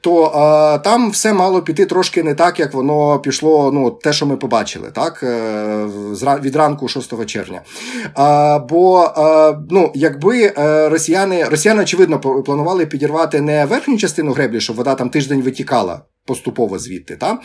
то 0.00 0.24
а, 0.24 0.78
там 0.78 1.10
все 1.10 1.32
мало 1.32 1.62
піти 1.62 1.86
трошки 1.86 2.22
не 2.22 2.34
так, 2.34 2.60
як 2.60 2.74
воно 2.74 3.18
пішло. 3.18 3.70
Ну, 3.72 3.90
те, 3.90 4.12
що 4.12 4.26
ми 4.26 4.36
побачили, 4.36 4.90
так 4.92 5.22
е, 5.22 5.86
від 6.42 6.56
ранку 6.56 6.88
6 6.88 7.26
червня. 7.26 7.62
А, 8.14 8.58
Бо 8.58 9.10
ну, 9.70 9.92
якби 9.94 10.52
е, 10.58 10.88
росіяни, 10.88 11.44
росіяни 11.44 11.82
очевидно 11.82 12.20
планували 12.20 12.86
підірвати 12.86 13.40
не 13.40 13.64
верхню 13.64 13.98
частину 13.98 14.32
греблі, 14.32 14.60
щоб 14.60 14.76
вода 14.76 14.94
там 14.94 15.10
тиждень 15.10 15.42
витікала 15.42 16.00
поступово 16.30 16.78
звідти. 16.78 17.16
Та? 17.16 17.38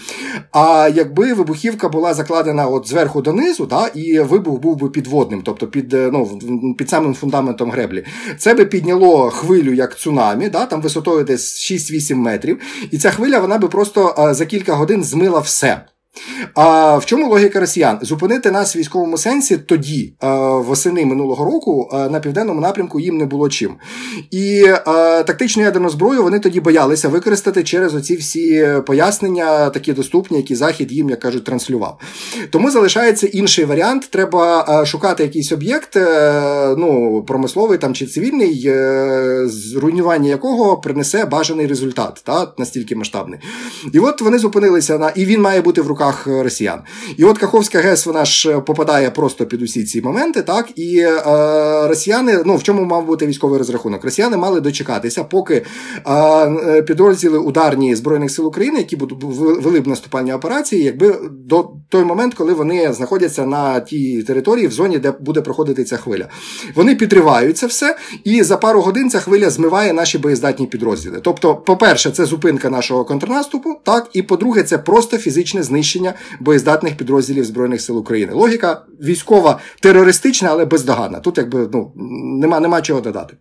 А 0.52 0.90
якби 0.96 1.34
вибухівка 1.34 1.90
була 1.90 2.14
закладена 2.14 2.68
от 2.68 2.88
зверху 2.88 3.22
донизу, 3.22 3.66
та, 3.66 3.88
і 3.88 4.20
вибух 4.20 4.60
був 4.60 4.78
би 4.78 4.90
підводним, 4.90 5.42
тобто 5.42 5.68
під 5.68 5.94
ну, 5.94 6.40
під 6.78 6.90
самим 6.90 7.14
фундаментом 7.14 7.72
греблі, 7.72 8.06
це 8.38 8.54
би 8.54 8.66
підняло 8.66 9.30
хвилю 9.30 9.74
як 9.74 9.98
цунамі, 9.98 10.50
та? 10.50 10.66
там 10.66 10.82
висотою 10.82 11.24
десь 11.24 11.72
6-8 11.72 12.16
метрів, 12.16 12.60
і 12.92 12.98
ця 12.98 13.12
хвиля 13.12 13.40
вона 13.40 13.58
би 13.58 13.68
просто 13.68 14.30
за 14.32 14.46
кілька 14.46 14.74
годин 14.74 15.04
змила 15.04 15.40
все. 15.40 15.82
А 16.53 16.97
в 16.97 17.05
чому 17.05 17.30
логіка 17.30 17.59
росіян? 17.59 17.99
Зупинити 18.01 18.51
нас 18.51 18.76
в 18.76 18.80
військовому 18.80 19.18
сенсі 19.18 19.57
тоді, 19.57 20.13
восени 20.57 21.05
минулого 21.05 21.45
року, 21.45 21.89
на 22.11 22.20
південному 22.20 22.61
напрямку 22.61 22.99
їм 22.99 23.18
не 23.18 23.26
було 23.26 23.49
чим. 23.49 23.76
І 24.32 24.66
тактичну 25.28 25.63
ядерну 25.63 25.89
зброю 25.89 26.24
вони 26.24 26.39
тоді 26.39 26.59
боялися 26.59 27.09
використати 27.09 27.63
через 27.63 27.95
оці 27.95 28.16
всі 28.16 28.68
пояснення, 28.86 29.70
такі 29.70 29.93
доступні, 29.93 30.38
які 30.38 30.55
Захід 30.55 30.91
їм, 30.91 31.09
як 31.09 31.20
кажуть, 31.20 31.43
транслював. 31.43 31.99
Тому 32.49 32.72
залишається 32.72 33.28
інший 33.28 33.66
варіант. 33.66 34.07
Треба 34.11 34.86
шукати 34.86 35.24
якийсь 35.24 35.51
об'єкт, 35.51 35.95
е, 35.95 36.76
ну, 36.78 37.24
промисловий 37.28 37.78
там 37.78 37.93
чи 37.93 38.05
цивільний, 38.05 38.63
е, 38.68 39.43
зруйнування 39.45 40.30
якого 40.30 40.78
принесе 40.78 41.26
бажаний 41.26 41.68
результат, 41.68 42.22
та, 42.26 42.53
настільки 42.57 42.95
масштабний. 42.95 43.39
І 43.93 43.99
от 43.99 44.22
вони 44.22 44.38
зупинилися 44.38 44.97
на 44.97 45.09
і 45.09 45.26
він 45.26 45.41
має 45.41 45.61
бути 45.61 45.82
в 45.82 45.88
руках 45.88 46.05
руках 46.06 46.28
е, 46.28 46.43
росіян. 46.43 46.80
І 47.18 47.24
от 47.24 47.38
Каховська 47.38 47.80
ГЕС 47.80 48.06
вона 48.06 48.26
ж 48.26 48.60
попадає 48.60 49.12
просто 49.12 49.45
під 49.45 49.62
усі 49.62 49.84
ці 49.84 50.01
моменти, 50.01 50.41
так 50.41 50.70
і 50.76 50.97
е, 50.97 51.22
росіяни, 51.88 52.43
ну 52.45 52.56
в 52.56 52.64
чому 52.64 52.86
мав 52.86 53.06
бути 53.06 53.28
військовий 53.28 53.58
розрахунок? 53.58 54.03
Росіяни 54.03 54.38
мали 54.38 54.62
дочекатися, 54.62 55.24
поки 55.24 55.66
е, 56.08 56.82
підрозділи 56.82 57.38
ударні 57.38 57.95
збройних 57.95 58.32
сил 58.32 58.47
України, 58.47 58.78
які 58.78 58.95
будуть 58.95 59.24
вели 59.64 59.80
б 59.80 59.88
наступальні 59.88 60.34
операції, 60.34 60.84
якби 60.84 61.16
до 61.32 61.70
той 61.89 62.03
момент, 62.03 62.34
коли 62.34 62.53
вони 62.53 62.93
знаходяться 62.93 63.45
на 63.45 63.80
тій 63.80 64.24
території 64.24 64.68
в 64.68 64.72
зоні, 64.72 64.99
де 64.99 65.12
буде 65.12 65.41
проходити 65.41 65.84
ця 65.84 65.97
хвиля. 65.97 66.28
Вони 66.76 66.95
підривають 66.95 67.58
це 67.58 67.68
все, 67.68 67.97
і 68.24 68.43
за 68.43 68.58
пару 68.58 68.82
годин 68.82 69.10
ця 69.10 69.20
хвиля 69.20 69.49
змиває 69.49 69.93
наші 69.93 70.18
боєздатні 70.18 70.68
підрозділи. 70.68 71.20
Тобто, 71.22 71.56
по-перше, 71.56 72.12
це 72.12 72.26
зупинка 72.26 72.70
нашого 72.70 73.06
контрнаступу, 73.06 73.76
так 73.84 74.10
і 74.14 74.22
по-друге, 74.22 74.64
це 74.64 74.78
просто 74.78 75.18
фізичне 75.18 75.64
знищення 75.64 75.95
знищення 75.96 76.14
боєздатних 76.39 76.98
підрозділів 76.98 77.46
Збройних 77.46 77.82
сил 77.82 77.98
України. 77.98 78.34
Логіка 78.34 78.86
військова 79.02 79.60
терористична, 79.80 80.50
але 80.50 80.66
бездоганна. 80.66 81.20
Тут 81.20 81.38
якби 81.38 81.70
ну 81.74 81.93
нема, 82.41 82.60
нема 82.60 82.82
чого 82.82 83.02
додати. 83.02 83.38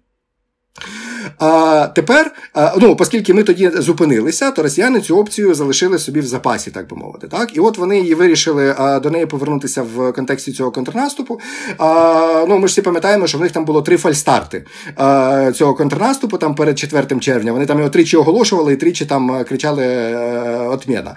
А 1.38 1.86
тепер, 1.94 2.32
ну, 2.80 2.96
оскільки 3.00 3.34
ми 3.34 3.42
тоді 3.42 3.70
зупинилися, 3.74 4.50
то 4.50 4.62
росіяни 4.62 5.00
цю 5.00 5.18
опцію 5.18 5.54
залишили 5.54 5.98
собі 5.98 6.20
в 6.20 6.26
запасі, 6.26 6.70
так 6.70 6.88
би 6.88 6.96
мовити. 6.96 7.28
Так? 7.28 7.56
І 7.56 7.60
от 7.60 7.78
вони 7.78 7.98
її 7.98 8.14
вирішили 8.14 8.76
до 9.02 9.10
неї 9.10 9.26
повернутися 9.26 9.82
в 9.82 10.12
контексті 10.12 10.52
цього 10.52 10.70
контрнаступу. 10.70 11.40
А, 11.78 12.44
ну, 12.48 12.58
Ми 12.58 12.68
ж 12.68 12.72
всі 12.72 12.82
пам'ятаємо, 12.82 13.26
що 13.26 13.38
в 13.38 13.40
них 13.40 13.52
там 13.52 13.64
було 13.64 13.82
три 13.82 13.96
фальстарти 13.96 14.64
цього 15.54 15.74
контрнаступу 15.74 16.38
там 16.38 16.54
перед 16.54 16.78
4 16.78 17.20
червня. 17.20 17.52
Вони 17.52 17.66
там 17.66 17.78
його 17.78 17.90
тричі 17.90 18.16
оголошували 18.16 18.72
і 18.72 18.76
тричі 18.76 19.06
там 19.06 19.44
кричали 19.44 19.84
е, 19.84 20.68
отміна. 20.68 21.16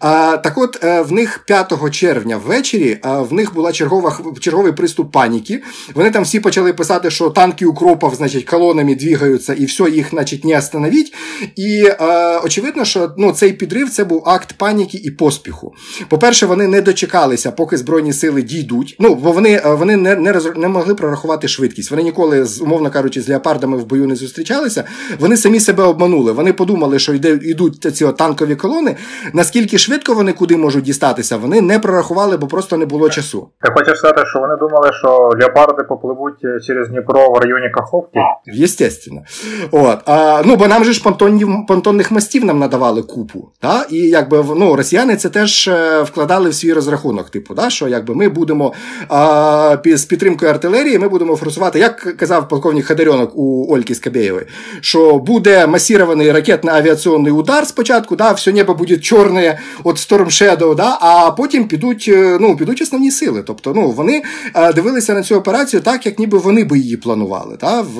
А, 0.00 0.36
Так 0.36 0.58
от 0.58 0.84
е, 0.84 1.02
в 1.02 1.12
них 1.12 1.44
5 1.46 1.90
червня 1.90 2.40
ввечері 2.46 2.98
в 3.04 3.32
них 3.32 3.54
була 3.54 3.72
чергова, 3.72 4.18
черговий 4.40 4.72
приступ 4.72 5.12
паніки. 5.12 5.62
Вони 5.94 6.10
там 6.10 6.22
всі 6.22 6.40
почали 6.40 6.72
писати, 6.72 7.10
що 7.10 7.30
танки 7.30 7.66
укропов, 7.66 8.14
значить, 8.14 8.44
колонами 8.44 8.94
двігаються 8.94 9.37
двигаются, 9.38 9.52
и 9.52 9.66
все, 9.66 9.86
их, 9.86 10.10
значит, 10.10 10.44
не 10.44 10.58
остановить. 10.58 11.14
І 11.56 11.84
е, 11.84 12.38
очевидно, 12.44 12.84
що 12.84 13.10
ну, 13.18 13.32
цей 13.32 13.52
підрив 13.52 13.90
це 13.90 14.04
був 14.04 14.22
акт 14.26 14.52
паніки 14.58 14.98
і 14.98 15.10
поспіху. 15.10 15.74
По-перше, 16.08 16.46
вони 16.46 16.68
не 16.68 16.80
дочекалися, 16.80 17.52
поки 17.52 17.76
Збройні 17.76 18.12
сили 18.12 18.42
дійдуть. 18.42 18.96
Ну, 18.98 19.14
бо 19.14 19.32
вони 19.32 19.50
е, 19.64 19.74
вони 19.74 19.96
не 19.96 20.16
не, 20.16 20.32
роз, 20.32 20.48
не 20.56 20.68
могли 20.68 20.94
прорахувати 20.94 21.48
швидкість. 21.48 21.90
Вони 21.90 22.02
ніколи, 22.02 22.46
умовно 22.62 22.90
кажучи, 22.90 23.20
з 23.20 23.28
леопардами 23.28 23.76
в 23.76 23.86
бою 23.86 24.06
не 24.06 24.16
зустрічалися. 24.16 24.84
Вони 25.18 25.36
самі 25.36 25.60
себе 25.60 25.84
обманули. 25.84 26.32
Вони 26.32 26.52
подумали, 26.52 26.98
що 26.98 27.14
йде, 27.14 27.38
йдуть 27.42 27.96
ці 27.96 28.12
танкові 28.18 28.56
колони. 28.56 28.96
Наскільки 29.32 29.78
швидко 29.78 30.14
вони 30.14 30.32
куди 30.32 30.56
можуть 30.56 30.84
дістатися, 30.84 31.36
вони 31.36 31.60
не 31.60 31.78
прорахували, 31.78 32.36
бо 32.36 32.46
просто 32.46 32.76
не 32.76 32.86
було 32.86 33.10
часу. 33.10 33.48
Ти 33.60 33.72
хочеш 33.72 33.98
сказати, 33.98 34.22
що 34.26 34.40
вони 34.40 34.56
думали, 34.56 34.90
що 34.92 35.30
леопарди 35.40 35.82
попливуть 35.82 36.40
через 36.66 36.88
Дніпро 36.88 37.30
в 37.30 37.38
районі 37.38 37.70
Каховки? 37.70 38.18
Єстественно. 38.46 39.22
От. 39.70 39.98
А, 40.06 40.42
Ну, 40.44 40.56
бо 40.56 40.68
нам 40.68 40.84
же 40.84 40.92
ж 40.92 41.02
понтонів, 41.02 41.48
понтонних 41.68 42.10
мостів 42.10 42.44
нам 42.44 42.58
надавали 42.58 43.02
купу. 43.02 43.48
Та? 43.60 43.86
І 43.90 43.96
якби 43.96 44.44
ну, 44.56 44.76
росіяни 44.76 45.16
це 45.16 45.28
теж 45.28 45.68
е, 45.68 46.02
вкладали 46.02 46.50
в 46.50 46.54
свій 46.54 46.72
розрахунок, 46.72 47.30
типу, 47.30 47.54
да? 47.54 47.70
що 47.70 47.88
якби 47.88 48.14
ми 48.14 48.28
будемо 48.28 48.72
а, 49.08 49.76
з 49.84 50.04
підтримкою 50.04 50.50
артилерії, 50.50 50.98
ми 50.98 51.08
будемо 51.08 51.36
форсувати, 51.36 51.78
як 51.78 52.16
казав 52.16 52.48
полковник 52.48 52.86
Хадарьонок 52.86 53.32
у 53.34 53.74
Ольки 53.74 53.94
Скабєєвої, 53.94 54.46
що 54.80 55.18
буде 55.18 55.66
масірований 55.66 56.32
ракетно-авіаційний 56.32 57.30
удар 57.30 57.66
спочатку, 57.66 58.16
да, 58.16 58.32
все 58.32 58.52
небо 58.52 58.74
буде 58.74 58.96
чорне 58.96 59.58
от 59.84 59.96
Storm 59.96 60.26
Shadow, 60.26 60.74
да, 60.74 60.98
а 61.00 61.30
потім 61.30 61.68
підуть 61.68 62.04
е, 62.08 62.38
ну, 62.40 62.56
підуть 62.56 62.82
основні 62.82 63.10
сили. 63.10 63.42
Тобто 63.46 63.72
ну, 63.74 63.90
вони 63.90 64.22
е, 64.54 64.72
дивилися 64.72 65.14
на 65.14 65.22
цю 65.22 65.36
операцію 65.36 65.82
так, 65.82 66.06
як 66.06 66.18
ніби 66.18 66.38
вони 66.38 66.64
би 66.64 66.78
її 66.78 66.96
планували 66.96 67.56
та, 67.56 67.80
в, 67.80 67.98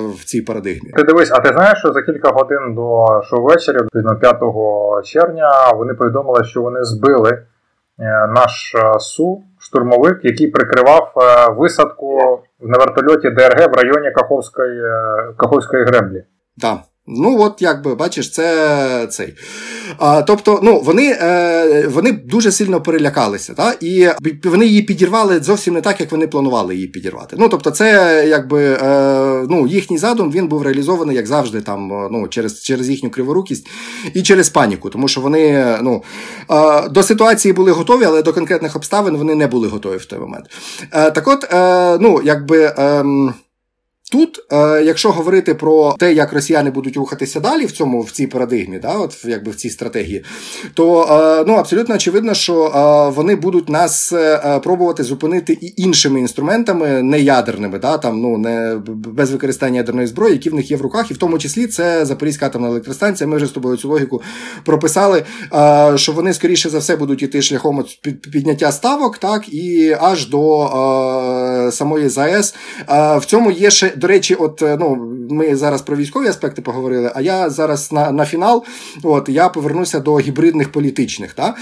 в 0.00 0.24
цій 0.24 0.42
парадигмі 0.42 0.65
алгоритмі. 0.66 0.90
Ти 0.90 1.02
дивись, 1.02 1.30
а 1.32 1.40
ти 1.40 1.52
знаєш, 1.52 1.78
що 1.78 1.92
за 1.92 2.02
кілька 2.02 2.30
годин 2.30 2.74
до 2.74 3.06
шоу 3.22 3.44
ввечері, 3.44 3.78
5 4.20 4.42
червня, 5.04 5.72
вони 5.74 5.94
повідомили, 5.94 6.44
що 6.44 6.62
вони 6.62 6.84
збили 6.84 7.30
е, 7.30 8.26
наш 8.26 8.74
е, 8.74 9.00
су 9.00 9.42
штурмовик, 9.58 10.20
який 10.22 10.46
прикривав 10.46 11.12
е, 11.16 11.52
висадку 11.52 12.40
на 12.60 12.78
вертольоті 12.78 13.30
ДРГ 13.30 13.70
в 13.70 13.74
районі 13.74 14.10
Каховської 14.10 14.82
Каховської 15.36 15.84
греблі. 15.84 16.24
Так. 16.60 16.78
Ну, 17.08 17.40
от 17.40 17.62
якби 17.62 17.94
бачиш, 17.94 18.30
це 18.30 19.06
цей. 19.10 19.34
А, 19.98 20.22
Тобто, 20.22 20.60
ну, 20.62 20.80
вони 20.80 21.18
е, 21.20 21.88
вони 21.88 22.12
дуже 22.12 22.52
сильно 22.52 22.80
перелякалися, 22.80 23.54
та? 23.54 23.74
і 23.80 24.08
вони 24.44 24.66
її 24.66 24.82
підірвали 24.82 25.40
зовсім 25.40 25.74
не 25.74 25.80
так, 25.80 26.00
як 26.00 26.12
вони 26.12 26.26
планували 26.26 26.74
її 26.74 26.86
підірвати. 26.86 27.36
Ну, 27.38 27.48
тобто, 27.48 27.70
це 27.70 28.24
якби 28.28 28.78
е, 28.82 29.46
ну, 29.50 29.66
їхній 29.66 29.98
задум 29.98 30.32
він 30.32 30.48
був 30.48 30.62
реалізований, 30.62 31.16
як 31.16 31.26
завжди, 31.26 31.60
там, 31.60 32.08
ну, 32.12 32.28
через 32.28 32.62
через 32.62 32.90
їхню 32.90 33.10
криворукість 33.10 33.66
і 34.14 34.22
через 34.22 34.48
паніку. 34.48 34.90
Тому 34.90 35.08
що 35.08 35.20
вони 35.20 35.76
ну, 35.82 36.02
е, 36.50 36.88
до 36.88 37.02
ситуації 37.02 37.52
були 37.52 37.70
готові, 37.70 38.04
але 38.04 38.22
до 38.22 38.32
конкретних 38.32 38.76
обставин 38.76 39.16
вони 39.16 39.34
не 39.34 39.46
були 39.46 39.68
готові 39.68 39.96
в 39.96 40.04
той 40.04 40.18
момент. 40.18 40.46
Е, 40.92 41.10
Так 41.10 41.28
от, 41.28 41.52
е, 41.52 41.98
ну, 42.00 42.20
якби. 42.24 42.74
Е, 42.78 43.04
Тут, 44.12 44.38
е, 44.52 44.82
якщо 44.84 45.10
говорити 45.10 45.54
про 45.54 45.92
те, 45.98 46.12
як 46.12 46.32
росіяни 46.32 46.70
будуть 46.70 46.96
рухатися 46.96 47.40
далі 47.40 47.66
в 47.66 47.72
цьому 47.72 48.00
в 48.00 48.10
цій 48.10 48.26
парадигмі, 48.26 48.78
да, 48.78 48.92
от 48.92 49.24
якби 49.24 49.50
в 49.50 49.54
цій 49.54 49.70
стратегії, 49.70 50.24
то 50.74 51.02
е, 51.02 51.44
ну 51.46 51.54
абсолютно 51.54 51.94
очевидно, 51.94 52.34
що 52.34 52.64
е, 52.64 53.14
вони 53.16 53.36
будуть 53.36 53.68
нас 53.68 54.12
е, 54.12 54.60
пробувати 54.64 55.02
зупинити 55.02 55.58
і 55.60 55.74
іншими 55.76 56.20
інструментами, 56.20 57.02
не 57.02 57.20
ядерними, 57.20 57.78
да, 57.78 57.98
там 57.98 58.20
ну 58.20 58.38
не 58.38 58.80
без 58.86 59.30
використання 59.30 59.76
ядерної 59.76 60.06
зброї, 60.06 60.32
які 60.32 60.50
в 60.50 60.54
них 60.54 60.70
є 60.70 60.76
в 60.76 60.82
руках, 60.82 61.10
і 61.10 61.14
в 61.14 61.18
тому 61.18 61.38
числі 61.38 61.66
це 61.66 62.04
Запорізька 62.04 62.46
атомна 62.46 62.68
електростанція. 62.68 63.28
Ми 63.28 63.36
вже 63.36 63.46
з 63.46 63.50
тобою 63.50 63.76
цю 63.76 63.88
логіку 63.88 64.22
прописали, 64.64 65.24
е, 65.54 65.92
що 65.98 66.12
вони 66.12 66.34
скоріше 66.34 66.68
за 66.68 66.78
все 66.78 66.96
будуть 66.96 67.22
іти 67.22 67.42
шляхом 67.42 67.84
підняття 68.32 68.72
ставок, 68.72 69.18
так 69.18 69.48
і 69.48 69.96
аж 70.00 70.28
до 70.28 70.64
е, 70.64 71.72
самої 71.72 72.08
ЗАЕС. 72.08 72.54
В 72.88 73.22
цьому 73.26 73.50
є 73.50 73.70
ще. 73.70 73.92
До 73.96 74.06
речі, 74.06 74.34
от 74.34 74.62
е, 74.62 74.76
ну 74.80 74.96
ми 75.30 75.56
зараз 75.56 75.82
про 75.82 75.96
військові 75.96 76.28
аспекти 76.28 76.62
поговорили, 76.62 77.12
а 77.14 77.20
я 77.20 77.50
зараз 77.50 77.92
на 77.92 78.12
на 78.12 78.24
фінал 78.24 78.64
от 79.02 79.28
я 79.28 79.48
повернуся 79.48 80.00
до 80.00 80.18
гібридних 80.18 80.72
політичних. 80.72 81.32
Та? 81.32 81.56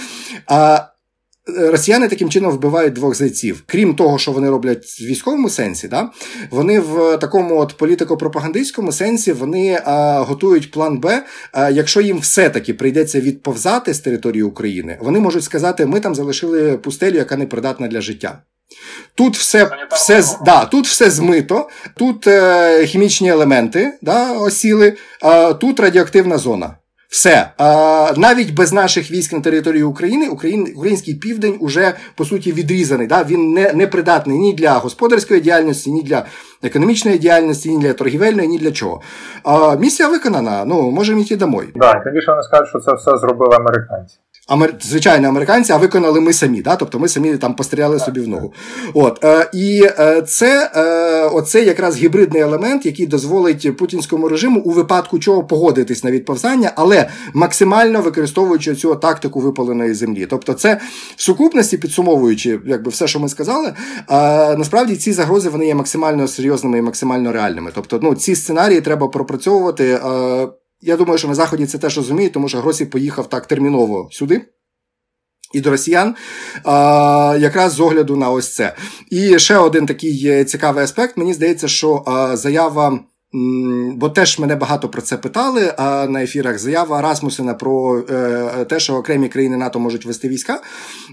А, 0.46 0.80
Росіяни 1.46 2.08
таким 2.08 2.30
чином 2.30 2.52
вбивають 2.52 2.92
двох 2.92 3.14
зайців. 3.14 3.62
Крім 3.66 3.94
того, 3.94 4.18
що 4.18 4.32
вони 4.32 4.50
роблять 4.50 4.84
в 4.84 5.04
військовому 5.04 5.50
сенсі, 5.50 5.88
да? 5.88 6.10
вони 6.50 6.80
в 6.80 7.16
такому 7.16 7.58
от 7.58 7.78
політико-пропагандистському 7.78 8.92
сенсі 8.92 9.32
вони 9.32 9.80
а, 9.84 10.20
готують 10.20 10.70
план 10.70 10.98
Б. 10.98 11.24
А, 11.52 11.70
якщо 11.70 12.00
їм 12.00 12.18
все-таки 12.18 12.74
прийдеться 12.74 13.20
відповзати 13.20 13.94
з 13.94 14.00
території 14.00 14.42
України, 14.42 14.98
вони 15.00 15.20
можуть 15.20 15.44
сказати, 15.44 15.86
ми 15.86 16.00
там 16.00 16.14
залишили 16.14 16.78
пустелю, 16.78 17.16
яка 17.16 17.36
не 17.36 17.46
придатна 17.46 17.88
для 17.88 18.00
життя. 18.00 18.38
Тут 19.14 19.36
все 19.36 19.70
все, 19.90 20.22
да, 20.44 20.64
тут 20.64 20.86
все 20.86 21.10
змито, 21.10 21.68
тут 21.96 22.26
е, 22.26 22.86
хімічні 22.86 23.28
елементи 23.30 23.92
да, 24.02 24.32
осіли, 24.32 24.96
а 25.22 25.52
тут 25.52 25.80
радіоактивна 25.80 26.38
зона. 26.38 26.74
Все 27.14 27.50
навіть 28.16 28.54
без 28.54 28.72
наших 28.72 29.10
військ 29.10 29.32
на 29.32 29.40
території 29.40 29.82
України 29.82 30.28
український 30.28 31.14
південь 31.14 31.56
уже 31.60 31.94
по 32.16 32.24
суті 32.24 32.52
відрізаний. 32.52 33.06
Да? 33.06 33.24
Він 33.24 33.52
не 33.52 33.72
не 33.72 33.86
придатний 33.86 34.38
ні 34.38 34.52
для 34.52 34.72
господарської 34.72 35.40
діяльності, 35.40 35.92
ні 35.92 36.02
для 36.02 36.24
економічної 36.62 37.18
діяльності, 37.18 37.70
ні 37.70 37.78
для 37.78 37.92
торгівельної, 37.92 38.48
ні 38.48 38.58
для 38.58 38.72
чого. 38.72 39.00
А 39.44 39.76
Місія 39.76 40.08
виконана. 40.08 40.64
Ну 40.64 40.90
можемо 40.90 41.20
йти 41.20 41.36
домой. 41.36 41.68
Да, 41.74 42.02
і 42.06 42.10
більше 42.14 42.30
вони 42.30 42.42
скажуть, 42.42 42.68
що 42.68 42.78
це 42.78 42.94
все 42.94 43.18
зробили 43.18 43.56
американці 43.56 44.16
амер... 44.46 44.74
звичайно, 44.82 45.28
американці, 45.28 45.72
а 45.72 45.76
виконали 45.76 46.20
ми 46.20 46.32
самі. 46.32 46.62
Да? 46.62 46.76
Тобто 46.76 46.98
ми 46.98 47.08
самі 47.08 47.36
там 47.36 47.56
постріляли 47.56 47.98
собі 47.98 48.20
в 48.20 48.28
ногу. 48.28 48.52
От, 48.94 49.24
е, 49.24 49.50
І 49.54 49.82
е, 49.98 50.22
це 50.22 50.70
е, 50.74 51.28
оце 51.28 51.64
якраз 51.64 51.96
гібридний 51.96 52.42
елемент, 52.42 52.86
який 52.86 53.06
дозволить 53.06 53.76
путінському 53.76 54.28
режиму 54.28 54.60
у 54.60 54.70
випадку 54.70 55.18
чого 55.18 55.44
погодитись 55.44 56.04
на 56.04 56.10
відповзання, 56.10 56.72
але 56.76 57.08
максимально 57.34 58.00
використовуючи 58.00 58.74
цю 58.74 58.94
тактику 58.94 59.40
випаленої 59.40 59.94
землі. 59.94 60.26
Тобто, 60.30 60.52
це 60.52 60.80
в 61.16 61.22
сукупності, 61.22 61.78
підсумовуючи, 61.78 62.60
якби 62.66 62.90
все, 62.90 63.06
що 63.06 63.20
ми 63.20 63.28
сказали, 63.28 63.68
е, 63.68 63.74
насправді 64.56 64.96
ці 64.96 65.12
загрози 65.12 65.48
вони 65.48 65.66
є 65.66 65.74
максимально 65.74 66.28
серйозними 66.28 66.78
і 66.78 66.82
максимально 66.82 67.32
реальними. 67.32 67.70
Тобто, 67.74 68.00
ну, 68.02 68.14
ці 68.14 68.34
сценарії 68.34 68.80
треба 68.80 69.08
пропрацьовувати. 69.08 70.00
Е, 70.04 70.48
я 70.84 70.96
думаю, 70.96 71.18
що 71.18 71.28
на 71.28 71.34
Заході 71.34 71.66
це 71.66 71.78
теж 71.78 71.96
розуміють, 71.96 72.32
тому 72.32 72.48
що 72.48 72.58
Гросі 72.58 72.86
поїхав 72.86 73.28
так 73.28 73.46
терміново 73.46 74.08
сюди. 74.12 74.42
І 75.52 75.60
до 75.60 75.70
росіян 75.70 76.14
а, 76.64 77.36
якраз 77.40 77.72
з 77.72 77.80
огляду 77.80 78.16
на 78.16 78.30
ось 78.30 78.54
це. 78.54 78.74
І 79.10 79.38
ще 79.38 79.58
один 79.58 79.86
такий 79.86 80.44
цікавий 80.44 80.84
аспект. 80.84 81.16
Мені 81.16 81.34
здається, 81.34 81.68
що 81.68 82.04
заява, 82.34 83.00
бо 83.94 84.08
теж 84.08 84.38
мене 84.38 84.56
багато 84.56 84.88
про 84.88 85.02
це 85.02 85.16
питали 85.16 85.74
на 86.08 86.22
ефірах. 86.22 86.58
Заява 86.58 87.02
Расмусена 87.02 87.54
про 87.54 88.04
е, 88.10 88.64
те, 88.68 88.80
що 88.80 88.94
окремі 88.94 89.28
країни 89.28 89.56
НАТО 89.56 89.80
можуть 89.80 90.06
вести 90.06 90.28
війська 90.28 90.60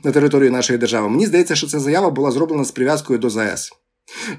на 0.03 0.11
територію 0.11 0.51
нашої 0.51 0.79
держави. 0.79 1.09
Мені 1.09 1.25
здається, 1.25 1.55
що 1.55 1.67
ця 1.67 1.79
заява 1.79 2.09
була 2.09 2.31
зроблена 2.31 2.63
з 2.63 2.71
прив'язкою 2.71 3.19
до 3.19 3.29
ЗАЕС. 3.29 3.71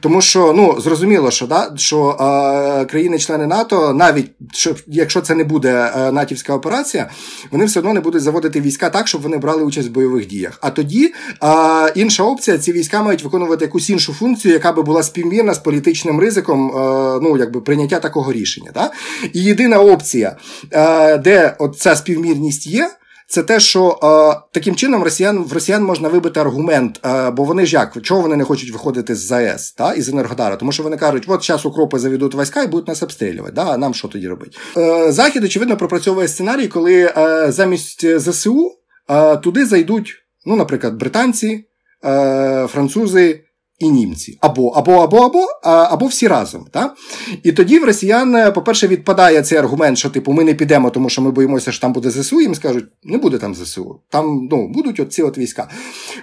Тому 0.00 0.20
що 0.20 0.52
ну 0.56 0.80
зрозуміло, 0.80 1.30
що 1.30 1.46
да, 1.46 1.72
що 1.76 2.08
е, 2.10 2.84
країни-члени 2.84 3.46
НАТО, 3.46 3.92
навіть 3.94 4.30
що, 4.52 4.74
якщо 4.86 5.20
це 5.20 5.34
не 5.34 5.44
буде 5.44 5.92
е, 5.96 6.12
натівська 6.12 6.54
операція, 6.54 7.10
вони 7.50 7.64
все 7.64 7.80
одно 7.80 7.92
не 7.92 8.00
будуть 8.00 8.22
заводити 8.22 8.60
війська 8.60 8.90
так, 8.90 9.08
щоб 9.08 9.22
вони 9.22 9.36
брали 9.38 9.62
участь 9.62 9.88
в 9.88 9.92
бойових 9.92 10.26
діях. 10.26 10.58
А 10.60 10.70
тоді 10.70 11.14
е, 11.44 11.92
інша 11.94 12.22
опція: 12.22 12.58
ці 12.58 12.72
війська 12.72 13.02
мають 13.02 13.24
виконувати 13.24 13.64
якусь 13.64 13.90
іншу 13.90 14.12
функцію, 14.12 14.54
яка 14.54 14.72
би 14.72 14.82
була 14.82 15.02
співмірна 15.02 15.54
з 15.54 15.58
політичним 15.58 16.20
ризиком, 16.20 16.70
е, 16.70 17.20
ну 17.22 17.36
якби 17.36 17.60
прийняття 17.60 18.00
такого 18.00 18.32
рішення. 18.32 18.70
Да? 18.74 18.90
І 19.32 19.42
єдина 19.42 19.80
опція, 19.80 20.36
е, 20.72 21.18
де 21.18 21.56
от 21.58 21.78
ця 21.78 21.96
співмірність 21.96 22.66
є 22.66 22.90
це 23.32 23.42
те, 23.42 23.60
що 23.60 23.98
е, 24.02 24.40
таким 24.52 24.76
чином 24.76 25.02
росіян 25.02 25.38
в 25.38 25.52
росіян 25.52 25.84
можна 25.84 26.08
вибити 26.08 26.40
аргумент, 26.40 27.00
е, 27.06 27.30
бо 27.30 27.44
вони 27.44 27.66
ж 27.66 27.76
як 27.76 28.02
чого 28.02 28.20
вони 28.20 28.36
не 28.36 28.44
хочуть 28.44 28.72
виходити 28.72 29.14
з 29.14 29.26
ЗАЕС 29.26 29.72
та 29.72 29.94
із 29.94 30.08
Енергодара, 30.08 30.56
тому 30.56 30.72
що 30.72 30.82
вони 30.82 30.96
кажуть, 30.96 31.24
от 31.26 31.44
зараз 31.44 31.66
укропи 31.66 31.98
заведуть 31.98 32.34
війська 32.34 32.62
і 32.62 32.66
будуть 32.66 32.88
нас 32.88 33.02
обстрілювати. 33.02 33.54
Да? 33.54 33.64
А 33.64 33.76
нам 33.76 33.94
що 33.94 34.08
тоді 34.08 34.28
робити? 34.28 34.58
Е, 34.76 35.12
Захід 35.12 35.44
очевидно 35.44 35.76
пропрацьовує 35.76 36.28
сценарій, 36.28 36.68
коли 36.68 37.12
е, 37.16 37.46
замість 37.52 38.18
ЗСУ 38.20 38.72
е, 39.10 39.36
туди 39.36 39.66
зайдуть, 39.66 40.14
ну, 40.46 40.56
наприклад, 40.56 40.94
британці, 40.94 41.64
е, 42.04 42.66
французи 42.70 43.44
і 43.82 43.90
німці. 43.90 44.38
Або 44.40 44.68
або, 44.68 44.92
або, 44.92 45.18
або, 45.18 45.46
або 45.62 46.06
всі 46.06 46.28
разом. 46.28 46.66
Так? 46.70 46.94
І 47.42 47.52
тоді 47.52 47.78
в 47.78 47.84
росіян, 47.84 48.36
е, 48.36 48.50
по-перше, 48.50 48.88
відпадає 48.88 49.42
цей 49.42 49.58
аргумент, 49.58 49.98
що 49.98 50.10
типу 50.10 50.32
ми 50.32 50.44
не 50.44 50.54
підемо, 50.54 50.90
тому 50.90 51.08
що 51.08 51.22
ми 51.22 51.30
боїмося, 51.30 51.72
що 51.72 51.80
там 51.80 51.92
буде 51.92 52.10
ЗСУ. 52.10 52.40
Їм 52.40 52.54
скажуть, 52.54 52.84
не 53.04 53.18
буде 53.18 53.38
там 53.38 53.54
ЗСУ. 53.54 54.00
Там 54.08 54.48
ну, 54.50 54.68
будуть 54.68 55.00
от 55.00 55.12
ці 55.12 55.22
от 55.22 55.38
війська. 55.38 55.68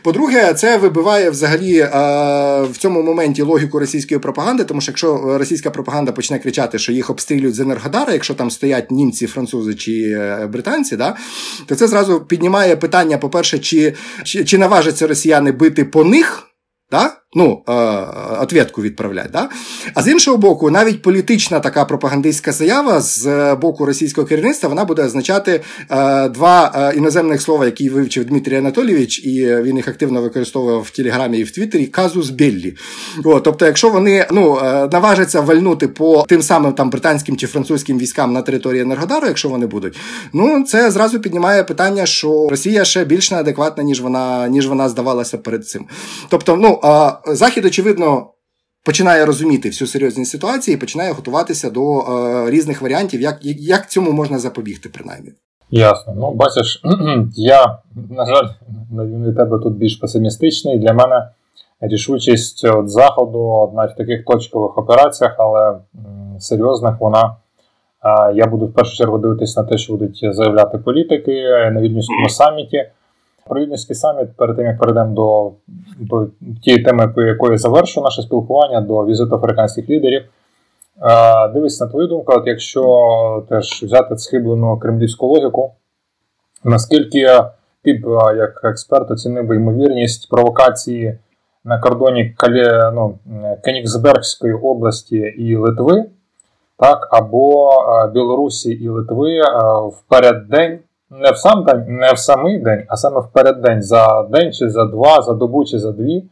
По-друге, 0.04 0.54
це 0.54 0.78
вибиває 0.78 1.30
взагалі 1.30 1.78
е, 1.78 1.90
в 2.62 2.78
цьому 2.78 3.04
моменті 3.04 3.42
логіку 3.42 3.80
російської 3.80 4.20
пропаганди, 4.20 4.64
тому 4.64 4.82
що 4.82 4.92
якщо 4.92 5.38
російська 5.38 5.72
пропаганда 5.72 6.12
почне 6.12 6.40
кричати, 6.40 6.80
що 6.80 6.92
їх 6.92 7.10
обстрілюють 7.10 7.56
з 7.56 7.60
Енергодара, 7.60 8.14
якщо 8.14 8.34
там 8.34 8.52
стоять 8.52 8.92
німці, 8.92 9.28
французи 9.28 9.76
чи 9.76 9.92
е, 9.92 10.48
британці, 10.48 10.96
да, 10.98 11.16
то 11.66 11.76
це 11.76 11.88
зразу 11.88 12.22
піднімає 12.22 12.76
питання: 12.76 13.18
по-перше, 13.18 13.60
чи, 13.60 13.94
чи, 14.24 14.46
чи 14.46 14.58
наважаться 14.58 15.08
росіяни 15.08 15.52
бити 15.52 15.86
по 15.86 16.04
них. 16.04 16.46
Да? 16.92 17.19
Ну, 17.34 17.62
е, 17.70 17.74
ответку 18.42 18.82
відправляти. 18.82 19.30
Да? 19.34 19.50
А 19.94 20.04
з 20.04 20.08
іншого 20.08 20.38
боку, 20.38 20.70
навіть 20.70 21.02
політична 21.02 21.60
така 21.60 21.86
пропагандистська 21.86 22.52
заява 22.52 23.02
з 23.02 23.26
е, 23.26 23.56
боку 23.56 23.86
російського 23.86 24.28
керівництва 24.28 24.70
вона 24.70 24.86
буде 24.86 25.04
означати 25.04 25.62
е, 25.92 26.30
два 26.30 26.92
іноземних 26.96 27.42
слова, 27.42 27.66
які 27.66 27.90
вивчив 27.90 28.26
Дмитрій 28.26 28.56
Анатолійович, 28.56 29.26
і 29.26 29.56
він 29.62 29.78
їх 29.78 29.88
активно 29.88 30.22
використовував 30.22 30.82
в 30.82 30.90
Телеграмі 30.90 31.38
і 31.38 31.44
в 31.44 31.52
Твіттері, 31.52 31.86
казус 31.86 32.30
Беллі. 32.30 32.76
Тобто, 33.24 33.66
якщо 33.66 33.90
вони 33.90 34.28
ну, 34.32 34.60
наважаться 34.92 35.42
вальнути 35.42 35.88
по 35.88 36.26
тим 36.30 36.42
самим 36.42 36.74
там 36.74 36.90
британським 36.90 37.38
чи 37.38 37.48
французьким 37.48 38.00
військам 38.00 38.34
на 38.34 38.42
території 38.42 38.82
Енергодару, 38.82 39.28
якщо 39.28 39.50
вони 39.50 39.68
будуть, 39.68 39.98
ну 40.34 40.64
це 40.64 40.92
зразу 40.92 41.20
піднімає 41.20 41.64
питання, 41.64 42.06
що 42.06 42.48
Росія 42.50 42.86
ще 42.86 43.06
більш 43.06 43.32
неадекватна, 43.32 43.84
ніж 43.84 44.02
вона 44.02 44.48
ніж 44.48 44.68
вона 44.68 44.90
здавалася 44.90 45.38
перед 45.38 45.68
цим. 45.68 45.86
Тобто, 46.30 46.56
ну. 46.56 46.80
Захід, 47.28 47.66
очевидно, 47.66 48.28
починає 48.86 49.26
розуміти 49.26 49.70
всю 49.70 49.88
серйозність 49.88 50.32
ситуації 50.32 50.76
і 50.76 50.80
починає 50.80 51.12
готуватися 51.12 51.70
до 51.70 52.00
е, 52.00 52.52
різних 52.52 52.82
варіантів, 52.82 53.22
як 53.22 53.38
як 53.44 53.90
цьому 53.90 54.12
можна 54.12 54.40
запобігти, 54.40 54.90
принаймні. 54.90 55.32
Ясно. 55.72 56.14
Ну, 56.18 56.32
бачиш, 56.32 56.82
я, 57.36 57.78
на 58.10 58.26
жаль, 58.26 58.48
від 59.26 59.36
тебе 59.36 59.60
тут 59.60 59.74
більш 59.74 59.96
песимістичний. 59.96 60.78
Для 60.78 60.94
мене 60.94 61.30
рішучість 61.82 62.66
от 62.66 62.90
заходу 62.90 63.72
навіть 63.76 63.94
в 63.94 63.98
таких 63.98 64.26
точкових 64.26 64.78
операціях, 64.78 65.36
але 65.38 65.76
серйозних 66.40 66.96
вона. 67.00 67.36
Я 68.34 68.46
буду 68.46 68.66
в 68.66 68.74
першу 68.74 68.98
чергу 68.98 69.18
дивитися 69.18 69.62
на 69.62 69.68
те, 69.68 69.78
що 69.78 69.94
будуть 69.94 70.36
заявляти 70.36 70.78
політики 70.78 71.32
на 71.74 71.82
Вільнюському 71.82 72.30
саміті. 72.30 72.86
Провідницький 73.50 73.96
саміт 73.96 74.28
перед 74.38 74.56
тим, 74.56 74.66
як 74.66 74.80
перейдемо 74.80 75.14
до, 75.14 75.52
до 76.00 76.28
тієї 76.62 76.84
теми, 76.84 77.08
по 77.08 77.22
якої 77.22 77.58
завершу 77.58 78.02
наше 78.02 78.22
спілкування 78.22 78.82
до 78.82 79.06
візиту 79.06 79.36
африканських 79.36 79.90
лідерів. 79.90 80.24
Дивись 81.54 81.82
на 81.82 81.88
твою 81.88 82.08
думку, 82.08 82.34
от 82.36 82.48
якщо 82.48 83.46
теж 83.50 83.84
взяти 83.84 84.18
схиблену 84.18 84.80
кремлівську 84.80 85.28
логіку, 85.28 85.72
наскільки 86.64 87.28
ти 87.84 87.94
б 87.94 88.34
як 88.38 88.62
експерт 88.64 89.12
оцінив 89.12 89.46
би 89.46 89.56
ймовірність 89.56 90.30
провокації 90.30 91.18
на 91.64 91.80
кордоні 91.80 92.34
Калі, 92.38 92.92
ну, 92.94 93.20
Кенігсбергської 93.64 94.54
області 94.54 95.18
і 95.18 95.56
Литви, 95.56 96.06
так, 96.78 97.08
або 97.12 97.72
Білорусі 98.14 98.72
і 98.72 98.90
Литви 98.90 99.42
в 99.88 100.10
переддень 100.10 100.80
не 101.10 101.32
в 101.32 101.38
сам 101.38 101.64
день, 101.64 101.86
не 101.88 102.14
в 102.14 102.20
самий 102.20 102.60
день, 102.60 102.86
а 102.88 102.98
саме 102.98 103.22
в 103.22 103.32
переддень 103.34 103.82
за 103.82 104.24
день, 104.24 104.54
чи 104.54 104.70
за 104.70 104.86
два, 104.86 105.22
за 105.22 105.34
добу, 105.34 105.66
чи 105.66 105.80
за 105.80 105.92
дві 105.92 106.24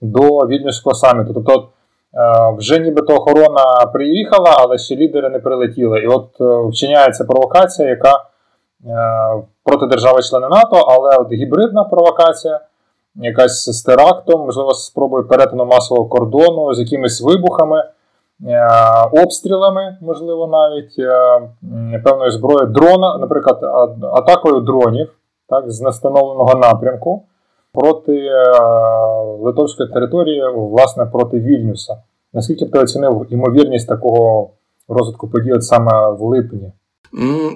до 0.00 0.46
Вільнюського 0.46 0.94
саміту. 0.94 1.34
Тобто 1.34 1.68
е, 2.14 2.54
вже 2.58 2.78
нібито 2.78 3.14
охорона 3.14 3.86
приїхала, 3.92 4.56
але 4.58 4.78
ще 4.78 4.96
лідери 4.96 5.28
не 5.28 5.38
прилетіли. 5.38 5.98
І 6.00 6.06
от 6.06 6.28
е, 6.40 6.68
вчиняється 6.68 7.24
провокація, 7.24 7.88
яка 7.88 8.12
е, 8.12 8.22
проти 9.64 9.86
держави-члени 9.86 10.48
НАТО, 10.48 10.76
але 10.76 11.16
от 11.16 11.32
гібридна 11.32 11.84
провокація. 11.84 12.60
Якась 13.18 13.70
з 13.70 13.82
терактом, 13.82 14.40
можливо, 14.40 14.74
спробою 14.74 15.28
перетину 15.28 15.64
масового 15.64 16.08
кордону 16.08 16.74
з 16.74 16.80
якимись 16.80 17.20
вибухами. 17.20 17.84
Е, 18.44 18.68
обстрілами, 19.22 19.96
можливо, 20.00 20.46
навіть 20.46 20.94
е, 20.98 22.00
певною 22.04 22.30
зброєю 22.30 22.66
дрона, 22.66 23.18
наприклад, 23.18 23.64
атакою 24.02 24.60
дронів 24.60 25.12
так, 25.48 25.70
з 25.70 25.80
настановленого 25.80 26.54
напрямку 26.54 27.22
проти 27.72 28.16
е, 28.16 28.60
литовської 29.40 29.88
території, 29.88 30.42
власне, 30.54 31.06
проти 31.06 31.40
Вільнюса. 31.40 31.96
Наскільки 32.32 32.64
б 32.64 32.70
ти 32.70 32.78
оцінив 32.78 33.26
ймовірність 33.30 33.88
такого 33.88 34.50
розвитку 34.88 35.28
подій 35.28 35.60
саме 35.60 36.10
в 36.10 36.22
липні? 36.22 36.72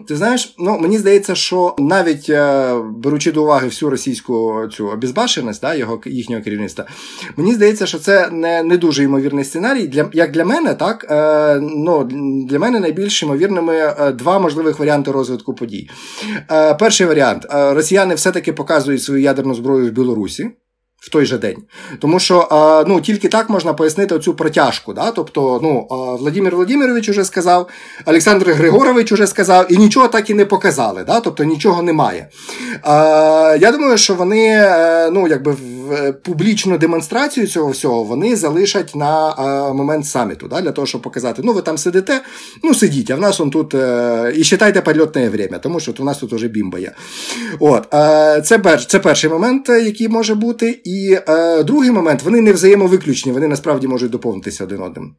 Ти 0.08 0.16
знаєш, 0.16 0.54
ну 0.58 0.78
мені 0.78 0.98
здається, 0.98 1.34
що 1.34 1.74
навіть 1.78 2.30
е, 2.30 2.74
беручи 2.96 3.32
до 3.32 3.42
уваги 3.42 3.66
всю 3.66 3.90
російську 3.90 4.62
цю 4.72 4.88
обізбашеність 4.88 5.60
да, 5.60 5.74
його 5.74 6.00
їхнього 6.06 6.42
керівництва, 6.42 6.86
мені 7.36 7.54
здається, 7.54 7.86
що 7.86 7.98
це 7.98 8.30
не 8.30 8.62
не 8.62 8.76
дуже 8.76 9.04
ймовірний 9.04 9.44
сценарій. 9.44 9.86
Для 9.86 10.10
як 10.12 10.32
для 10.32 10.44
мене, 10.44 10.74
так 10.74 11.06
е, 11.10 11.60
ну 11.60 12.04
для 12.48 12.58
мене 12.58 12.80
найбільш 12.80 13.22
ймовірними 13.22 13.74
е, 13.76 14.12
два 14.12 14.38
можливих 14.38 14.78
варіанти 14.78 15.10
розвитку 15.10 15.54
подій. 15.54 15.90
Перший 16.78 17.06
варіант: 17.06 17.46
росіяни 17.50 18.14
все-таки 18.14 18.52
показують 18.52 19.02
свою 19.02 19.22
ядерну 19.22 19.54
зброю 19.54 19.88
в 19.88 19.90
Білорусі. 19.90 20.50
В 21.00 21.08
той 21.08 21.26
же 21.26 21.38
день. 21.38 21.56
Тому 21.98 22.18
що 22.18 22.48
ну, 22.88 23.00
тільки 23.00 23.28
так 23.28 23.50
можна 23.50 23.72
пояснити 23.72 24.14
оцю 24.14 24.34
протяжку. 24.34 24.92
Да? 24.92 25.10
Тобто, 25.10 25.60
ну, 25.62 25.86
Владимир 26.20 26.56
Владимирович 26.56 27.08
уже 27.08 27.24
сказав, 27.24 27.68
Олександр 28.06 28.50
Григорович 28.50 29.12
уже 29.12 29.26
сказав, 29.26 29.72
і 29.72 29.76
нічого 29.76 30.08
так 30.08 30.30
і 30.30 30.34
не 30.34 30.44
показали. 30.44 31.04
Да? 31.04 31.20
Тобто 31.20 31.44
нічого 31.44 31.82
немає. 31.82 32.28
Я 33.60 33.72
думаю, 33.72 33.98
що 33.98 34.14
вони 34.14 34.46
е, 34.46 35.10
ну, 35.10 35.28
якби 35.28 35.56
публічну 36.24 36.78
демонстрацію 36.78 37.46
цього 37.46 37.70
всього 37.70 38.04
вони 38.04 38.36
залишать 38.36 38.94
на 38.94 39.34
момент 39.72 40.06
саміту, 40.06 40.48
да? 40.48 40.60
для 40.60 40.72
того, 40.72 40.86
щоб 40.86 41.02
показати, 41.02 41.42
ну 41.44 41.52
ви 41.52 41.62
там 41.62 41.78
сидите, 41.78 42.20
ну 42.64 42.74
сидіть, 42.74 43.10
а 43.10 43.16
в 43.16 43.20
нас 43.20 43.40
он 43.40 43.50
тут 43.50 43.74
е, 43.74 44.32
і 44.36 44.42
вважайте 44.42 44.80
польотне 44.80 45.28
время, 45.28 45.58
тому 45.58 45.80
що 45.80 45.94
у 45.98 46.04
нас 46.04 46.18
тут 46.18 46.32
уже 46.32 46.48
бімба 46.48 46.78
є. 46.78 46.92
От, 47.60 47.86
Це 48.46 48.78
це 48.88 48.98
перший 48.98 49.30
момент, 49.30 49.68
який 49.68 50.08
може 50.08 50.34
бути. 50.34 50.80
І 50.84 51.18
е, 51.28 51.62
другий 51.62 51.90
момент 51.90 52.22
вони 52.22 52.40
не 52.40 52.52
взаємовиключні, 52.52 53.32
вони 53.32 53.48
насправді 53.48 53.86
можуть 53.86 54.10
доповнитися 54.10 54.64
один 54.64 54.82
одним. 54.82 55.14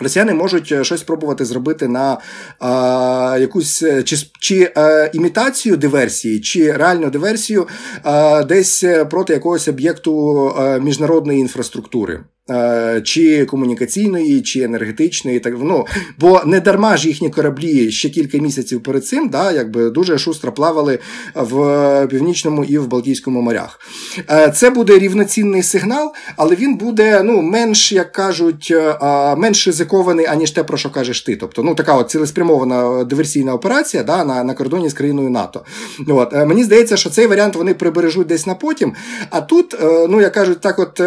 Росіяни 0.00 0.34
можуть 0.34 0.72
е, 0.72 0.84
щось 0.84 1.00
спробувати 1.00 1.44
зробити 1.44 1.88
на 1.88 2.12
е, 2.12 3.40
якусь 3.40 3.84
чи 4.04 4.16
чи 4.40 4.72
е, 4.76 5.10
імітацію 5.14 5.76
диверсії, 5.76 6.40
чи 6.40 6.72
реальну 6.72 7.10
диверсію 7.10 7.68
е, 8.06 8.44
десь 8.44 8.84
проти 9.10 9.32
якогось 9.32 9.68
об'єкту 9.68 10.48
е, 10.58 10.80
міжнародної 10.80 11.38
інфраструктури. 11.38 12.24
Е, 12.50 13.00
чи 13.04 13.44
комунікаційної, 13.44 14.42
чи 14.42 14.60
енергетичної, 14.60 15.40
так 15.40 15.54
ну 15.60 15.86
бо 16.18 16.40
не 16.46 16.60
дарма 16.60 16.96
ж 16.96 17.08
їхні 17.08 17.30
кораблі 17.30 17.90
ще 17.90 18.08
кілька 18.08 18.38
місяців 18.38 18.82
перед 18.82 19.06
цим, 19.06 19.28
да, 19.28 19.52
якби 19.52 19.90
дуже 19.90 20.18
шустро 20.18 20.52
плавали 20.52 20.98
в 21.34 22.06
північному 22.06 22.64
і 22.64 22.78
в 22.78 22.86
Балтійському 22.86 23.42
морях. 23.42 23.80
Е, 24.30 24.50
це 24.50 24.70
буде 24.70 24.98
рівноцінний 24.98 25.62
сигнал, 25.62 26.12
але 26.36 26.56
він 26.56 26.76
буде 26.76 27.22
ну 27.22 27.42
менш, 27.42 27.92
як 27.92 28.12
кажуть, 28.12 28.68
е, 28.70 29.36
менш 29.36 29.66
ризикований, 29.66 30.26
аніж 30.26 30.50
те, 30.50 30.64
про 30.64 30.76
що 30.76 30.90
кажеш 30.90 31.22
ти. 31.22 31.36
Тобто, 31.36 31.62
ну 31.62 31.74
така 31.74 31.94
от 31.94 32.10
цілеспрямована 32.10 33.04
диверсійна 33.04 33.54
операція 33.54 34.02
да, 34.02 34.24
на 34.24 34.44
на 34.44 34.54
кордоні 34.54 34.88
з 34.88 34.94
країною 34.94 35.30
НАТО. 35.30 35.64
От 36.08 36.32
мені 36.32 36.64
здається, 36.64 36.96
що 36.96 37.10
цей 37.10 37.26
варіант 37.26 37.56
вони 37.56 37.74
прибережуть 37.74 38.26
десь 38.26 38.46
на 38.46 38.54
потім. 38.54 38.94
А 39.30 39.40
тут, 39.40 39.76
ну 40.08 40.20
як 40.20 40.32
кажуть, 40.32 40.60
так, 40.60 40.78
от 40.78 41.00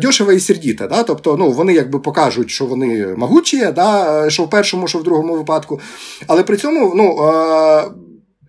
дешево 0.00 0.32
і 0.32 0.40
сердіто 0.40 0.79
робити. 0.80 0.96
Да? 0.96 1.02
Тобто 1.02 1.36
ну, 1.36 1.50
вони 1.50 1.74
якби 1.74 1.98
покажуть, 1.98 2.50
що 2.50 2.66
вони 2.66 3.14
могучі, 3.16 3.66
да? 3.74 4.30
що 4.30 4.42
в 4.42 4.50
першому, 4.50 4.88
що 4.88 4.98
в 4.98 5.02
другому 5.02 5.34
випадку. 5.34 5.80
Але 6.26 6.42
при 6.42 6.56
цьому 6.56 6.92
ну, 6.96 7.28
е, 7.28 7.84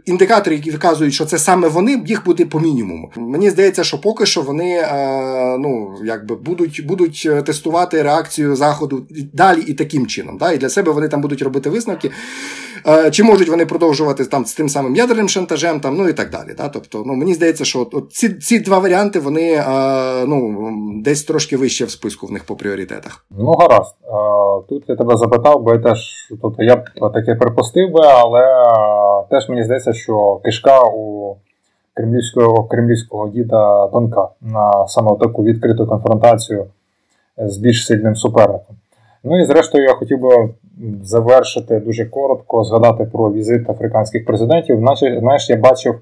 індикатори, 0.05 0.55
які 0.55 0.71
вказують, 0.71 1.13
що 1.13 1.25
це 1.25 1.37
саме 1.37 1.67
вони, 1.67 2.03
їх 2.05 2.25
буде 2.25 2.45
по 2.45 2.59
мінімуму. 2.59 3.11
Мені 3.17 3.49
здається, 3.49 3.83
що 3.83 4.01
поки 4.01 4.25
що 4.25 4.41
вони 4.41 4.69
е, 4.69 5.57
ну, 5.59 5.95
якби 6.05 6.35
будуть 6.35 6.85
будуть 6.85 7.29
тестувати 7.45 8.01
реакцію 8.01 8.55
Заходу 8.55 9.07
далі 9.33 9.61
і 9.67 9.73
таким 9.73 10.07
чином. 10.07 10.37
Да? 10.37 10.51
І 10.51 10.57
для 10.57 10.69
себе 10.69 10.91
вони 10.91 11.07
там 11.07 11.21
будуть 11.21 11.41
робити 11.41 11.69
висновки. 11.69 12.11
Е, 12.87 13.11
чи 13.11 13.23
можуть 13.23 13.49
вони 13.49 13.65
продовжувати 13.65 14.25
там 14.25 14.45
з 14.45 14.53
тим 14.53 14.69
самим 14.69 14.95
ядерним 14.95 15.29
шантажем, 15.29 15.79
там, 15.79 15.97
ну 15.97 16.09
і 16.09 16.13
так 16.13 16.29
далі. 16.29 16.53
Да? 16.57 16.69
Тобто, 16.69 17.03
ну, 17.05 17.13
мені 17.13 17.33
здається, 17.33 17.65
що 17.65 17.87
от 17.91 18.13
ці 18.13 18.29
ці 18.29 18.59
два 18.59 18.79
варіанти 18.79 19.19
вони 19.19 19.51
е, 19.51 19.63
ну, 20.25 20.69
десь 21.03 21.23
трошки 21.23 21.57
вище 21.57 21.85
в 21.85 21.91
списку 21.91 22.27
в 22.27 22.31
них 22.31 22.45
по 22.45 22.55
пріоритетах. 22.55 23.25
Ну, 23.29 23.51
гаразд. 23.51 23.95
Е, 24.03 24.09
тут 24.69 24.83
я 24.87 24.95
тебе 24.95 25.17
запитав, 25.17 25.63
бо 25.63 25.73
я 25.73 25.79
теж 25.79 26.27
тобто, 26.41 26.63
я 26.63 26.75
б 26.75 26.83
таке 27.13 27.35
припустив 27.35 27.91
би, 27.91 28.01
але 28.03 28.43
теж 29.29 29.49
мені 29.49 29.63
здається, 29.63 29.93
що 29.93 30.41
кишка 30.43 30.83
у 30.83 31.35
кремлівського 31.93 32.63
кремлівського 32.63 33.27
діда 33.27 33.87
тонка 33.87 34.27
на 34.41 34.87
саме 34.87 35.15
таку 35.19 35.43
відкриту 35.43 35.87
конфронтацію 35.87 36.65
з 37.37 37.57
більш 37.57 37.85
сильним 37.85 38.15
суперником. 38.15 38.75
Ну 39.23 39.41
і 39.41 39.45
зрештою, 39.45 39.83
я 39.83 39.93
хотів 39.93 40.19
би 40.19 40.49
завершити 41.03 41.79
дуже 41.79 42.05
коротко, 42.05 42.63
згадати 42.63 43.05
про 43.05 43.31
візит 43.31 43.69
африканських 43.69 44.25
президентів. 44.25 44.79
Знаєш, 45.19 45.49
я 45.49 45.55
бачив 45.55 46.01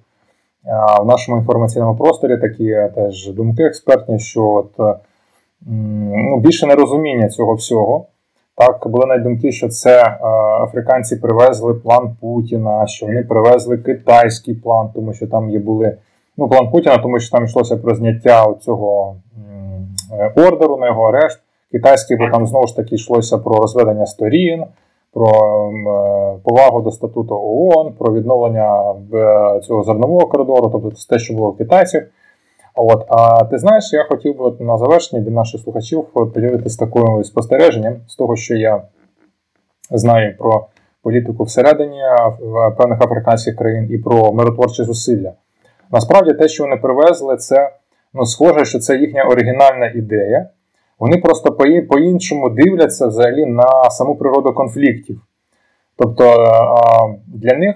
в 1.01 1.05
нашому 1.05 1.37
інформаційному 1.37 1.97
просторі 1.97 2.37
такі 2.37 2.77
теж 2.95 3.31
думки 3.31 3.63
експертні, 3.63 4.19
що 4.19 4.45
от, 4.45 4.99
ну, 5.65 6.39
більше 6.39 6.67
нерозуміння 6.67 7.29
цього 7.29 7.53
всього. 7.53 8.05
Так, 8.55 8.87
були 8.87 9.05
навіть 9.05 9.23
думки, 9.23 9.51
що 9.51 9.67
це 9.67 10.17
африканці 10.63 11.15
привезли 11.15 11.73
план 11.73 12.15
Путіна, 12.21 12.87
що 12.87 13.05
вони 13.05 13.23
привезли 13.23 13.77
китайський 13.77 14.53
план, 14.53 14.89
тому 14.95 15.13
що 15.13 15.27
там 15.27 15.49
є 15.49 15.59
були 15.59 15.97
ну, 16.37 16.49
план 16.49 16.71
Путіна, 16.71 16.97
тому 16.97 17.19
що 17.19 17.31
там 17.31 17.45
йшлося 17.45 17.77
про 17.77 17.95
зняття 17.95 18.53
цього 18.53 19.15
е, 20.11 20.33
ордеру 20.35 20.77
на 20.77 20.87
його 20.87 21.03
арешт. 21.03 21.39
Китайський, 21.71 22.17
бо 22.17 22.29
там 22.31 22.47
знову 22.47 22.67
ж 22.67 22.75
таки 22.75 22.95
йшлося 22.95 23.37
про 23.37 23.55
розведення 23.55 24.05
сторін, 24.05 24.65
про 25.13 25.27
е, 25.27 26.39
повагу 26.43 26.81
до 26.81 26.91
статуту 26.91 27.35
ООН, 27.35 27.93
про 27.93 28.13
відновлення 28.13 28.93
е, 29.13 29.59
цього 29.59 29.83
зернового 29.83 30.27
коридору, 30.27 30.69
тобто 30.71 30.91
те, 31.09 31.19
що 31.19 31.33
було 31.33 31.51
в 31.51 31.57
китайців. 31.57 32.01
От, 32.75 33.05
А 33.09 33.43
ти 33.43 33.57
знаєш, 33.57 33.93
я 33.93 34.03
хотів 34.03 34.37
би 34.37 34.65
на 34.65 34.77
завершення 34.77 35.21
для 35.21 35.31
наших 35.31 35.61
слухачів 35.61 36.03
поділитися 36.13 36.85
такою 36.85 37.23
спостереженням 37.23 37.95
з 38.07 38.15
того, 38.15 38.35
що 38.35 38.55
я 38.55 38.81
знаю 39.91 40.37
про 40.37 40.67
політику 41.03 41.43
всередині 41.43 42.01
певних 42.77 43.01
африканських 43.01 43.55
країн 43.55 43.87
і 43.91 43.97
про 43.97 44.33
миротворчі 44.33 44.83
зусилля. 44.83 45.33
Насправді, 45.91 46.33
те, 46.33 46.47
що 46.47 46.63
вони 46.63 46.77
привезли, 46.77 47.37
це 47.37 47.71
ну, 48.13 48.25
схоже, 48.25 48.65
що 48.65 48.79
це 48.79 48.97
їхня 48.97 49.23
оригінальна 49.23 49.87
ідея. 49.95 50.49
Вони 50.99 51.17
просто 51.17 51.51
по-іншому 51.89 52.49
дивляться 52.49 53.07
взагалі 53.07 53.45
на 53.45 53.89
саму 53.89 54.15
природу 54.15 54.53
конфліктів. 54.53 55.21
Тобто 55.97 56.23
для 57.27 57.57
них, 57.57 57.75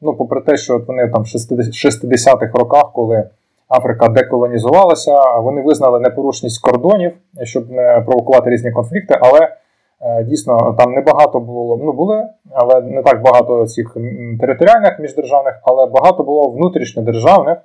ну, 0.00 0.14
попри 0.14 0.40
те, 0.40 0.56
що 0.56 0.78
вони 0.78 1.08
там 1.08 1.22
в 1.22 1.26
60-х 1.26 2.58
роках, 2.58 2.92
коли 2.94 3.24
Африка 3.68 4.08
деколонізувалася, 4.08 5.38
вони 5.38 5.62
визнали 5.62 6.00
непорушність 6.00 6.62
кордонів, 6.62 7.12
щоб 7.42 7.70
не 7.70 8.02
провокувати 8.06 8.50
різні 8.50 8.70
конфлікти, 8.70 9.18
але 9.20 9.56
е, 10.00 10.24
дійсно 10.24 10.74
там 10.78 10.92
небагато 10.92 11.40
було, 11.40 11.76
ну 11.76 11.92
були, 11.92 12.26
але 12.52 12.80
не 12.80 13.02
так 13.02 13.22
багато 13.22 13.66
цих 13.66 13.96
територіальних 14.40 14.98
міждержавних, 14.98 15.60
але 15.62 15.86
багато 15.86 16.22
було 16.22 16.48
внутрішньодержавних 16.48 17.58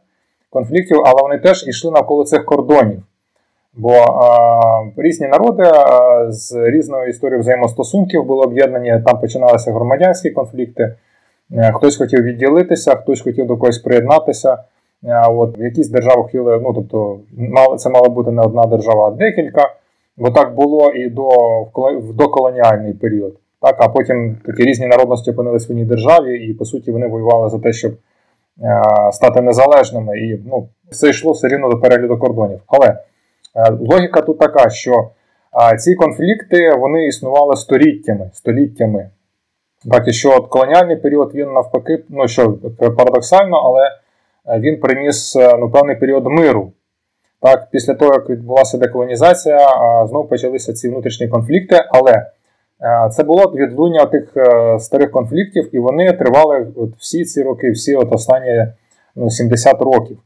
конфліктів, 0.50 1.02
але 1.06 1.22
вони 1.22 1.38
теж 1.38 1.68
йшли 1.68 1.92
навколо 1.92 2.24
цих 2.24 2.46
кордонів. 2.46 3.04
Бо 3.78 3.92
а, 3.92 5.02
різні 5.02 5.28
народи 5.28 5.64
а, 5.64 6.32
з 6.32 6.70
різною 6.70 7.10
історією 7.10 7.42
взаємостосунків 7.42 8.26
були 8.26 8.46
об'єднані, 8.46 9.02
там 9.06 9.20
починалися 9.20 9.72
громадянські 9.72 10.30
конфлікти. 10.30 10.96
Е, 11.52 11.72
хтось 11.72 11.98
хотів 11.98 12.24
відділитися, 12.24 12.96
хтось 12.96 13.22
хотів 13.22 13.48
до 13.48 13.58
когось 13.58 13.78
приєднатися. 13.78 14.58
А, 15.08 15.30
от 15.30 15.60
В 15.60 15.62
якісь 15.62 15.90
держави 15.90 16.24
хотіли, 16.24 16.60
ну 16.64 16.74
тобто, 16.74 17.20
це 17.78 17.90
мала 17.90 18.10
бути 18.10 18.32
не 18.32 18.42
одна 18.42 18.66
держава, 18.66 19.08
а 19.08 19.12
декілька. 19.12 19.62
Бо 20.18 20.32
так 20.32 20.56
було 20.56 20.92
і 20.92 21.10
до 21.10 21.30
в 22.00 22.14
доколоніальний 22.14 22.94
період. 22.94 23.34
Так, 23.62 23.76
А 23.80 23.88
потім 23.88 24.38
такі 24.46 24.64
різні 24.64 24.88
народності 24.88 25.32
опинились 25.32 25.70
в 25.70 25.72
одній 25.72 25.86
державі, 25.86 26.40
і 26.40 26.54
по 26.54 26.66
суті 26.66 26.92
вони 26.92 27.08
воювали 27.08 27.50
за 27.50 27.60
те, 27.60 27.74
щоб 27.74 27.92
а, 28.64 29.12
стати 29.12 29.42
незалежними. 29.42 30.20
І 30.20 30.42
ну, 30.46 30.68
все 30.92 31.10
йшло 31.10 31.32
все 31.32 31.48
рівно 31.48 31.70
до 31.70 31.78
перегляду 31.80 32.18
кордонів. 32.18 32.60
Але 32.68 32.88
Е, 32.88 32.98
логіка 33.80 34.22
тут 34.22 34.40
така, 34.40 34.70
що 34.70 35.10
ці 35.80 35.96
конфлікти 35.96 36.76
вони 36.76 37.08
існували 37.08 37.56
століттями. 37.56 38.30
століттями. 38.34 39.10
Так, 39.92 40.08
і 40.08 40.14
що 40.14 40.38
от 40.38 40.48
колоніальний 40.48 40.96
період 40.96 41.36
він 41.36 41.54
навпаки, 41.54 42.04
ну 42.10 42.28
що 42.28 42.54
парадоксально, 42.98 43.58
але 43.58 43.82
е, 44.56 44.60
він 44.60 44.80
приніс 44.80 45.36
е, 45.36 45.58
ну, 45.60 45.70
певний 45.70 45.96
період 45.96 46.26
миру. 46.26 46.72
Так, 47.42 47.68
Після 47.72 47.94
того, 47.94 48.14
як 48.14 48.30
відбулася 48.30 48.78
деколонізація, 48.78 49.60
знову 50.10 50.28
почалися 50.28 50.74
ці 50.74 50.90
внутрішні 50.90 51.28
конфлікти, 51.28 51.76
але 51.90 52.26
це 53.12 53.24
було 53.24 53.44
відлуння 53.56 54.06
тих 54.06 54.34
старих 54.80 55.12
конфліктів, 55.12 55.76
і 55.76 55.80
вони 55.80 56.14
тривали 56.14 56.68
от 56.76 56.90
всі 57.00 57.26
ці 57.26 57.44
роки, 57.44 57.72
всі 57.72 57.96
от 57.96 58.14
останні 58.14 58.66
ну, 59.16 59.30
70 59.30 59.82
років. 59.82 60.18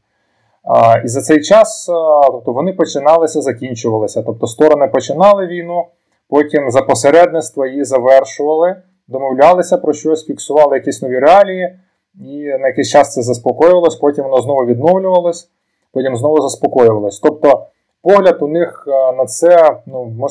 І 1.04 1.08
за 1.08 1.20
цей 1.20 1.40
час 1.40 1.90
тобто, 2.32 2.52
вони 2.52 2.72
починалися, 2.72 3.40
закінчувалися. 3.40 4.22
Тобто 4.22 4.46
сторони 4.46 4.88
починали 4.88 5.46
війну, 5.46 5.84
потім 6.28 6.70
за 6.70 6.82
посередництво 6.82 7.66
її 7.66 7.84
завершували, 7.84 8.76
домовлялися 9.08 9.76
про 9.76 9.92
щось, 9.92 10.26
фіксували 10.26 10.76
якісь 10.76 11.02
нові 11.02 11.18
реалії, 11.18 11.78
і 12.14 12.44
на 12.60 12.68
якийсь 12.68 12.90
час 12.90 13.12
це 13.12 13.22
заспокоювалось, 13.22 13.96
потім 13.96 14.24
воно 14.24 14.42
знову 14.42 14.66
відновлювалось, 14.66 15.50
потім 15.92 16.16
знову 16.16 16.40
заспокоювалось. 16.40 17.18
Тобто 17.18 17.66
погляд 18.02 18.36
у 18.40 18.48
них 18.48 18.84
на 19.16 19.24
це 19.24 19.76
ну, 19.86 20.30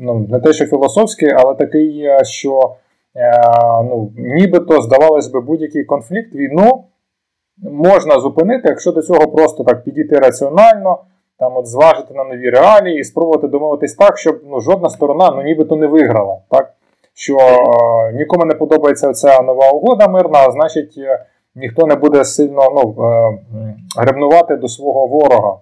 ну, 0.00 0.26
не 0.30 0.40
те, 0.40 0.52
що 0.52 0.66
філософський, 0.66 1.30
але 1.36 1.54
такий, 1.54 2.08
що 2.22 2.74
е, 3.16 3.32
ну, 3.84 4.12
нібито 4.16 4.82
здавалось 4.82 5.28
би 5.28 5.40
будь-який 5.40 5.84
конфлікт, 5.84 6.34
війну 6.34 6.84
можна 7.62 8.20
зупинити, 8.20 8.68
якщо 8.68 8.92
до 8.92 9.02
цього 9.02 9.26
просто 9.28 9.64
так 9.64 9.84
підійти 9.84 10.18
раціонально, 10.18 10.98
там 11.38 11.56
от 11.56 11.66
зважити 11.66 12.14
на 12.14 12.24
нові 12.24 12.50
реалії 12.50 13.00
і 13.00 13.04
спробувати 13.04 13.48
домовитись 13.48 13.94
так, 13.94 14.18
щоб 14.18 14.40
ну, 14.46 14.60
жодна 14.60 14.90
сторона 14.90 15.30
ну, 15.36 15.42
нібито 15.42 15.76
не 15.76 15.86
виграла. 15.86 16.38
Так? 16.50 16.74
Що 17.14 17.38
е, 17.38 18.12
нікому 18.12 18.44
не 18.44 18.54
подобається 18.54 19.12
ця 19.12 19.42
нова 19.42 19.70
угода 19.70 20.08
мирна, 20.08 20.38
а 20.38 20.50
значить, 20.50 20.94
е, 20.98 21.24
ніхто 21.54 21.86
не 21.86 21.94
буде 21.94 22.24
сильно 22.24 22.62
ну, 22.74 23.04
е, 23.06 23.38
гребнувати 23.96 24.56
до 24.56 24.68
свого 24.68 25.06
ворога. 25.06 25.56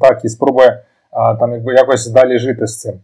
Так, 0.00 0.24
і 0.24 0.28
спробує 0.28 0.68
е, 0.68 0.82
там 1.12 1.52
якби 1.52 1.74
якось 1.74 2.06
далі 2.06 2.38
жити 2.38 2.66
з 2.66 2.80
цим. 2.80 2.94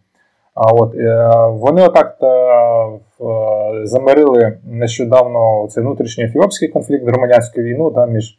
А 0.54 0.72
от 0.72 0.94
е, 0.94 1.30
Вони 1.48 1.82
отак 1.82 2.16
е, 2.22 3.86
замирили 3.86 4.58
нещодавно 4.64 5.68
цей 5.70 5.84
внутрішній 5.84 6.24
ефіопський 6.24 6.68
конфлікт, 6.68 7.06
громадянську 7.06 7.60
війну 7.60 7.90
да, 7.90 8.06
між 8.06 8.38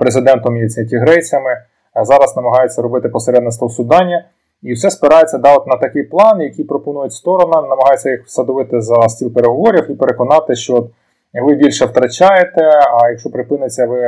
президентом 0.00 0.56
і 0.56 0.68
тігрейцями. 0.68 1.56
Зараз 2.02 2.36
намагаються 2.36 2.82
робити 2.82 3.08
посередництво 3.08 3.66
в 3.66 3.72
Судані. 3.72 4.22
І 4.62 4.72
все 4.72 4.90
спирається 4.90 5.38
да, 5.38 5.54
от 5.54 5.66
на 5.66 5.76
такий 5.76 6.02
план, 6.02 6.40
який 6.40 6.64
пропонують 6.64 7.12
сторонам, 7.12 7.68
намагаються 7.68 8.10
їх 8.10 8.24
всадовити 8.24 8.80
за 8.80 9.08
стіл 9.08 9.32
переговорів 9.34 9.90
і 9.90 9.94
переконати, 9.94 10.54
що 10.54 10.86
ви 11.34 11.54
більше 11.54 11.86
втрачаєте, 11.86 12.60
а 13.00 13.10
якщо 13.10 13.30
припиниться, 13.30 13.86
ви 13.86 14.00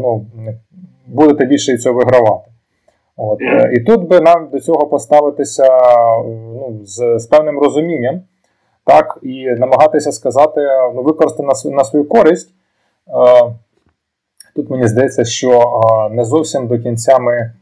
ну, 0.00 0.26
будете 1.06 1.44
більше 1.44 1.78
цього 1.78 1.98
вигравати. 1.98 2.51
От. 3.24 3.38
І 3.72 3.80
тут 3.80 4.08
би 4.08 4.20
нам 4.20 4.48
до 4.52 4.60
цього 4.60 4.86
поставитися 4.86 5.66
ну, 6.24 6.80
з, 6.84 7.18
з 7.18 7.26
певним 7.26 7.58
розумінням, 7.58 8.20
так, 8.84 9.18
і 9.22 9.46
намагатися 9.46 10.12
сказати, 10.12 10.60
ну, 10.94 11.02
використати 11.02 11.42
на, 11.42 11.76
на 11.76 11.84
свою 11.84 12.08
користь. 12.08 12.50
Тут 14.56 14.70
мені 14.70 14.86
здається, 14.86 15.24
що 15.24 15.72
не 16.10 16.24
зовсім 16.24 16.66
до 16.66 16.78
кінця 16.78 17.18
ми, 17.18 17.52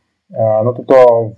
ну 0.65 0.75
тобто, 0.77 1.31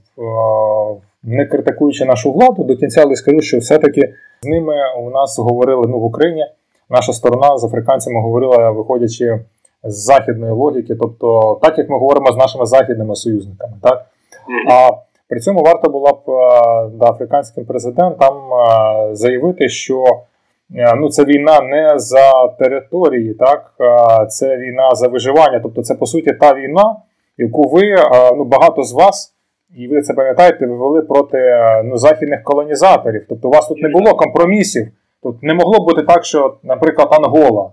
не 1.22 1.46
критикуючи 1.46 2.04
нашу 2.04 2.32
владу, 2.32 2.64
до 2.64 2.76
кінця 2.76 3.02
але 3.02 3.16
скажу, 3.16 3.40
що 3.40 3.58
все-таки 3.58 4.14
з 4.42 4.46
ними 4.46 4.74
у 4.98 5.10
нас 5.10 5.38
говорили 5.38 5.86
ну, 5.88 5.98
в 5.98 6.04
Україні. 6.04 6.46
Наша 6.90 7.12
сторона 7.12 7.58
з 7.58 7.64
африканцями 7.64 8.20
говорила, 8.20 8.70
виходячи 8.70 9.40
з 9.84 9.94
західної 10.04 10.52
логіки, 10.52 10.94
тобто, 10.94 11.58
так 11.62 11.78
як 11.78 11.90
ми 11.90 11.98
говоримо 11.98 12.32
з 12.32 12.36
нашими 12.36 12.66
західними 12.66 13.16
союзниками. 13.16 13.72
так? 13.82 14.06
А 14.70 14.90
при 15.28 15.40
цьому 15.40 15.62
варто 15.62 15.90
було 15.90 16.12
б 16.12 16.22
да, 16.98 17.10
африканським 17.10 17.64
президентам 17.64 18.34
заявити, 19.12 19.68
що 19.68 20.04
Е, 20.76 20.94
ну, 20.96 21.08
це 21.08 21.24
війна 21.24 21.60
не 21.60 21.98
за 21.98 22.48
території, 22.48 23.34
так 23.34 23.72
це 24.28 24.56
війна 24.56 24.94
за 24.94 25.08
виживання. 25.08 25.60
Тобто, 25.62 25.82
це 25.82 25.94
по 25.94 26.06
суті 26.06 26.32
та 26.32 26.54
війна, 26.54 26.96
яку 27.38 27.68
ви 27.68 27.82
е, 27.82 28.34
ну 28.36 28.44
багато 28.44 28.82
з 28.82 28.92
вас, 28.92 29.34
і 29.76 29.88
ви 29.88 30.02
це 30.02 30.14
пам'ятаєте, 30.14 30.66
ви 30.66 30.76
вели 30.76 31.02
проти 31.02 31.38
е, 31.38 31.82
ну, 31.84 31.98
західних 31.98 32.42
колонізаторів. 32.42 33.26
Тобто, 33.28 33.48
у 33.48 33.50
вас 33.50 33.68
тут 33.68 33.82
не 33.82 33.88
було 33.88 34.14
компромісів. 34.14 34.88
Тут 35.22 35.42
не 35.42 35.54
могло 35.54 35.84
бути 35.84 36.02
так, 36.02 36.24
що, 36.24 36.54
наприклад, 36.62 37.08
Ангола. 37.10 37.70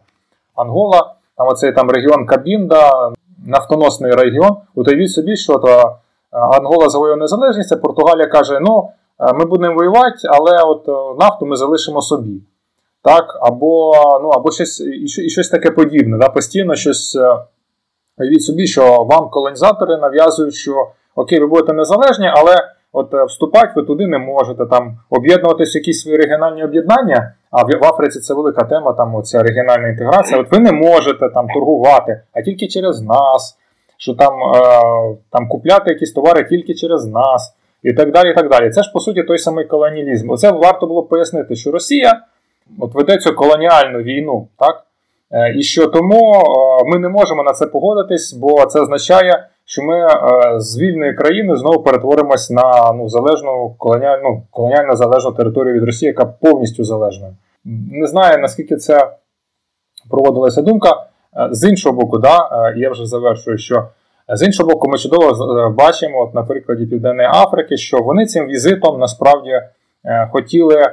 Ангола, 0.55 1.13
там 1.38 1.47
оцей 1.47 1.72
там 1.72 1.89
регіон 1.89 2.26
Кабінда, 2.26 3.11
нафтоносний 3.45 4.11
регіон. 4.11 4.57
Уявіть 4.76 5.11
собі, 5.11 5.38
що 5.38 5.53
то 5.57 5.95
Ангола 6.32 6.89
завоює 6.89 7.15
незалежність, 7.15 7.71
а 7.71 7.77
Португалія 7.77 8.27
каже: 8.27 8.59
ну, 8.61 8.89
ми 9.36 9.45
будемо 9.45 9.75
воювати, 9.75 10.27
але 10.30 10.63
от 10.63 10.88
нафту 11.19 11.45
ми 11.45 11.55
залишимо 11.55 12.01
собі 12.01 12.41
так, 13.03 13.39
або 13.41 13.93
ну, 14.23 14.30
або 14.30 14.51
щось 14.51 14.82
і 15.25 15.30
щось 15.30 15.49
таке 15.49 15.71
подібне. 15.71 16.17
Да? 16.17 16.30
Постійно 16.30 16.75
щось 16.75 17.17
уявіть 18.19 18.43
собі, 18.43 18.67
що 18.67 19.03
вам 19.03 19.30
колонізатори 19.30 19.97
нав'язують, 19.97 20.53
що 20.53 20.88
окей, 21.15 21.39
ви 21.39 21.47
будете 21.47 21.73
незалежні, 21.73 22.32
але 22.36 22.55
от 22.91 23.13
е, 23.13 23.23
вступати 23.23 23.73
ви 23.75 23.84
туди 23.84 24.07
не 24.07 24.17
можете, 24.17 24.65
там 24.65 24.97
об'єднуватися 25.09 25.80
в 25.80 25.82
якісь 25.82 26.01
свої 26.01 26.17
регіональні 26.17 26.63
об'єднання. 26.63 27.34
А 27.51 27.63
в 27.63 27.86
Африці 27.86 28.19
це 28.19 28.34
велика 28.34 28.63
тема, 28.63 28.93
там 28.93 29.15
оця 29.15 29.43
регіональна 29.43 29.88
інтеграція. 29.88 30.41
От 30.41 30.51
ви 30.51 30.59
не 30.59 30.71
можете 30.71 31.30
там 31.30 31.47
торгувати, 31.47 32.21
а 32.34 32.41
тільки 32.41 32.67
через 32.67 33.01
нас, 33.01 33.57
що 34.00 34.14
там 34.14 34.34
е, 34.34 34.60
там 35.30 35.47
купляти 35.47 35.91
якісь 35.91 36.12
товари 36.12 36.43
тільки 36.43 36.74
через 36.74 37.06
нас, 37.06 37.56
і 37.84 37.93
так 37.93 38.12
далі. 38.12 38.32
і 38.32 38.34
так 38.34 38.50
далі. 38.50 38.70
Це 38.70 38.84
ж 38.84 38.91
по 38.93 39.00
суті 39.00 39.24
той 39.24 39.38
самий 39.38 39.66
колоніалізм. 39.66 40.32
Оце 40.32 40.52
варто 40.52 40.88
було 40.88 41.04
пояснити, 41.04 41.56
що 41.56 41.72
Росія 41.72 42.22
от 42.80 42.93
веде 42.93 43.18
цю 43.18 43.36
колоніальну 43.36 44.00
війну, 44.00 44.47
так? 44.58 44.84
Е, 45.32 45.54
і 45.58 45.64
що 45.64 45.88
тому 45.88 46.34
е, 46.34 46.89
ми 46.89 47.00
не 47.00 47.10
можемо 47.10 47.43
на 47.43 47.54
це 47.54 47.66
погодитись, 47.66 48.34
бо 48.34 48.66
це 48.66 48.82
означає, 48.82 49.47
що 49.66 49.84
ми 49.84 50.08
з 50.60 50.80
вільної 50.80 51.14
країни 51.14 51.56
знову 51.56 51.84
перетворимось 51.84 52.50
на 52.50 52.93
ну, 52.95 53.10
залежну 53.10 53.76
колоніальну 53.78 54.43
колоніально 54.52 54.95
залежну 54.95 55.32
територію 55.32 55.74
від 55.74 55.84
Росії, 55.84 56.08
яка 56.08 56.26
повністю 56.26 56.84
залежна. 56.84 57.28
Не 57.91 58.08
знаю 58.08 58.38
наскільки 58.38 58.76
це 58.76 59.12
проводилася 60.10 60.62
думка. 60.62 61.10
З 61.51 61.69
іншого 61.69 61.95
боку, 61.95 62.17
да, 62.17 62.49
я 62.75 62.91
вже 62.91 63.05
завершую, 63.05 63.57
що 63.57 63.88
з 64.30 64.45
іншого 64.45 64.69
боку, 64.69 64.89
ми 64.89 64.97
чудово 64.97 65.69
бачимо, 65.69 66.21
от 66.21 66.36
на 66.36 66.43
прикладі 66.43 66.86
Південної 66.86 67.30
Африки, 67.34 67.77
що 67.77 67.97
вони 67.97 68.25
цим 68.25 68.45
візитом 68.45 68.99
насправді 68.99 69.61
хотіли 70.32 70.86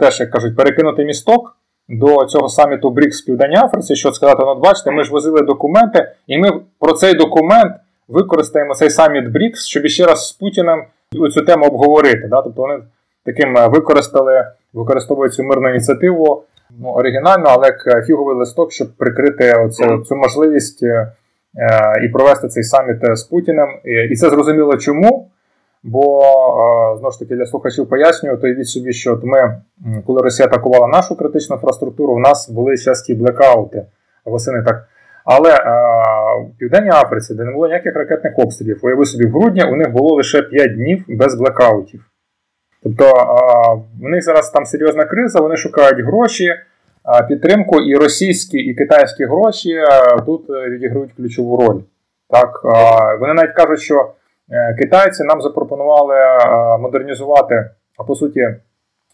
теж, 0.00 0.20
як 0.20 0.30
кажуть, 0.30 0.56
перекинути 0.56 1.04
місток 1.04 1.56
до 1.88 2.24
цього 2.24 2.48
саміту 2.48 2.90
БРІКС 2.90 3.22
в 3.22 3.26
Південній 3.26 3.56
Африці, 3.56 3.96
що 3.96 4.12
сказати, 4.12 4.42
ну, 4.46 4.54
бачите, 4.54 4.90
ми 4.90 5.04
ж 5.04 5.10
возили 5.10 5.42
документи, 5.42 6.12
і 6.26 6.38
ми 6.38 6.60
про 6.78 6.92
цей 6.92 7.14
документ 7.14 7.72
використаємо 8.08 8.74
цей 8.74 8.90
саміт 8.90 9.28
БРІКС, 9.28 9.66
щоб 9.66 9.86
ще 9.86 10.06
раз 10.06 10.28
з 10.28 10.32
Путіним 10.32 10.84
цю 11.34 11.42
тему 11.42 11.66
обговорити. 11.66 12.28
Да? 12.30 12.42
Тобто 12.42 12.62
вони 12.62 12.78
таким 13.24 13.56
е, 13.56 13.68
використали, 13.68 14.46
використовують 14.72 15.34
цю 15.34 15.42
мирну 15.42 15.70
ініціативу 15.70 16.42
ну, 16.78 16.88
оригінально, 16.88 17.44
але 17.48 17.66
як 17.66 18.06
фіговий 18.06 18.36
листок, 18.36 18.72
щоб 18.72 18.88
прикрити 18.96 19.52
оце, 19.52 19.98
цю 20.08 20.16
можливість 20.16 20.82
е, 20.82 21.12
е, 21.56 22.04
і 22.04 22.08
провести 22.08 22.48
цей 22.48 22.62
саміт 22.62 22.96
з 23.16 23.22
Путіним. 23.22 23.68
І 24.10 24.16
це 24.16 24.30
зрозуміло 24.30 24.76
чому. 24.76 25.30
Бо 25.82 26.22
знову 26.98 27.12
ж 27.12 27.18
таки 27.18 27.34
для 27.34 27.46
слухачів 27.46 27.88
пояснюю, 27.88 28.36
то 28.36 28.48
від 28.48 28.68
собі, 28.68 28.92
що 28.92 29.12
от 29.12 29.24
ми, 29.24 29.60
коли 30.06 30.22
Росія 30.22 30.48
атакувала 30.48 30.88
нашу 30.88 31.16
критичну 31.16 31.56
інфраструктуру, 31.56 32.12
у 32.14 32.18
нас 32.18 32.50
були 32.50 32.76
часті 32.76 33.14
блекаути 33.14 33.86
восени 34.24 34.62
так. 34.62 34.88
Але 35.24 35.54
в 36.40 36.58
Південній 36.58 36.90
Африці, 36.90 37.34
де 37.34 37.44
не 37.44 37.52
було 37.52 37.66
ніяких 37.66 37.96
ракетних 37.96 38.38
обстрілів, 38.38 38.80
уяви 38.82 39.04
собі, 39.04 39.26
в 39.26 39.30
грудні 39.30 39.64
у 39.64 39.76
них 39.76 39.92
було 39.92 40.14
лише 40.14 40.42
5 40.42 40.74
днів 40.74 41.04
без 41.08 41.34
блекаутів. 41.34 42.09
Тобто 42.82 43.04
в 44.00 44.08
них 44.08 44.22
зараз 44.22 44.50
там 44.50 44.66
серйозна 44.66 45.04
криза, 45.04 45.40
вони 45.40 45.56
шукають 45.56 46.06
гроші, 46.06 46.54
підтримку, 47.28 47.80
і 47.80 47.94
російські, 47.94 48.58
і 48.58 48.74
китайські 48.74 49.24
гроші 49.24 49.80
тут 50.26 50.50
е, 50.50 50.70
відіграють 50.70 51.12
ключову 51.16 51.56
роль. 51.56 51.80
Так, 52.28 52.60
Вони 53.20 53.34
навіть 53.34 53.54
кажуть, 53.54 53.80
що. 53.80 54.12
Е, 54.52 54.74
китайці 54.74 55.24
нам 55.24 55.40
запропонували 55.40 56.14
е, 56.14 56.78
модернізувати, 56.78 57.70
а 57.98 58.04
по 58.04 58.14
суті, 58.14 58.56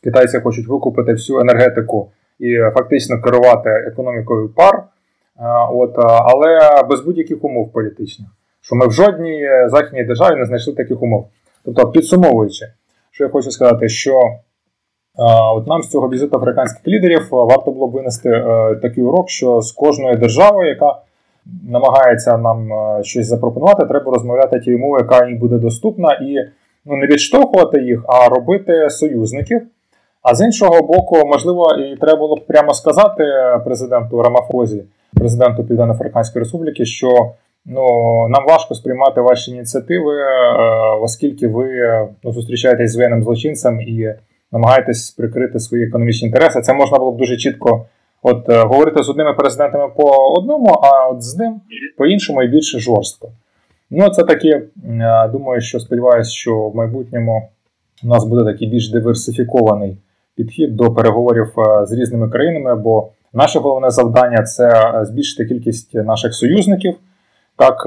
китайці 0.05 0.41
хочуть 0.41 0.69
викупити 0.69 1.13
всю 1.13 1.41
енергетику 1.41 2.11
і 2.39 2.59
фактично 2.59 3.23
керувати 3.23 3.71
економікою 3.71 4.49
пар, 4.49 4.75
е, 4.77 4.85
от, 5.73 5.95
але 5.99 6.83
без 6.89 7.01
будь-яких 7.01 7.45
умов 7.45 7.73
політичних. 7.73 8.29
Що 8.61 8.77
ми 8.77 8.87
в 8.87 8.93
жодній 8.93 9.49
західній 9.67 10.05
державі 10.05 10.37
не 10.37 10.45
знайшли 10.45 10.75
таких 10.75 11.03
умов. 11.03 11.29
Тобто, 11.65 11.91
підсумовуючи, 11.91 12.67
що 13.17 13.25
я 13.25 13.31
хочу 13.31 13.51
сказати, 13.51 13.89
що 13.89 14.21
от 15.57 15.67
нам 15.67 15.83
з 15.83 15.91
цього 15.91 16.09
візиту 16.09 16.37
африканських 16.37 16.89
лідерів 16.89 17.29
варто 17.31 17.71
було 17.71 17.89
б 17.89 17.91
винести 17.91 18.45
такий 18.83 19.05
урок, 19.05 19.31
що 19.31 19.61
з 19.61 19.73
кожною 19.73 20.17
державою, 20.17 20.69
яка 20.69 20.99
намагається 21.69 22.39
нам 22.39 22.73
е, 22.73 23.03
щось 23.03 23.27
запропонувати, 23.27 23.87
треба 23.87 24.13
розмовляти 24.13 24.61
тією 24.61 24.79
мовою, 24.79 25.07
яка 25.11 25.27
їм 25.27 25.39
буде 25.39 25.59
доступна, 25.59 26.13
і 26.13 26.37
ну, 26.85 26.97
не 26.97 27.07
відштовхувати 27.07 27.83
їх, 27.83 28.05
а 28.09 28.29
робити 28.29 28.91
союзників. 28.91 29.63
А 30.23 30.35
з 30.35 30.45
іншого 30.45 30.83
боку, 30.83 31.27
можливо, 31.27 31.73
і 31.73 31.97
треба 31.97 32.19
було 32.19 32.37
б 32.37 32.47
прямо 32.47 32.75
сказати 32.75 33.25
президенту 33.65 34.23
Рамафозі, 34.23 34.85
президенту 35.15 35.65
Південно-Африканської 35.65 36.43
Республіки, 36.43 36.85
що 36.85 37.33
ну, 37.67 37.83
нам 38.29 38.47
важко 38.47 38.75
сприймати 38.75 39.21
ваші 39.21 39.51
ініціативи, 39.51 40.15
е, 40.15 40.27
оскільки 41.03 41.49
ви 41.49 41.69
ну, 42.25 42.33
зустрічаєтесь 42.33 42.93
з 42.93 42.97
воєнним 42.97 43.23
злочинцем 43.23 43.81
і 43.81 44.15
намагаєтесь 44.53 45.11
прикрити 45.11 45.61
свої 45.61 45.85
економічні 45.85 46.29
інтереси. 46.29 46.61
Це 46.61 46.75
можна 46.75 46.99
було 46.99 47.13
б 47.13 47.17
дуже 47.17 47.37
чітко 47.37 47.87
От 48.29 48.49
е, 48.49 48.65
говорити 48.65 49.03
з 49.03 49.09
одними 49.09 49.33
президентами 49.33 49.93
по 49.97 50.35
одному, 50.39 50.67
а 50.67 51.09
от 51.09 51.23
з 51.23 51.39
ним 51.39 51.61
по-іншому 51.97 52.43
і 52.43 52.49
більше 52.49 52.79
жорстко. 52.79 53.29
Ну, 53.91 54.11
це 54.11 54.25
такі, 54.25 54.49
е, 54.49 54.71
думаю, 55.33 55.61
що 55.61 55.81
сподіваюся, 55.81 56.31
що 56.31 56.69
в 56.69 56.77
майбутньому 56.77 57.49
у 58.05 58.07
нас 58.07 58.25
буде 58.25 58.53
такий 58.53 58.69
більш 58.69 58.91
диверсифікований 58.91 59.97
підхід 60.37 60.77
до 60.77 60.95
переговорів 60.95 61.53
е, 61.59 61.87
з 61.87 61.93
різними 61.93 62.29
країнами, 62.29 62.75
бо 62.75 63.09
наше 63.33 63.59
головне 63.59 63.91
завдання 63.91 64.43
це 64.43 64.93
збільшити 65.03 65.45
кількість 65.45 65.95
наших 65.95 66.35
союзників, 66.35 66.95
так 67.57 67.87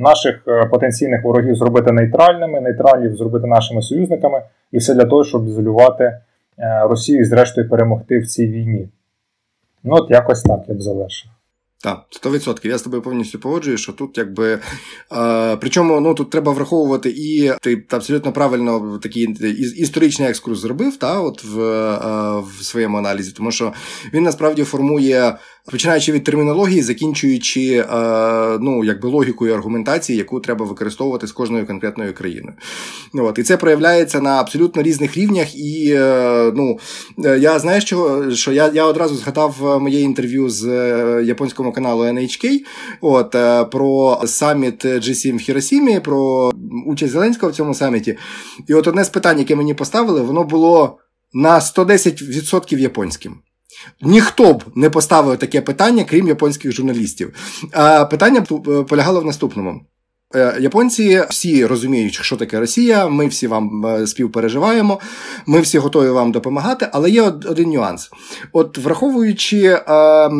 наших 0.00 0.44
потенційних 0.70 1.24
ворогів 1.24 1.54
зробити 1.54 1.92
нейтральними, 1.92 2.60
нейтралів 2.60 3.16
зробити 3.16 3.46
нашими 3.46 3.82
союзниками, 3.82 4.42
і 4.72 4.78
все 4.78 4.94
для 4.94 5.04
того, 5.04 5.24
щоб 5.24 5.48
ізолювати 5.48 6.18
Росію 6.82 7.20
і, 7.20 7.24
зрештою, 7.24 7.68
перемогти 7.68 8.18
в 8.18 8.26
цій 8.26 8.46
війні. 8.46 8.88
Ну, 9.84 9.94
от 9.94 10.10
якось 10.10 10.42
так 10.42 10.60
я 10.68 10.74
б 10.74 10.82
завершив. 10.82 11.30
Так, 11.84 12.04
100%. 12.24 12.66
Я 12.66 12.78
з 12.78 12.82
тобою 12.82 13.02
повністю 13.02 13.38
погоджуюсь, 13.38 13.80
що 13.80 13.92
тут 13.92 14.18
якби. 14.18 14.58
Е, 15.12 15.56
причому 15.56 16.00
ну, 16.00 16.14
тут 16.14 16.30
треба 16.30 16.52
враховувати 16.52 17.10
і 17.16 17.52
ти 17.62 17.84
абсолютно 17.90 18.32
правильно 18.32 18.98
такий 19.02 19.22
історичний 19.76 20.28
екскурс 20.28 20.58
зробив 20.58 20.96
та, 20.96 21.20
от 21.20 21.44
в, 21.44 21.60
е, 21.60 22.40
в 22.40 22.64
своєму 22.64 22.98
аналізі, 22.98 23.32
тому 23.32 23.50
що 23.50 23.72
він 24.14 24.22
насправді 24.22 24.64
формує 24.64 25.36
починаючи 25.70 26.12
від 26.12 26.24
термінології, 26.24 26.82
закінчуючи 26.82 27.76
е, 27.76 27.86
ну, 28.60 28.84
якби 28.84 29.08
логікою 29.08 29.54
аргументації, 29.54 30.18
яку 30.18 30.40
треба 30.40 30.66
використовувати 30.66 31.26
з 31.26 31.32
кожною 31.32 31.66
конкретною 31.66 32.14
країною. 32.14 32.56
От, 33.14 33.38
І 33.38 33.42
це 33.42 33.56
проявляється 33.56 34.20
на 34.20 34.40
абсолютно 34.40 34.82
різних 34.82 35.16
рівнях. 35.16 35.56
І 35.56 35.92
е, 35.96 36.52
ну, 36.54 36.78
е, 37.24 37.38
я 37.38 37.58
знаю, 37.58 37.80
що, 37.80 38.30
що 38.32 38.52
я 38.52 38.70
я 38.74 38.84
одразу 38.84 39.16
згадав 39.16 39.80
моє 39.82 40.00
інтерв'ю 40.00 40.50
з 40.50 40.66
японського 41.24 41.72
каналу 41.72 42.04
NHK 42.04 42.60
от, 43.00 43.36
про 43.70 44.20
саміт 44.26 44.84
G7 44.84 45.36
в 45.36 45.40
Хіросімі, 45.40 46.00
про 46.00 46.52
участь 46.86 47.12
Зеленського 47.12 47.52
в 47.52 47.54
цьому 47.54 47.74
саміті. 47.74 48.18
І 48.68 48.74
от 48.74 48.86
одне 48.86 49.04
з 49.04 49.08
питань, 49.08 49.38
яке 49.38 49.56
мені 49.56 49.74
поставили, 49.74 50.20
воно 50.20 50.44
було 50.44 50.98
на 51.32 51.58
110% 51.58 52.78
японським. 52.78 53.36
Ніхто 54.02 54.52
б 54.52 54.64
не 54.74 54.90
поставив 54.90 55.38
таке 55.38 55.60
питання, 55.60 56.04
крім 56.04 56.28
японських 56.28 56.72
журналістів. 56.72 57.34
Питання 58.10 58.40
полягало 58.88 59.20
в 59.20 59.24
наступному. 59.24 59.80
Е, 60.34 60.56
японці 60.60 61.22
всі 61.30 61.66
розуміють, 61.66 62.14
що 62.14 62.36
таке 62.36 62.60
Росія, 62.60 63.08
ми 63.08 63.26
всі 63.26 63.46
вам 63.46 63.86
е, 63.86 64.06
співпереживаємо, 64.06 65.00
ми 65.46 65.60
всі 65.60 65.78
готові 65.78 66.10
вам 66.10 66.32
допомагати, 66.32 66.88
але 66.92 67.10
є 67.10 67.22
один 67.22 67.70
нюанс. 67.70 68.10
От 68.52 68.78
враховуючи 68.78 69.66
е, 69.66 70.30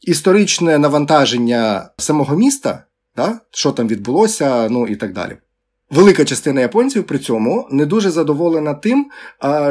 історичне 0.00 0.78
навантаження 0.78 1.88
самого 1.98 2.36
міста, 2.36 2.84
да, 3.16 3.40
що 3.50 3.72
там 3.72 3.88
відбулося, 3.88 4.68
ну 4.70 4.86
і 4.86 4.96
так 4.96 5.12
далі. 5.12 5.36
Велика 5.90 6.24
частина 6.24 6.60
японців 6.60 7.04
при 7.04 7.18
цьому 7.18 7.68
не 7.70 7.86
дуже 7.86 8.10
задоволена 8.10 8.74
тим, 8.74 9.10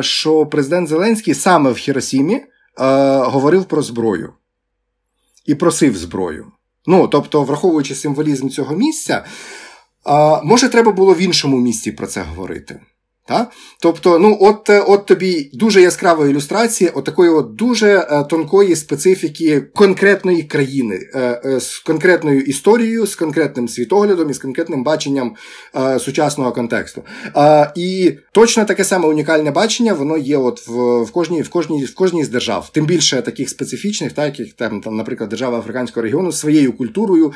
що 0.02 0.46
президент 0.46 0.88
Зеленський 0.88 1.34
саме 1.34 1.72
в 1.72 1.78
Хіросімі 1.78 2.42
е, 2.80 3.18
говорив 3.18 3.66
про 3.66 3.82
зброю 3.82 4.34
і 5.46 5.56
просив 5.56 5.98
зброю. 5.98 6.52
Ну, 6.86 7.08
тобто, 7.08 7.44
враховуючи 7.44 7.96
символізм 7.96 8.50
цього 8.50 8.76
місця, 8.76 9.26
е, 10.08 10.42
може, 10.44 10.70
треба 10.70 10.92
було 10.92 11.14
в 11.14 11.22
іншому 11.22 11.58
місці 11.58 11.92
про 11.92 12.08
це 12.08 12.22
говорити. 12.22 12.82
Та? 13.26 13.48
Тобто, 13.82 14.20
ну, 14.20 14.38
от 14.42 14.70
е, 14.70 14.80
от 14.80 15.06
тобі 15.06 15.50
дуже 15.54 15.82
яскрава 15.82 16.28
ілюстрація 16.28 16.92
от 16.96 17.06
такої 17.06 17.30
от 17.30 17.56
дуже 17.56 17.88
е, 17.88 18.24
тонкої 18.24 18.76
специфіки 18.76 19.62
конкретної 19.62 20.44
країни, 20.44 21.00
е, 21.16 21.60
з 21.60 21.80
конкретною 21.80 22.42
історією, 22.42 23.06
з 23.06 23.16
конкретним 23.16 23.68
світоглядом 23.68 24.30
і 24.30 24.34
з 24.34 24.40
конкретним 24.40 24.84
баченням 24.84 25.36
сучасного 26.00 26.52
контексту. 26.52 27.04
І 27.76 28.14
точно 28.32 28.66
таке 28.66 28.84
саме 28.84 29.08
унікальне 29.08 29.52
бачення, 29.52 29.94
воно 29.94 30.18
є 30.18 30.38
от 30.38 30.68
в 30.68 31.04
в, 31.04 31.12
кожній 31.12 31.42
в, 31.42 31.50
кожній, 31.50 31.86
в 31.86 31.96
кожній 31.96 32.24
з 32.24 32.30
держав, 32.30 32.70
тим 32.72 32.86
більше 32.86 33.22
таких 33.22 33.50
специфічних, 33.50 34.14
так, 34.14 34.40
як 34.40 34.54
там, 34.54 34.82
там, 34.82 34.96
наприклад, 34.96 35.30
держава 35.30 35.60
Африканського 35.60 36.04
регіону 36.04 36.32
з 36.32 36.40
своєю 36.40 36.74
культурою, 36.74 37.34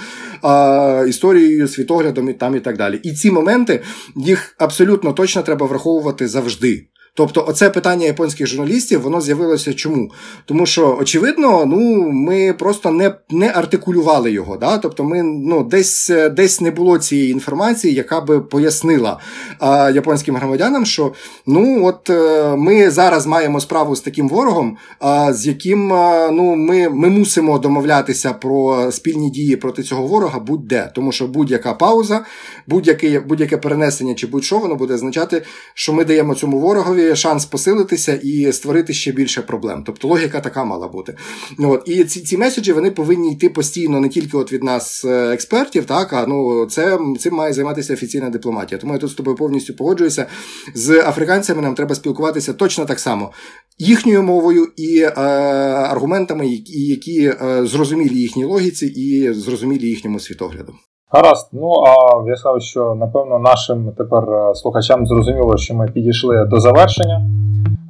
історією, 1.08 1.68
світоглядом 1.68 2.30
і 2.30 2.34
там 2.34 2.56
і 2.56 2.60
так 2.60 2.78
далі. 2.78 3.00
І 3.04 3.14
ці 3.14 3.32
моменти 3.32 3.82
їх 4.16 4.56
абсолютно 4.58 5.14
точно 5.14 5.42
треба 5.42 5.66
враховувати 5.66 5.77
враховувати 5.78 6.28
завжди. 6.28 6.88
Тобто, 7.18 7.46
оце 7.48 7.70
питання 7.70 8.06
японських 8.06 8.48
журналістів 8.48 9.02
воно 9.02 9.22
з'явилося 9.22 9.74
чому? 9.74 10.12
Тому 10.46 10.66
що, 10.66 10.98
очевидно, 11.02 11.66
ну 11.66 12.10
ми 12.12 12.54
просто 12.54 12.92
не 12.92 13.14
не 13.30 13.52
артикулювали 13.52 14.32
його. 14.32 14.58
Да? 14.58 14.78
Тобто, 14.78 15.04
ми 15.04 15.24
ну 15.24 15.64
десь 15.64 16.12
десь 16.32 16.62
не 16.62 16.72
було 16.72 16.98
цієї 16.98 17.32
інформації, 17.32 17.94
яка 17.94 18.22
би 18.22 18.42
пояснила 18.42 19.20
а, 19.60 19.90
японським 19.90 20.36
громадянам, 20.36 20.86
що 20.86 21.14
ну 21.48 21.86
от 21.86 22.10
е, 22.10 22.56
ми 22.56 22.92
зараз 22.92 23.28
маємо 23.28 23.60
справу 23.60 23.96
з 23.96 24.02
таким 24.02 24.30
ворогом, 24.30 24.78
а, 25.00 25.34
з 25.34 25.48
яким 25.48 25.88
ну 26.32 26.56
ми 26.56 26.90
ми 26.90 27.10
мусимо 27.10 27.60
домовлятися 27.60 28.34
про 28.34 28.92
спільні 28.92 29.30
дії 29.30 29.56
проти 29.56 29.84
цього 29.84 30.08
ворога 30.08 30.40
будь-де, 30.40 30.92
тому 30.96 31.12
що 31.12 31.28
будь-яка 31.28 31.74
пауза, 31.74 32.26
будь-яке 32.68 33.20
будь-яке 33.20 33.58
перенесення 33.58 34.14
чи 34.14 34.28
будь-що 34.28 34.60
воно 34.60 34.76
буде 34.76 34.94
означати, 34.94 35.42
що 35.74 35.94
ми 35.94 36.06
даємо 36.06 36.36
цьому 36.36 36.60
ворогові 36.60 37.07
шанс 37.16 37.46
посилитися 37.46 38.20
і 38.24 38.54
створити 38.54 38.94
ще 38.94 39.12
більше 39.12 39.42
проблем. 39.42 39.84
Тобто 39.86 40.08
логіка 40.08 40.42
така 40.42 40.64
мала 40.64 40.88
бути. 40.88 41.18
От. 41.60 41.84
І 41.86 42.04
ці 42.04 42.22
ці 42.22 42.38
меседжі 42.38 42.72
вони 42.72 42.92
повинні 42.92 43.32
йти 43.32 43.50
постійно 43.50 44.00
не 44.00 44.10
тільки 44.10 44.38
от 44.38 44.54
від 44.54 44.64
нас, 44.64 45.06
е, 45.06 45.34
експертів, 45.34 45.86
так, 45.86 46.14
а 46.14 46.26
ну 46.28 46.66
це 46.66 47.00
цим 47.20 47.34
має 47.34 47.54
займатися 47.54 47.94
офіційна 47.94 48.30
дипломатія. 48.30 48.80
Тому 48.82 48.94
я 48.94 49.00
тут 49.00 49.10
з 49.10 49.14
тобою 49.14 49.38
повністю 49.38 49.74
погоджуюся. 49.74 50.26
З 50.74 51.00
африканцями 51.00 51.62
нам 51.62 51.76
треба 51.76 51.96
спілкуватися 51.96 52.54
точно 52.54 52.86
так 52.86 53.00
само. 53.00 53.32
Їхньою 53.78 54.24
мовою 54.24 54.68
і 54.78 55.00
е, 55.00 55.12
аргументами, 55.12 56.48
які, 56.48 56.80
які 56.80 57.26
е, 57.26 57.66
зрозумілі 57.66 58.20
їхній 58.20 58.46
логіці 58.46 58.86
і 58.86 59.34
зрозумілі 59.34 59.88
їхньому 59.88 60.20
світогляду. 60.20 60.74
Гаразд, 61.12 61.50
ну 61.54 61.72
а 61.72 62.30
я 62.30 62.36
сказав, 62.36 62.62
що 62.62 62.96
напевно 62.96 63.40
нашим 63.40 63.92
тепер 63.98 64.24
е, 64.24 64.56
слухачам 64.56 65.08
зрозуміло, 65.08 65.58
що 65.58 65.76
ми 65.76 65.88
підійшли 65.88 66.46
до 66.46 66.60
завершення 66.60 67.26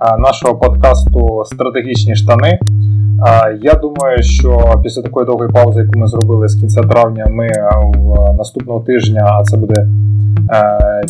е, 0.01 0.18
нашого 0.18 0.55
подкасту 0.55 1.43
Стратегічні 1.45 2.15
штани. 2.15 2.47
Е, 2.49 2.59
я 3.61 3.74
думаю, 3.74 4.24
що 4.24 4.80
після 4.84 5.01
такої 5.01 5.26
довгої 5.26 5.51
паузи, 5.51 5.80
яку 5.80 5.99
ми 5.99 6.07
зробили 6.07 6.47
з 6.47 6.55
кінця 6.55 6.82
травня, 6.82 7.26
ми 7.30 7.49
наступного 8.38 8.80
тижня, 8.80 9.38
а 9.39 9.43
це 9.43 9.57
буде 9.57 9.88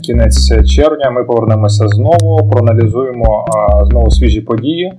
кінець 0.04 0.68
червня, 0.70 1.12
ми 1.12 1.24
повернемося 1.24 1.88
знову, 1.88 2.50
проаналізуємо 2.50 3.46
знову 3.90 4.12
свіжі 4.12 4.42
події, 4.42 4.94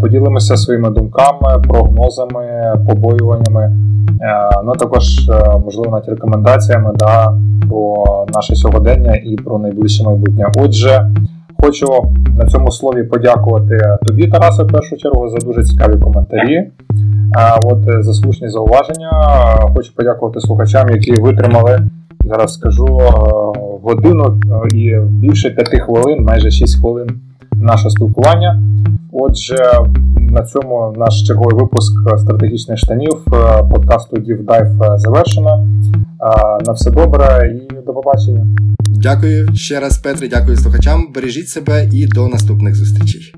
поділимося 0.00 0.56
своїми 0.56 0.90
думками, 0.90 1.62
прогнозами, 1.68 2.74
побоюваннями. 2.88 3.72
Е, 4.20 4.50
ну 4.64 4.72
також, 4.72 5.28
е, 5.28 5.58
можливо, 5.64 5.90
навіть 5.90 6.08
рекомендаціями 6.08 6.92
да, 6.94 7.32
про 7.68 8.04
наше 8.34 8.54
сьогодення 8.54 9.14
і 9.14 9.36
про 9.36 9.58
найближче 9.58 10.04
майбутнє. 10.04 10.46
Отже, 10.58 11.10
хочу 11.62 11.86
на 12.38 12.46
цьому 12.46 12.70
слові 12.70 13.02
подякувати 13.02 13.78
тобі, 14.06 14.28
Тарасе, 14.28 14.62
в 14.62 14.68
першу 14.68 14.96
чергу, 14.96 15.28
за 15.28 15.38
дуже 15.46 15.64
цікаві 15.64 16.00
коментарі. 16.00 16.54
Е, 16.54 16.70
от 17.62 18.04
За 18.04 18.12
слушні 18.12 18.48
зауваження. 18.48 19.10
Хочу 19.74 19.94
подякувати 19.94 20.40
слухачам, 20.40 20.88
які 20.88 21.12
витримали. 21.12 21.80
Зараз 22.24 22.54
скажу 22.54 23.00
годину 23.82 24.40
і 24.74 24.94
більше 25.00 25.50
п'яти 25.50 25.78
хвилин, 25.78 26.24
майже 26.24 26.50
6 26.50 26.80
хвилин 26.80 27.20
нашого 27.60 27.90
спілкування. 27.90 28.62
Отже, 29.12 29.56
на 30.16 30.42
цьому 30.42 30.94
наш 30.96 31.22
черговий 31.22 31.56
випуск 31.56 31.92
стратегічних 32.18 32.78
штанів 32.78 33.26
е, 33.26 33.62
подкасту 33.70 34.16
е, 34.82 34.98
завершено. 34.98 35.66
Е, 36.20 36.64
на 36.66 36.72
все 36.72 36.90
добре 36.90 37.56
і 37.70 37.74
до 37.86 37.92
побачення. 37.92 38.46
Дякую 38.88 39.54
ще 39.54 39.80
раз, 39.80 39.98
Петре. 39.98 40.28
Дякую 40.28 40.56
слухачам. 40.56 41.12
Бережіть 41.14 41.48
себе 41.48 41.88
і 41.92 42.06
до 42.06 42.28
наступних 42.28 42.74
зустрічей. 42.74 43.34